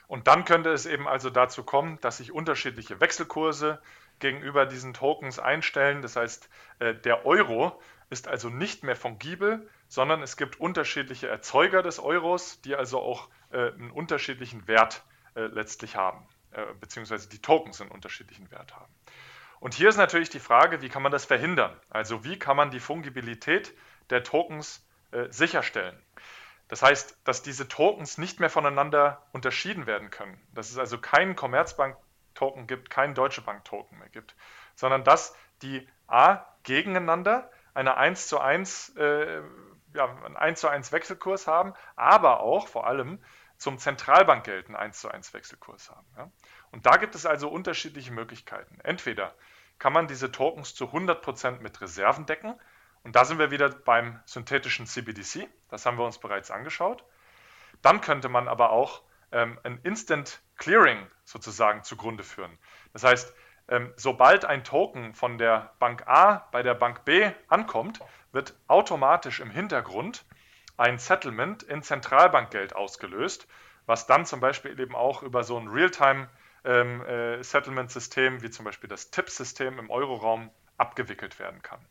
Und 0.07 0.29
dann 0.29 0.45
könnte 0.45 0.71
es 0.71 0.87
eben 0.87 1.09
also 1.09 1.31
dazu 1.31 1.63
kommen, 1.63 1.99
dass 2.01 2.19
sich 2.19 2.33
unterschiedliche 2.33 3.01
Wechselkurse 3.01 3.81
gegenüber 4.19 4.67
diesen 4.67 4.95
Tokens 4.95 5.39
einstellen. 5.39 6.03
Das 6.03 6.17
heißt, 6.17 6.49
äh, 6.79 6.95
der 6.95 7.27
Euro 7.27 7.81
ist 8.11 8.29
also 8.29 8.49
nicht 8.49 8.85
mehr 8.85 8.97
fungibel, 8.97 9.69
sondern 9.89 10.23
es 10.23 10.37
gibt 10.37 10.61
unterschiedliche 10.61 11.29
Erzeuger 11.29 11.83
des 11.83 11.99
Euros, 11.99 12.61
die 12.61 12.77
also 12.77 13.01
auch 13.01 13.29
äh, 13.51 13.73
einen 13.73 13.91
unterschiedlichen 13.91 14.69
Wert 14.69 15.03
äh, 15.35 15.43
letztlich 15.47 15.97
haben. 15.97 16.27
beziehungsweise 16.79 17.29
die 17.29 17.43
Tokens 17.43 17.81
einen 17.81 17.91
unterschiedlichen 17.91 18.49
Wert 18.53 18.77
haben. 18.77 18.93
Und 19.61 19.75
hier 19.75 19.89
ist 19.89 19.97
natürlich 19.97 20.31
die 20.31 20.41
Frage, 20.41 20.83
wie 20.83 20.89
kann 20.89 21.03
man 21.03 21.13
das 21.13 21.25
verhindern? 21.25 21.75
Also 21.91 22.25
wie 22.25 22.39
kann 22.39 22.57
man 22.57 22.71
die 22.71 22.81
Fungibilität 22.81 23.75
der 24.11 24.23
Tokens 24.23 24.87
äh, 25.13 25.27
sicherstellen? 25.31 25.99
Das 26.69 26.83
heißt, 26.83 27.19
dass 27.25 27.43
diese 27.43 27.69
Tokens 27.69 28.19
nicht 28.19 28.41
mehr 28.41 28.51
voneinander 28.51 29.23
unterschieden 29.33 29.87
werden 29.87 30.11
können. 30.11 30.41
Dass 30.53 30.71
es 30.71 30.79
also 30.79 30.99
keinen 30.99 31.37
Commerzbank-Token 31.37 32.67
gibt, 32.67 32.91
keinen 32.91 33.15
Deutsche 33.15 33.43
Bank-Token 33.43 33.99
mehr 33.99 34.09
gibt, 34.09 34.35
sondern 34.75 35.05
dass 35.05 35.37
die 35.63 35.87
A 36.07 36.45
gegeneinander 36.63 37.51
eine 37.75 37.97
1 37.97 38.29
zu 38.29 38.39
1, 38.39 38.97
äh, 38.97 39.43
ja, 39.95 40.17
einen 40.25 40.37
1 40.37 40.61
zu 40.61 40.69
1 40.69 40.93
Wechselkurs 40.93 41.47
haben, 41.47 41.75
aber 41.97 42.41
auch 42.41 42.69
vor 42.69 42.87
allem 42.87 43.23
zum 43.57 43.79
Zentralbankgeld 43.79 44.67
einen 44.67 44.77
1 44.77 45.01
zu 45.01 45.11
1 45.11 45.33
Wechselkurs 45.35 45.91
haben. 45.91 46.07
Ja? 46.17 46.31
Und 46.75 46.87
da 46.87 46.97
gibt 46.97 47.15
es 47.15 47.25
also 47.25 47.49
unterschiedliche 47.49 48.13
Möglichkeiten. 48.13 48.81
Entweder 48.83 49.33
kann 49.79 49.93
man 49.93 50.09
diese 50.09 50.33
Tokens 50.33 50.75
zu 50.75 50.87
100% 50.87 51.61
mit 51.61 51.81
Reserven 51.81 52.27
decken, 52.27 52.55
und 53.05 53.15
da 53.15 53.25
sind 53.25 53.39
wir 53.39 53.53
wieder 53.53 53.69
beim 53.69 54.19
synthetischen 54.25 54.87
CBDC, 54.87 55.47
das 55.69 55.87
haben 55.87 55.99
wir 55.99 56.05
uns 56.05 56.19
bereits 56.19 56.51
angeschaut. 56.51 57.05
Dann 57.81 58.01
könnte 58.01 58.29
man 58.29 58.49
aber 58.49 58.71
auch 58.71 59.03
ähm, 59.31 59.57
ein 59.63 59.79
Instant 59.85 60.41
Clearing 60.57 61.07
sozusagen 61.25 61.85
zugrunde 61.85 62.25
führen. 62.25 62.59
Das 62.93 63.05
heißt, 63.05 63.33
ähm, 63.69 63.93
sobald 63.97 64.45
ein 64.45 64.65
Token 64.65 65.15
von 65.15 65.39
der 65.39 65.75
Bank 65.79 66.09
A 66.09 66.49
bei 66.51 66.65
der 66.65 66.75
Bank 66.75 67.05
B 67.05 67.31
ankommt, 67.47 68.01
wird 68.33 68.55
automatisch 68.67 69.39
im 69.39 69.51
Hintergrund 69.51 70.25
ein 70.77 70.99
Settlement 70.99 71.63
in 71.63 71.83
Zentralbankgeld 71.83 72.75
ausgelöst, 72.75 73.47
was 73.87 74.09
dann 74.09 74.27
zum 74.27 74.41
Beispiel 74.41 74.81
eben 74.81 74.97
auch 74.97 75.23
über 75.23 75.45
so 75.45 75.57
ein 75.57 75.69
Realtime-Settlement-System 75.69 76.44
ähm, 76.65 77.05
äh, 77.05 77.41
wie 77.43 78.51
zum 78.51 78.65
Beispiel 78.65 78.89
das 78.89 79.11
TIP-System 79.11 79.79
im 79.79 79.91
Euroraum 79.91 80.51
abgewickelt 80.77 81.39
werden 81.39 81.63
kann. 81.63 81.85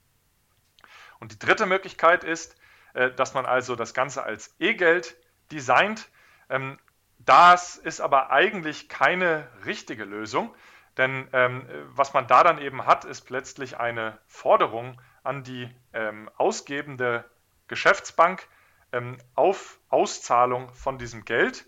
Und 1.19 1.31
die 1.31 1.39
dritte 1.39 1.65
Möglichkeit 1.65 2.23
ist, 2.23 2.55
äh, 2.93 3.11
dass 3.11 3.33
man 3.33 3.45
also 3.45 3.75
das 3.75 3.93
Ganze 3.93 4.23
als 4.23 4.55
E-Geld 4.59 5.15
designt. 5.51 6.09
Ähm, 6.49 6.77
das 7.19 7.77
ist 7.77 8.01
aber 8.01 8.31
eigentlich 8.31 8.89
keine 8.89 9.47
richtige 9.65 10.03
Lösung, 10.03 10.53
denn 10.97 11.27
ähm, 11.31 11.65
was 11.85 12.13
man 12.13 12.27
da 12.27 12.43
dann 12.43 12.59
eben 12.59 12.85
hat, 12.85 13.05
ist 13.05 13.29
letztlich 13.29 13.77
eine 13.77 14.19
Forderung 14.27 15.01
an 15.23 15.43
die 15.43 15.69
ähm, 15.93 16.29
ausgebende 16.37 17.25
Geschäftsbank 17.67 18.47
ähm, 18.91 19.17
auf 19.35 19.79
Auszahlung 19.89 20.71
von 20.73 20.97
diesem 20.97 21.25
Geld. 21.25 21.65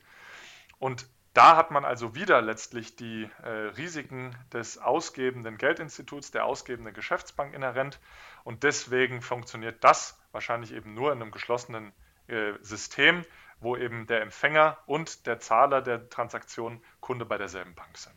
Und 0.77 1.07
da 1.35 1.57
hat 1.57 1.69
man 1.69 1.83
also 1.83 2.15
wieder 2.15 2.41
letztlich 2.41 2.95
die 2.95 3.29
äh, 3.43 3.49
Risiken 3.49 4.35
des 4.53 4.77
ausgebenden 4.77 5.57
Geldinstituts, 5.57 6.31
der 6.31 6.45
ausgebenden 6.45 6.93
Geschäftsbank 6.93 7.53
inhärent. 7.53 7.99
Und 8.45 8.63
deswegen 8.63 9.21
funktioniert 9.21 9.83
das 9.83 10.17
wahrscheinlich 10.31 10.73
eben 10.73 10.93
nur 10.93 11.11
in 11.11 11.21
einem 11.21 11.31
geschlossenen 11.31 11.91
äh, 12.27 12.53
System, 12.61 13.25
wo 13.59 13.75
eben 13.75 14.07
der 14.07 14.21
Empfänger 14.21 14.77
und 14.85 15.27
der 15.27 15.39
Zahler 15.39 15.81
der 15.81 16.09
Transaktion 16.09 16.81
Kunde 17.01 17.25
bei 17.25 17.37
derselben 17.37 17.75
Bank 17.75 17.97
sind. 17.97 18.15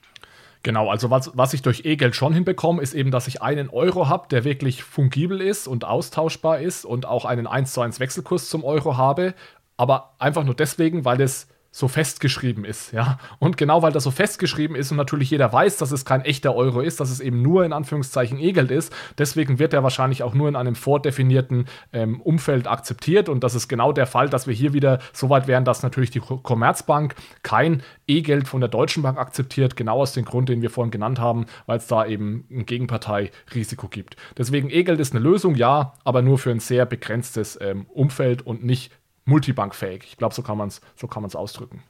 Genau, 0.62 0.88
also 0.88 1.10
was, 1.10 1.36
was 1.36 1.54
ich 1.54 1.62
durch 1.62 1.84
E-Geld 1.84 2.14
schon 2.14 2.32
hinbekomme, 2.32 2.80
ist 2.80 2.94
eben, 2.94 3.10
dass 3.10 3.26
ich 3.26 3.42
einen 3.42 3.68
Euro 3.68 4.08
habe, 4.08 4.28
der 4.28 4.44
wirklich 4.44 4.84
fungibel 4.84 5.40
ist 5.40 5.66
und 5.66 5.84
austauschbar 5.84 6.60
ist 6.60 6.84
und 6.84 7.04
auch 7.04 7.24
einen 7.24 7.48
1 7.48 7.72
zu 7.72 7.80
1 7.80 7.98
Wechselkurs 7.98 8.48
zum 8.48 8.62
Euro 8.64 8.96
habe, 8.96 9.34
aber 9.76 10.14
einfach 10.18 10.44
nur 10.44 10.54
deswegen, 10.54 11.04
weil 11.04 11.20
es 11.20 11.48
so 11.70 11.86
festgeschrieben 11.86 12.64
ist, 12.64 12.92
ja. 12.92 13.18
Und 13.38 13.56
genau 13.56 13.82
weil 13.82 13.92
das 13.92 14.04
so 14.04 14.10
festgeschrieben 14.10 14.74
ist 14.74 14.90
und 14.90 14.96
natürlich 14.96 15.30
jeder 15.30 15.52
weiß, 15.52 15.76
dass 15.76 15.92
es 15.92 16.04
kein 16.04 16.22
echter 16.22 16.54
Euro 16.54 16.80
ist, 16.80 16.98
dass 16.98 17.10
es 17.10 17.20
eben 17.20 17.42
nur 17.42 17.64
in 17.64 17.72
Anführungszeichen 17.72 18.38
E-Geld 18.38 18.70
ist, 18.70 18.92
deswegen 19.18 19.58
wird 19.58 19.74
er 19.74 19.82
wahrscheinlich 19.82 20.22
auch 20.22 20.34
nur 20.34 20.48
in 20.48 20.56
einem 20.56 20.74
vordefinierten 20.74 21.66
ähm, 21.92 22.20
Umfeld 22.22 22.66
akzeptiert 22.66 23.28
und 23.28 23.44
das 23.44 23.54
ist 23.54 23.68
genau 23.68 23.92
der 23.92 24.06
Fall, 24.06 24.28
dass 24.30 24.46
wir 24.46 24.54
hier 24.54 24.72
wieder 24.72 24.98
so 25.12 25.28
weit 25.28 25.46
wären, 25.46 25.64
dass 25.64 25.82
natürlich 25.82 26.10
die 26.10 26.20
Commerzbank 26.20 27.14
kein 27.42 27.82
E-Geld 28.06 28.48
von 28.48 28.60
der 28.60 28.70
Deutschen 28.70 29.02
Bank 29.02 29.18
akzeptiert, 29.18 29.76
genau 29.76 30.00
aus 30.00 30.14
dem 30.14 30.24
Grund, 30.24 30.48
den 30.48 30.62
wir 30.62 30.70
vorhin 30.70 30.90
genannt 30.90 31.20
haben, 31.20 31.46
weil 31.66 31.78
es 31.78 31.86
da 31.86 32.06
eben 32.06 32.46
ein 32.50 32.64
Gegenparteirisiko 32.64 33.88
gibt. 33.88 34.16
Deswegen 34.36 34.70
E-Geld 34.70 35.00
ist 35.00 35.12
eine 35.12 35.22
Lösung, 35.22 35.54
ja, 35.54 35.92
aber 36.04 36.22
nur 36.22 36.38
für 36.38 36.50
ein 36.50 36.60
sehr 36.60 36.86
begrenztes 36.86 37.58
ähm, 37.60 37.86
Umfeld 37.90 38.42
und 38.42 38.64
nicht 38.64 38.90
multibankfähig. 39.28 40.04
Ich 40.04 40.16
glaube, 40.16 40.34
so 40.34 40.42
kann 40.42 40.58
man 40.58 40.68
es 40.68 40.80
so 40.98 41.38
ausdrücken. 41.38 41.82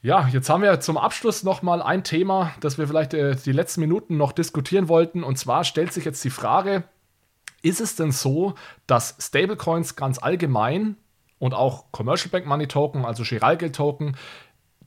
Ja, 0.00 0.28
jetzt 0.28 0.50
haben 0.50 0.62
wir 0.62 0.80
zum 0.80 0.98
Abschluss 0.98 1.44
nochmal 1.44 1.80
ein 1.80 2.04
Thema, 2.04 2.52
das 2.60 2.76
wir 2.76 2.86
vielleicht 2.86 3.14
äh, 3.14 3.36
die 3.36 3.52
letzten 3.52 3.80
Minuten 3.80 4.16
noch 4.16 4.32
diskutieren 4.32 4.88
wollten. 4.88 5.24
Und 5.24 5.38
zwar 5.38 5.64
stellt 5.64 5.92
sich 5.92 6.04
jetzt 6.04 6.22
die 6.24 6.30
Frage, 6.30 6.84
ist 7.62 7.80
es 7.80 7.96
denn 7.96 8.12
so, 8.12 8.54
dass 8.86 9.16
Stablecoins 9.18 9.96
ganz 9.96 10.18
allgemein 10.18 10.96
und 11.38 11.54
auch 11.54 11.90
Commercial 11.90 12.30
Bank 12.30 12.46
Money 12.46 12.68
Token, 12.68 13.06
also 13.06 13.22
Giralgeld 13.22 13.74
Token, 13.74 14.16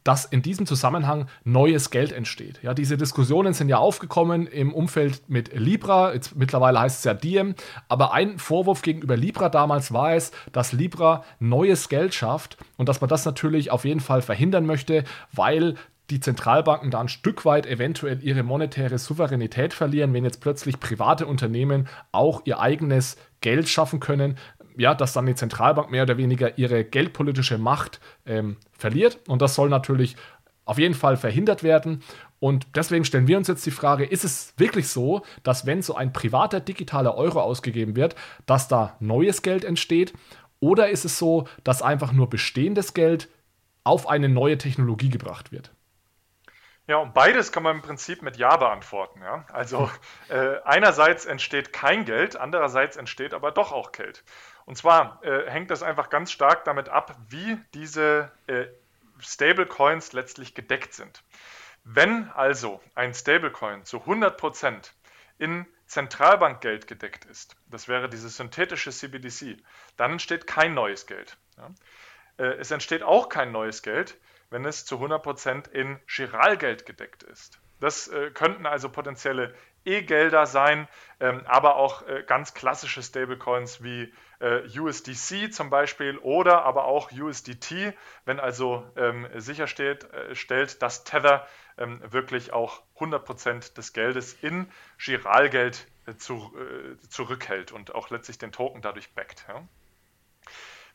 dass 0.08 0.24
in 0.24 0.42
diesem 0.42 0.66
Zusammenhang 0.66 1.28
neues 1.44 1.90
Geld 1.90 2.14
entsteht. 2.14 2.60
Ja, 2.64 2.74
diese 2.74 2.96
Diskussionen 2.96 3.54
sind 3.54 3.68
ja 3.68 3.78
aufgekommen 3.78 4.48
im 4.48 4.74
Umfeld 4.74 5.22
mit 5.28 5.54
Libra, 5.54 6.14
jetzt 6.14 6.38
mittlerweile 6.38 6.80
heißt 6.80 7.00
es 7.00 7.04
ja 7.04 7.14
Diem, 7.14 7.56
aber 7.90 8.14
ein 8.14 8.40
Vorwurf 8.40 8.84
gegenüber 8.84 9.18
Libra 9.18 9.50
damals 9.50 9.92
war 9.92 10.14
es, 10.14 10.32
dass 10.54 10.72
Libra 10.72 11.26
neues 11.40 11.90
Geld 11.90 12.14
schafft 12.14 12.58
und 12.78 12.88
dass 12.88 13.02
man 13.02 13.10
das 13.10 13.26
natürlich 13.26 13.70
auf 13.70 13.84
jeden 13.84 14.00
Fall 14.00 14.22
verhindern 14.22 14.66
möchte, 14.66 15.04
weil 15.34 15.76
die 16.10 16.22
Zentralbanken 16.22 16.90
da 16.90 17.02
ein 17.02 17.10
Stück 17.10 17.44
weit 17.44 17.66
eventuell 17.66 18.24
ihre 18.24 18.44
monetäre 18.44 18.98
Souveränität 18.98 19.74
verlieren, 19.74 20.14
wenn 20.14 20.24
jetzt 20.24 20.40
plötzlich 20.40 20.80
private 20.80 21.28
Unternehmen 21.28 21.90
auch 22.14 22.44
ihr 22.46 22.62
eigenes 22.62 23.18
Geld 23.42 23.68
schaffen 23.68 24.00
können, 24.00 24.38
ja, 24.78 24.94
dass 24.96 25.14
dann 25.14 25.26
die 25.26 25.36
Zentralbank 25.36 25.92
mehr 25.92 26.04
oder 26.04 26.18
weniger 26.18 26.58
ihre 26.58 26.84
geldpolitische 26.84 27.58
Macht 27.58 28.00
ähm, 28.26 28.58
verliert. 28.72 29.20
Und 29.28 29.42
das 29.42 29.56
soll 29.56 29.70
natürlich 29.70 30.16
auf 30.66 30.78
jeden 30.78 30.94
Fall 30.94 31.18
verhindert 31.18 31.64
werden. 31.64 32.04
Und 32.40 32.68
deswegen 32.76 33.06
stellen 33.06 33.28
wir 33.28 33.38
uns 33.38 33.48
jetzt 33.48 33.66
die 33.66 33.72
Frage, 33.72 34.06
ist 34.06 34.24
es 34.24 34.54
wirklich 34.58 34.90
so, 34.90 35.24
dass 35.44 35.66
wenn 35.66 35.82
so 35.82 35.96
ein 35.96 36.14
privater 36.14 36.60
digitaler 36.60 37.16
Euro 37.16 37.42
ausgegeben 37.42 37.96
wird, 37.96 38.16
dass 38.46 38.68
da 38.68 38.96
neues 39.00 39.42
Geld 39.42 39.66
entsteht? 39.66 40.14
Oder 40.60 40.90
ist 40.90 41.06
es 41.06 41.18
so, 41.18 41.48
dass 41.64 41.82
einfach 41.82 42.12
nur 42.12 42.30
bestehendes 42.30 42.94
Geld 42.94 43.30
auf 43.84 44.08
eine 44.08 44.30
neue 44.30 44.58
Technologie 44.58 45.10
gebracht 45.10 45.52
wird? 45.52 45.72
Ja, 46.88 46.98
und 46.98 47.14
beides 47.14 47.52
kann 47.52 47.64
man 47.64 47.78
im 47.78 47.82
Prinzip 47.82 48.22
mit 48.22 48.38
Ja 48.38 48.56
beantworten. 48.56 49.22
Ja? 49.22 49.46
Also 49.52 49.90
äh, 50.30 50.62
einerseits 50.64 51.26
entsteht 51.26 51.74
kein 51.74 52.06
Geld, 52.06 52.38
andererseits 52.38 52.98
entsteht 52.98 53.34
aber 53.34 53.52
doch 53.52 53.72
auch 53.72 53.92
Geld. 53.92 54.24
Und 54.68 54.76
zwar 54.76 55.24
äh, 55.24 55.50
hängt 55.50 55.72
das 55.72 55.82
einfach 55.82 56.10
ganz 56.10 56.30
stark 56.30 56.66
damit 56.66 56.90
ab, 56.90 57.18
wie 57.30 57.58
diese 57.74 58.30
äh, 58.48 58.66
Stablecoins 59.18 60.12
letztlich 60.12 60.56
gedeckt 60.56 60.94
sind. 60.94 61.24
Wenn 61.86 62.30
also 62.32 62.82
ein 62.94 63.14
Stablecoin 63.14 63.86
zu 63.86 64.00
100% 64.00 64.92
in 65.38 65.66
Zentralbankgeld 65.86 66.86
gedeckt 66.86 67.24
ist, 67.24 67.56
das 67.68 67.88
wäre 67.88 68.10
dieses 68.10 68.36
synthetische 68.36 68.92
CBDC, 68.92 69.56
dann 69.96 70.12
entsteht 70.12 70.48
kein 70.48 70.74
neues 70.74 71.08
Geld. 71.08 71.38
Ja. 71.56 71.72
Äh, 72.38 72.58
es 72.58 72.70
entsteht 72.70 73.04
auch 73.04 73.30
kein 73.30 73.54
neues 73.54 73.84
Geld, 73.84 74.18
wenn 74.50 74.66
es 74.66 74.84
zu 74.84 74.98
100% 74.98 75.70
in 75.72 75.98
Giralgeld 76.08 76.86
gedeckt 76.86 77.24
ist. 77.24 77.62
Das 77.80 78.10
äh, 78.10 78.32
könnten 78.32 78.66
also 78.66 78.90
potenzielle 78.90 79.56
E-Gelder 79.88 80.46
sein, 80.46 80.88
ähm, 81.20 81.42
aber 81.46 81.78
auch 81.78 82.06
äh, 82.08 82.24
ganz 82.28 82.54
klassische 82.54 83.02
Stablecoins 83.02 83.82
wie 83.84 84.14
äh, 84.40 84.62
USDC 84.80 85.52
zum 85.52 85.70
Beispiel 85.70 86.18
oder 86.20 86.64
aber 86.64 86.86
auch 86.86 87.12
USDT, 87.12 87.94
wenn 88.26 88.40
also 88.40 88.86
ähm, 88.96 89.28
sicherstellt, 89.36 90.12
äh, 90.14 90.36
stellt, 90.36 90.82
dass 90.82 91.04
Tether 91.04 91.48
ähm, 91.78 92.02
wirklich 92.04 92.54
auch 92.54 92.84
100% 92.98 93.74
des 93.76 93.94
Geldes 93.94 94.34
in 94.34 94.70
Giralgeld 94.98 95.88
äh, 96.06 96.16
zu, 96.16 96.54
äh, 96.58 96.98
zurückhält 97.10 97.72
und 97.72 97.96
auch 97.96 98.10
letztlich 98.10 98.38
den 98.38 98.52
Token 98.52 98.82
dadurch 98.82 99.14
backt. 99.14 99.46
Ja. 99.48 99.64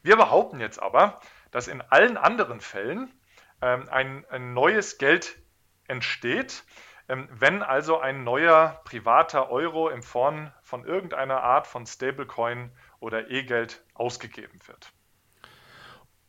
Wir 0.03 0.17
behaupten 0.17 0.61
jetzt 0.61 0.81
aber, 0.81 1.21
dass 1.51 1.69
in 1.69 1.81
allen 1.81 2.17
anderen 2.17 2.61
Fällen 2.61 3.13
ähm, 3.61 3.89
ein, 3.89 4.25
ein 4.31 4.53
neues 4.53 4.99
Geld 4.99 5.39
entsteht, 5.87 6.65
wenn 7.09 7.63
also 7.63 7.99
ein 7.99 8.25
neuer 8.25 8.81
privater 8.85 9.51
Euro 9.51 9.89
in 9.89 10.03
Form 10.03 10.51
von 10.63 10.85
irgendeiner 10.85 11.43
Art 11.43 11.67
von 11.67 11.87
Stablecoin 11.87 12.71
oder 13.01 13.31
E-Geld 13.31 13.83
ausgegeben 13.95 14.59
wird. 14.67 14.93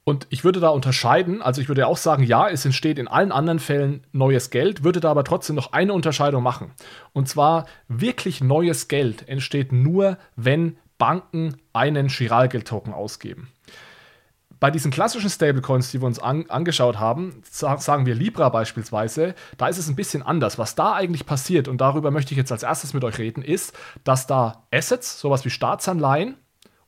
Und 0.06 0.28
ich 0.30 0.44
würde 0.44 0.60
da 0.60 0.70
unterscheiden, 0.70 1.42
also 1.42 1.62
ich 1.62 1.70
würde 1.70 1.88
auch 1.88 1.96
sagen, 1.96 2.24
ja, 2.24 2.50
es 2.50 2.66
entsteht 2.66 3.00
in 3.00 3.08
allen 3.08 3.32
anderen 3.32 3.60
Fällen 3.60 4.06
neues 4.12 4.50
Geld, 4.50 4.84
würde 4.84 5.00
da 5.00 5.10
aber 5.10 5.24
trotzdem 5.24 5.56
noch 5.56 5.72
eine 5.72 5.94
Unterscheidung 5.94 6.44
machen. 6.44 6.74
Und 7.14 7.30
zwar 7.30 7.66
wirklich 7.88 8.42
neues 8.42 8.90
Geld 8.90 9.30
entsteht 9.30 9.72
nur, 9.72 10.18
wenn 10.36 10.78
Banken 10.98 11.56
einen 11.72 12.10
Chiralgeld-Token 12.10 12.94
ausgeben. 12.94 13.53
Bei 14.64 14.72
diesen 14.72 14.92
klassischen 14.92 15.30
Stablecoins, 15.30 15.92
die 15.92 16.00
wir 16.00 16.06
uns 16.08 16.20
an, 16.20 16.50
angeschaut 16.50 16.98
haben, 16.98 17.44
sagen 17.52 18.06
wir 18.06 18.16
Libra 18.16 18.48
beispielsweise, 18.48 19.36
da 19.58 19.68
ist 19.68 19.78
es 19.78 19.90
ein 19.90 19.98
bisschen 19.98 20.24
anders. 20.24 20.58
Was 20.58 20.74
da 20.74 20.94
eigentlich 20.94 21.26
passiert, 21.26 21.68
und 21.68 21.82
darüber 21.82 22.12
möchte 22.12 22.32
ich 22.32 22.38
jetzt 22.38 22.54
als 22.54 22.64
erstes 22.64 22.94
mit 22.94 23.04
euch 23.04 23.18
reden, 23.18 23.42
ist, 23.42 23.78
dass 24.06 24.26
da 24.26 24.66
Assets, 24.72 25.20
sowas 25.20 25.44
wie 25.44 25.50
Staatsanleihen, 25.50 26.38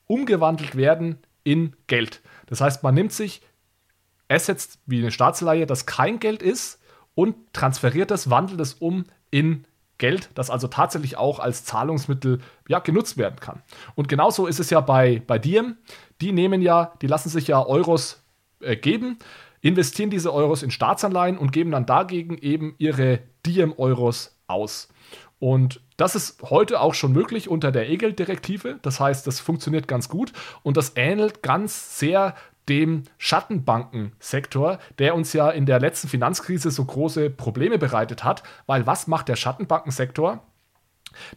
umgewandelt 0.07 0.77
werden 0.77 1.17
in 1.43 1.75
Geld. 1.87 2.21
Das 2.45 2.61
heißt, 2.61 2.81
man 2.81 2.95
nimmt 2.95 3.11
sich 3.11 3.41
Assets 4.29 4.79
wie 4.85 4.99
eine 4.99 5.11
Staatsleihe, 5.11 5.65
das 5.65 5.85
kein 5.85 6.21
Geld 6.21 6.41
ist, 6.41 6.79
und 7.13 7.35
transferiert 7.51 8.09
es, 8.09 8.29
wandelt 8.29 8.61
es 8.61 8.75
um 8.75 9.03
in 9.31 9.65
Geld, 9.97 10.29
das 10.35 10.49
also 10.49 10.67
tatsächlich 10.67 11.17
auch 11.17 11.39
als 11.39 11.63
Zahlungsmittel 11.63 12.39
ja, 12.67 12.79
genutzt 12.79 13.17
werden 13.17 13.39
kann. 13.39 13.61
Und 13.95 14.09
genauso 14.09 14.47
ist 14.47 14.59
es 14.59 14.69
ja 14.69 14.81
bei, 14.81 15.21
bei 15.25 15.39
Diem. 15.39 15.77
Die 16.21 16.31
nehmen 16.31 16.61
ja, 16.61 16.93
die 17.01 17.07
lassen 17.07 17.29
sich 17.29 17.47
ja 17.47 17.65
Euros 17.65 18.23
äh, 18.59 18.75
geben, 18.75 19.17
investieren 19.61 20.09
diese 20.09 20.33
Euros 20.33 20.63
in 20.63 20.71
Staatsanleihen 20.71 21.37
und 21.37 21.51
geben 21.51 21.71
dann 21.71 21.85
dagegen 21.85 22.37
eben 22.37 22.75
ihre 22.77 23.19
Diem-Euros 23.45 24.37
aus. 24.47 24.89
Und 25.39 25.81
das 25.97 26.15
ist 26.15 26.41
heute 26.43 26.81
auch 26.81 26.93
schon 26.93 27.11
möglich 27.11 27.49
unter 27.49 27.71
der 27.71 27.89
E-Geld-Direktive. 27.89 28.79
Das 28.81 28.99
heißt, 28.99 29.27
das 29.27 29.39
funktioniert 29.39 29.87
ganz 29.87 30.09
gut 30.09 30.33
und 30.63 30.77
das 30.77 30.93
ähnelt 30.95 31.41
ganz 31.41 31.99
sehr 31.99 32.35
dem 32.69 33.03
Schattenbankensektor, 33.17 34.79
der 34.99 35.15
uns 35.15 35.33
ja 35.33 35.49
in 35.49 35.65
der 35.65 35.79
letzten 35.79 36.07
Finanzkrise 36.07 36.71
so 36.71 36.85
große 36.85 37.29
Probleme 37.29 37.77
bereitet 37.77 38.23
hat, 38.23 38.43
weil 38.65 38.85
was 38.87 39.07
macht 39.07 39.27
der 39.27 39.35
Schattenbankensektor? 39.35 40.43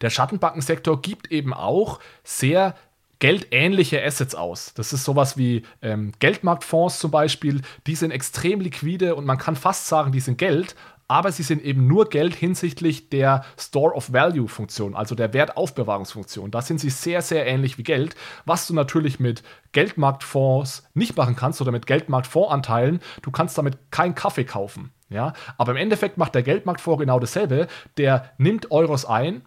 Der 0.01 0.11
Schattenbankensektor 0.11 1.01
gibt 1.01 1.31
eben 1.31 1.53
auch 1.53 2.01
sehr 2.25 2.75
geldähnliche 3.19 4.03
Assets 4.05 4.35
aus. 4.35 4.75
Das 4.75 4.93
ist 4.93 5.05
sowas 5.05 5.37
wie 5.37 5.63
ähm, 5.83 6.13
Geldmarktfonds 6.21 6.99
zum 6.99 7.11
Beispiel. 7.11 7.63
Die 7.87 7.97
sind 7.97 8.11
extrem 8.11 8.61
liquide 8.61 9.17
und 9.17 9.25
man 9.25 9.39
kann 9.39 9.57
fast 9.57 9.89
sagen, 9.89 10.13
die 10.13 10.21
sind 10.21 10.39
Geld, 10.39 10.77
aber 11.09 11.33
sie 11.33 11.43
sind 11.43 11.63
eben 11.63 11.87
nur 11.87 12.11
Geld 12.11 12.35
hinsichtlich 12.35 13.09
der 13.09 13.45
Store 13.59 13.95
of 13.95 14.13
Value 14.13 14.47
Funktion, 14.47 14.95
also 14.95 15.15
der 15.15 15.33
Wertaufbewahrungsfunktion. 15.33 16.51
Da 16.51 16.61
sind 16.61 16.79
sie 16.79 16.91
sehr, 16.91 17.23
sehr 17.23 17.47
ähnlich 17.47 17.79
wie 17.79 17.83
Geld, 17.83 18.15
was 18.45 18.67
du 18.67 18.75
natürlich 18.75 19.19
mit 19.19 19.43
Geldmarktfonds 19.73 20.87
nicht 20.93 21.17
machen 21.17 21.35
kannst 21.35 21.63
oder 21.63 21.73
mit 21.73 21.87
Geldmarktfondsanteilen. 21.87 23.01
Du 23.23 23.31
kannst 23.31 23.57
damit 23.57 23.91
keinen 23.91 24.15
Kaffee 24.15 24.45
kaufen. 24.45 24.93
Ja? 25.09 25.33
Aber 25.57 25.73
im 25.73 25.79
Endeffekt 25.79 26.19
macht 26.19 26.35
der 26.35 26.43
Geldmarktfonds 26.43 27.01
genau 27.01 27.19
dasselbe. 27.19 27.69
Der 27.97 28.31
nimmt 28.37 28.71
Euros 28.71 29.07
ein, 29.07 29.43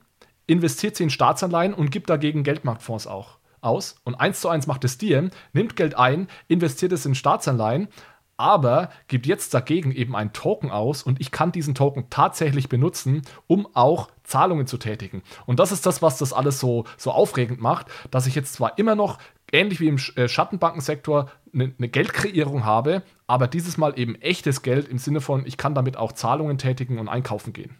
investiert 0.47 0.95
sie 0.95 1.03
in 1.03 1.09
Staatsanleihen 1.11 1.75
und 1.75 1.91
gibt 1.91 2.09
dagegen 2.09 2.43
Geldmarktfonds 2.43 3.05
auch 3.05 3.37
aus. 3.61 3.95
Und 4.03 4.15
eins 4.15 4.41
zu 4.41 4.49
eins 4.49 4.65
macht 4.65 4.83
es 4.83 4.97
Diem, 4.97 5.29
nimmt 5.53 5.75
Geld 5.75 5.95
ein, 5.95 6.27
investiert 6.47 6.91
es 6.91 7.05
in 7.05 7.13
Staatsanleihen, 7.13 7.87
aber 8.41 8.89
gibt 9.07 9.27
jetzt 9.27 9.53
dagegen 9.53 9.91
eben 9.91 10.15
einen 10.15 10.33
Token 10.33 10.71
aus 10.71 11.03
und 11.03 11.21
ich 11.21 11.31
kann 11.31 11.51
diesen 11.51 11.75
Token 11.75 12.09
tatsächlich 12.09 12.69
benutzen, 12.69 13.21
um 13.45 13.67
auch 13.75 14.09
Zahlungen 14.23 14.65
zu 14.65 14.77
tätigen. 14.77 15.21
Und 15.45 15.59
das 15.59 15.71
ist 15.71 15.85
das, 15.85 16.01
was 16.01 16.17
das 16.17 16.33
alles 16.33 16.59
so, 16.59 16.85
so 16.97 17.11
aufregend 17.11 17.61
macht, 17.61 17.87
dass 18.09 18.25
ich 18.25 18.33
jetzt 18.33 18.53
zwar 18.53 18.77
immer 18.79 18.95
noch 18.95 19.19
ähnlich 19.51 19.79
wie 19.79 19.87
im 19.87 19.99
äh, 20.15 20.27
Schattenbankensektor 20.27 21.29
eine, 21.53 21.73
eine 21.77 21.89
Geldkreierung 21.89 22.65
habe, 22.65 23.03
aber 23.27 23.47
dieses 23.47 23.77
Mal 23.77 23.97
eben 23.99 24.15
echtes 24.15 24.63
Geld 24.63 24.87
im 24.87 24.97
Sinne 24.97 25.21
von, 25.21 25.45
ich 25.45 25.57
kann 25.57 25.75
damit 25.75 25.97
auch 25.97 26.13
Zahlungen 26.13 26.57
tätigen 26.57 26.97
und 26.97 27.09
einkaufen 27.09 27.53
gehen. 27.53 27.77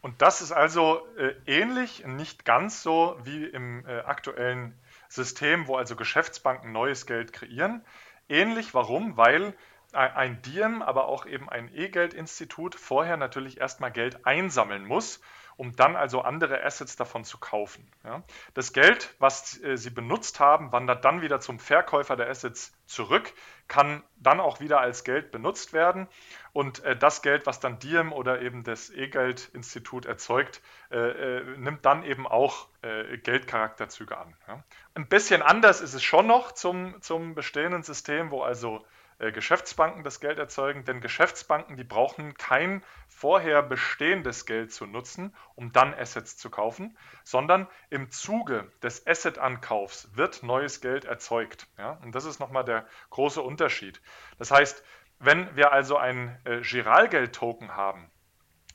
Und 0.00 0.20
das 0.20 0.42
ist 0.42 0.50
also 0.50 1.00
äh, 1.16 1.30
ähnlich, 1.46 2.04
nicht 2.06 2.44
ganz 2.44 2.82
so 2.82 3.16
wie 3.22 3.44
im 3.44 3.86
äh, 3.86 4.00
aktuellen 4.00 4.74
System, 5.08 5.68
wo 5.68 5.76
also 5.76 5.94
Geschäftsbanken 5.94 6.72
neues 6.72 7.06
Geld 7.06 7.32
kreieren. 7.32 7.84
Ähnlich, 8.28 8.74
warum? 8.74 9.16
Weil 9.16 9.54
ein 9.92 10.42
Diem, 10.42 10.82
aber 10.82 11.06
auch 11.06 11.26
eben 11.26 11.48
ein 11.48 11.70
E-Geld-Institut 11.74 12.74
vorher 12.74 13.16
natürlich 13.16 13.60
erstmal 13.60 13.92
Geld 13.92 14.26
einsammeln 14.26 14.84
muss, 14.84 15.20
um 15.56 15.76
dann 15.76 15.96
also 15.96 16.22
andere 16.22 16.64
Assets 16.64 16.96
davon 16.96 17.24
zu 17.24 17.38
kaufen. 17.38 17.86
Ja. 18.04 18.22
Das 18.54 18.72
Geld, 18.72 19.14
was 19.18 19.62
äh, 19.62 19.76
Sie 19.76 19.90
benutzt 19.90 20.40
haben, 20.40 20.72
wandert 20.72 21.04
dann 21.04 21.20
wieder 21.20 21.40
zum 21.40 21.58
Verkäufer 21.58 22.16
der 22.16 22.28
Assets 22.28 22.72
zurück, 22.86 23.32
kann 23.68 24.02
dann 24.16 24.40
auch 24.40 24.60
wieder 24.60 24.80
als 24.80 25.04
Geld 25.04 25.30
benutzt 25.30 25.72
werden 25.72 26.08
und 26.52 26.82
äh, 26.84 26.96
das 26.96 27.22
Geld, 27.22 27.46
was 27.46 27.60
dann 27.60 27.78
Diem 27.78 28.12
oder 28.12 28.40
eben 28.40 28.64
das 28.64 28.90
E-Geld-Institut 28.90 30.06
erzeugt, 30.06 30.62
äh, 30.90 30.98
äh, 30.98 31.58
nimmt 31.58 31.84
dann 31.84 32.02
eben 32.02 32.26
auch 32.26 32.68
äh, 32.82 33.18
Geldcharakterzüge 33.18 34.16
an. 34.16 34.34
Ja. 34.48 34.64
Ein 34.94 35.06
bisschen 35.06 35.42
anders 35.42 35.80
ist 35.80 35.94
es 35.94 36.02
schon 36.02 36.26
noch 36.26 36.52
zum, 36.52 37.00
zum 37.02 37.34
bestehenden 37.34 37.82
System, 37.82 38.30
wo 38.30 38.42
also 38.42 38.84
Geschäftsbanken 39.30 40.02
das 40.02 40.18
Geld 40.18 40.38
erzeugen, 40.38 40.84
denn 40.84 41.00
Geschäftsbanken, 41.00 41.76
die 41.76 41.84
brauchen 41.84 42.34
kein 42.34 42.82
vorher 43.08 43.62
bestehendes 43.62 44.46
Geld 44.46 44.72
zu 44.72 44.86
nutzen, 44.86 45.36
um 45.54 45.70
dann 45.70 45.94
Assets 45.94 46.36
zu 46.36 46.50
kaufen, 46.50 46.98
sondern 47.22 47.68
im 47.90 48.10
Zuge 48.10 48.72
des 48.82 49.06
Asset-Ankaufs 49.06 50.16
wird 50.16 50.42
neues 50.42 50.80
Geld 50.80 51.04
erzeugt. 51.04 51.68
Ja? 51.78 52.00
Und 52.02 52.16
das 52.16 52.24
ist 52.24 52.40
nochmal 52.40 52.64
der 52.64 52.86
große 53.10 53.40
Unterschied. 53.40 54.02
Das 54.38 54.50
heißt, 54.50 54.82
wenn 55.20 55.54
wir 55.54 55.72
also 55.72 55.98
ein 55.98 56.36
äh, 56.44 56.62
Giralgeld-Token 56.62 57.76
haben, 57.76 58.10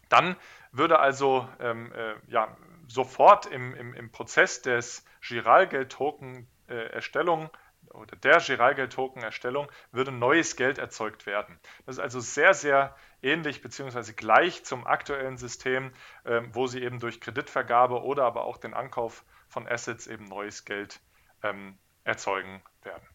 dann 0.07 0.37
würde 0.71 0.99
also 0.99 1.49
ähm, 1.59 1.91
äh, 1.91 2.13
ja, 2.27 2.55
sofort 2.87 3.47
im, 3.47 3.75
im, 3.75 3.93
im 3.93 4.09
Prozess 4.11 4.61
des 4.61 5.03
Giralgeld-Token-Erstellung 5.21 7.45
äh, 7.45 7.49
oder 7.97 8.15
der 8.15 8.39
Giralgeld-Token-Erstellung 8.39 9.67
würde 9.91 10.11
neues 10.11 10.55
Geld 10.55 10.77
erzeugt 10.77 11.25
werden. 11.25 11.59
Das 11.85 11.95
ist 11.95 12.01
also 12.01 12.19
sehr, 12.19 12.53
sehr 12.53 12.95
ähnlich 13.21 13.61
bzw. 13.61 14.13
gleich 14.13 14.63
zum 14.63 14.85
aktuellen 14.85 15.37
System, 15.37 15.91
ähm, 16.25 16.49
wo 16.53 16.67
Sie 16.67 16.81
eben 16.81 16.99
durch 16.99 17.19
Kreditvergabe 17.19 18.03
oder 18.03 18.23
aber 18.23 18.45
auch 18.45 18.57
den 18.57 18.73
Ankauf 18.73 19.25
von 19.47 19.67
Assets 19.67 20.07
eben 20.07 20.25
neues 20.25 20.65
Geld 20.65 20.99
ähm, 21.43 21.77
erzeugen 22.03 22.61
werden. 22.83 23.07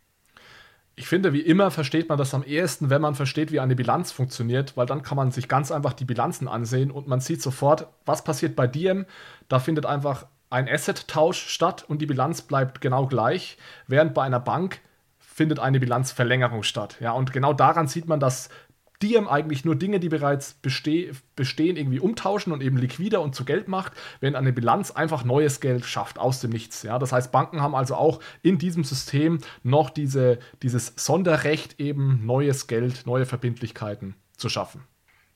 Ich 0.94 1.08
finde, 1.08 1.32
wie 1.32 1.40
immer 1.40 1.70
versteht 1.70 2.10
man 2.10 2.18
das 2.18 2.34
am 2.34 2.42
ehesten, 2.42 2.90
wenn 2.90 3.00
man 3.00 3.14
versteht, 3.14 3.50
wie 3.50 3.60
eine 3.60 3.74
Bilanz 3.74 4.12
funktioniert, 4.12 4.76
weil 4.76 4.84
dann 4.84 5.02
kann 5.02 5.16
man 5.16 5.30
sich 5.30 5.48
ganz 5.48 5.72
einfach 5.72 5.94
die 5.94 6.04
Bilanzen 6.04 6.48
ansehen 6.48 6.90
und 6.90 7.08
man 7.08 7.20
sieht 7.20 7.40
sofort, 7.40 7.88
was 8.04 8.24
passiert 8.24 8.54
bei 8.54 8.66
Diem. 8.66 9.06
Da 9.48 9.58
findet 9.58 9.86
einfach 9.86 10.26
ein 10.52 10.68
Asset-Tausch 10.68 11.48
statt 11.48 11.84
und 11.88 12.02
die 12.02 12.06
Bilanz 12.06 12.42
bleibt 12.42 12.80
genau 12.80 13.06
gleich, 13.06 13.56
während 13.86 14.14
bei 14.14 14.22
einer 14.22 14.40
Bank 14.40 14.80
findet 15.18 15.58
eine 15.58 15.80
Bilanzverlängerung 15.80 16.62
statt. 16.62 16.96
Ja, 17.00 17.12
und 17.12 17.32
genau 17.32 17.54
daran 17.54 17.88
sieht 17.88 18.06
man, 18.06 18.20
dass 18.20 18.50
Diem 19.02 19.26
eigentlich 19.26 19.64
nur 19.64 19.74
Dinge, 19.74 19.98
die 19.98 20.08
bereits 20.08 20.54
beste 20.54 21.10
bestehen, 21.34 21.76
irgendwie 21.76 21.98
umtauschen 21.98 22.52
und 22.52 22.62
eben 22.62 22.76
liquider 22.76 23.20
und 23.20 23.34
zu 23.34 23.44
Geld 23.44 23.66
macht, 23.66 23.92
während 24.20 24.36
eine 24.36 24.52
Bilanz 24.52 24.92
einfach 24.92 25.24
neues 25.24 25.60
Geld 25.60 25.84
schafft 25.84 26.18
aus 26.18 26.40
dem 26.40 26.50
Nichts. 26.50 26.82
Ja, 26.84 26.98
das 26.98 27.12
heißt, 27.12 27.32
Banken 27.32 27.60
haben 27.62 27.74
also 27.74 27.96
auch 27.96 28.20
in 28.42 28.58
diesem 28.58 28.84
System 28.84 29.38
noch 29.64 29.90
diese, 29.90 30.38
dieses 30.62 30.92
Sonderrecht, 30.96 31.80
eben 31.80 32.24
neues 32.24 32.68
Geld, 32.68 33.06
neue 33.06 33.26
Verbindlichkeiten 33.26 34.14
zu 34.36 34.48
schaffen. 34.48 34.84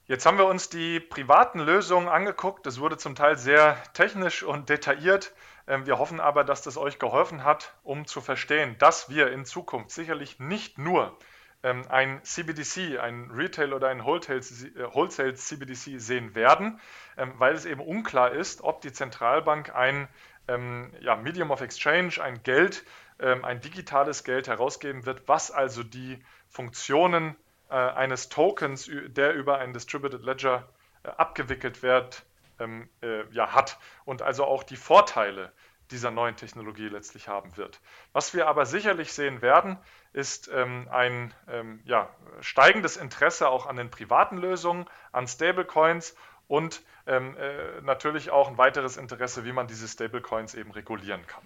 Jetzt 0.08 0.24
haben 0.24 0.38
wir 0.38 0.46
uns 0.46 0.68
die 0.68 1.00
privaten 1.00 1.58
Lösungen 1.58 2.06
angeguckt. 2.06 2.64
Das 2.64 2.78
wurde 2.78 2.96
zum 2.96 3.16
Teil 3.16 3.36
sehr 3.36 3.76
technisch 3.92 4.44
und 4.44 4.68
detailliert. 4.68 5.34
Ähm, 5.66 5.84
wir 5.86 5.98
hoffen 5.98 6.20
aber, 6.20 6.44
dass 6.44 6.62
das 6.62 6.76
euch 6.76 7.00
geholfen 7.00 7.42
hat, 7.42 7.74
um 7.82 8.06
zu 8.06 8.20
verstehen, 8.20 8.76
dass 8.78 9.08
wir 9.08 9.32
in 9.32 9.44
Zukunft 9.44 9.90
sicherlich 9.90 10.38
nicht 10.38 10.78
nur 10.78 11.18
ähm, 11.64 11.82
ein 11.88 12.22
CBDC, 12.22 13.00
ein 13.00 13.32
Retail 13.32 13.72
oder 13.72 13.88
ein 13.88 14.04
Wholesale 14.04 15.34
CBDC 15.34 16.00
sehen 16.00 16.36
werden, 16.36 16.80
ähm, 17.16 17.32
weil 17.38 17.56
es 17.56 17.64
eben 17.64 17.80
unklar 17.80 18.30
ist, 18.30 18.62
ob 18.62 18.82
die 18.82 18.92
Zentralbank 18.92 19.74
ein 19.74 20.08
Medium 20.48 21.50
of 21.50 21.60
Exchange, 21.60 22.22
ein 22.22 22.44
Geld, 22.44 22.84
ein 23.18 23.60
digitales 23.60 24.22
Geld 24.22 24.46
herausgeben 24.46 25.04
wird, 25.04 25.26
was 25.26 25.50
also 25.50 25.82
die 25.82 26.24
Funktionen 26.48 27.34
äh, 27.70 27.74
eines 27.74 28.28
Tokens, 28.28 28.90
der 28.90 29.34
über 29.34 29.58
ein 29.58 29.72
Distributed 29.72 30.22
Ledger 30.22 30.68
äh, 31.02 31.08
abgewickelt 31.08 31.82
wird, 31.82 32.24
ähm, 32.58 32.88
äh, 33.02 33.24
ja, 33.32 33.52
hat 33.52 33.78
und 34.04 34.22
also 34.22 34.44
auch 34.44 34.62
die 34.62 34.76
Vorteile 34.76 35.52
dieser 35.90 36.10
neuen 36.10 36.36
Technologie 36.36 36.88
letztlich 36.88 37.28
haben 37.28 37.56
wird. 37.56 37.80
Was 38.12 38.34
wir 38.34 38.48
aber 38.48 38.66
sicherlich 38.66 39.12
sehen 39.12 39.40
werden, 39.40 39.78
ist 40.12 40.50
ähm, 40.52 40.88
ein 40.90 41.32
ähm, 41.48 41.80
ja, 41.84 42.08
steigendes 42.40 42.96
Interesse 42.96 43.48
auch 43.48 43.66
an 43.66 43.76
den 43.76 43.90
privaten 43.90 44.38
Lösungen, 44.38 44.86
an 45.12 45.28
Stablecoins 45.28 46.16
und 46.48 46.82
ähm, 47.06 47.36
äh, 47.36 47.80
natürlich 47.82 48.30
auch 48.30 48.48
ein 48.48 48.58
weiteres 48.58 48.96
Interesse, 48.96 49.44
wie 49.44 49.52
man 49.52 49.68
diese 49.68 49.86
Stablecoins 49.86 50.54
eben 50.54 50.72
regulieren 50.72 51.24
kann. 51.26 51.44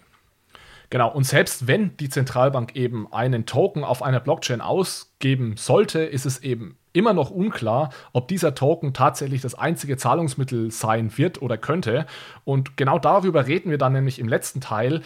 Genau, 0.91 1.11
und 1.13 1.25
selbst 1.25 1.67
wenn 1.67 1.97
die 1.97 2.09
Zentralbank 2.09 2.75
eben 2.75 3.13
einen 3.13 3.47
Token 3.47 3.85
auf 3.85 4.03
einer 4.03 4.21
Blockchain 4.21 4.61
ausgeben 4.61 5.57
sollte, 5.57 6.01
ist 6.01 6.27
es 6.27 6.43
eben 6.43 6.77
immer 6.93 7.13
noch 7.13 7.31
unklar, 7.31 7.91
ob 8.13 8.27
dieser 8.27 8.55
Token 8.57 8.93
tatsächlich 8.93 9.41
das 9.41 9.55
einzige 9.55 9.97
Zahlungsmittel 9.97 10.73
sein 10.73 11.17
wird 11.17 11.41
oder 11.41 11.57
könnte. 11.57 12.07
Und 12.45 12.77
genau 12.77 12.99
darüber 12.99 13.47
reden 13.47 13.71
wir 13.71 13.79
dann 13.79 13.93
nämlich 13.93 14.19
im 14.19 14.29
letzten 14.29 14.61
Teil. 14.61 15.03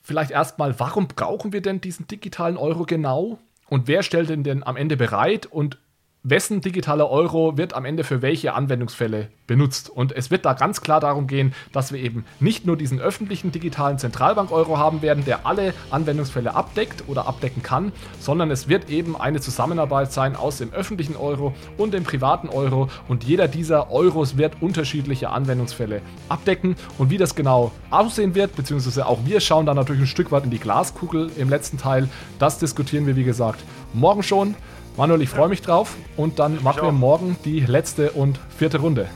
Vielleicht 0.00 0.30
erstmal, 0.30 0.78
warum 0.78 1.08
brauchen 1.08 1.52
wir 1.52 1.60
denn 1.60 1.80
diesen 1.80 2.06
digitalen 2.06 2.56
Euro 2.56 2.84
genau? 2.84 3.38
und 3.70 3.86
wer 3.88 4.02
stellt 4.02 4.28
den 4.28 4.42
denn 4.42 4.62
am 4.64 4.76
Ende 4.76 4.96
bereit 4.96 5.46
und 5.46 5.78
wessen 6.22 6.60
digitaler 6.60 7.08
Euro 7.10 7.56
wird 7.56 7.72
am 7.72 7.86
Ende 7.86 8.04
für 8.04 8.20
welche 8.20 8.52
Anwendungsfälle 8.52 9.28
benutzt. 9.46 9.88
Und 9.88 10.12
es 10.12 10.30
wird 10.30 10.44
da 10.44 10.52
ganz 10.52 10.82
klar 10.82 11.00
darum 11.00 11.26
gehen, 11.26 11.54
dass 11.72 11.92
wir 11.92 12.00
eben 12.00 12.24
nicht 12.40 12.66
nur 12.66 12.76
diesen 12.76 13.00
öffentlichen 13.00 13.52
digitalen 13.52 13.98
Zentralbank-Euro 13.98 14.76
haben 14.76 15.00
werden, 15.00 15.24
der 15.24 15.46
alle 15.46 15.72
Anwendungsfälle 15.90 16.54
abdeckt 16.54 17.04
oder 17.08 17.26
abdecken 17.26 17.62
kann, 17.62 17.92
sondern 18.18 18.50
es 18.50 18.68
wird 18.68 18.90
eben 18.90 19.18
eine 19.18 19.40
Zusammenarbeit 19.40 20.12
sein 20.12 20.36
aus 20.36 20.58
dem 20.58 20.72
öffentlichen 20.72 21.16
Euro 21.16 21.54
und 21.78 21.94
dem 21.94 22.04
privaten 22.04 22.48
Euro 22.48 22.90
und 23.08 23.24
jeder 23.24 23.48
dieser 23.48 23.90
Euros 23.90 24.36
wird 24.36 24.60
unterschiedliche 24.60 25.30
Anwendungsfälle 25.30 26.02
abdecken 26.28 26.76
und 26.98 27.10
wie 27.10 27.18
das 27.18 27.34
genau 27.34 27.72
aussehen 27.90 28.34
wird, 28.34 28.54
beziehungsweise 28.56 29.06
auch 29.06 29.20
wir 29.24 29.40
schauen 29.40 29.64
da 29.64 29.72
natürlich 29.72 30.02
ein 30.02 30.06
Stück 30.06 30.30
weit 30.32 30.44
in 30.44 30.50
die 30.50 30.58
Glaskugel 30.58 31.30
im 31.38 31.48
letzten 31.48 31.78
Teil, 31.78 32.08
das 32.38 32.58
diskutieren 32.58 33.06
wir 33.06 33.16
wie 33.16 33.24
gesagt 33.24 33.60
morgen 33.92 34.22
schon. 34.22 34.54
Manuel, 35.00 35.22
ich 35.22 35.30
freue 35.30 35.48
mich 35.48 35.62
drauf 35.62 35.96
und 36.18 36.38
dann 36.38 36.62
machen 36.62 36.82
wir 36.82 36.92
morgen 36.92 37.38
die 37.46 37.60
letzte 37.60 38.10
und 38.10 38.38
vierte 38.58 38.76
Runde. 38.80 39.08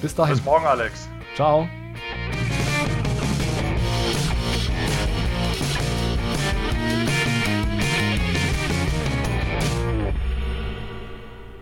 Bis 0.00 0.14
dahin. 0.14 0.36
Bis 0.36 0.44
morgen, 0.44 0.66
Alex. 0.66 1.08
Ciao. 1.34 1.66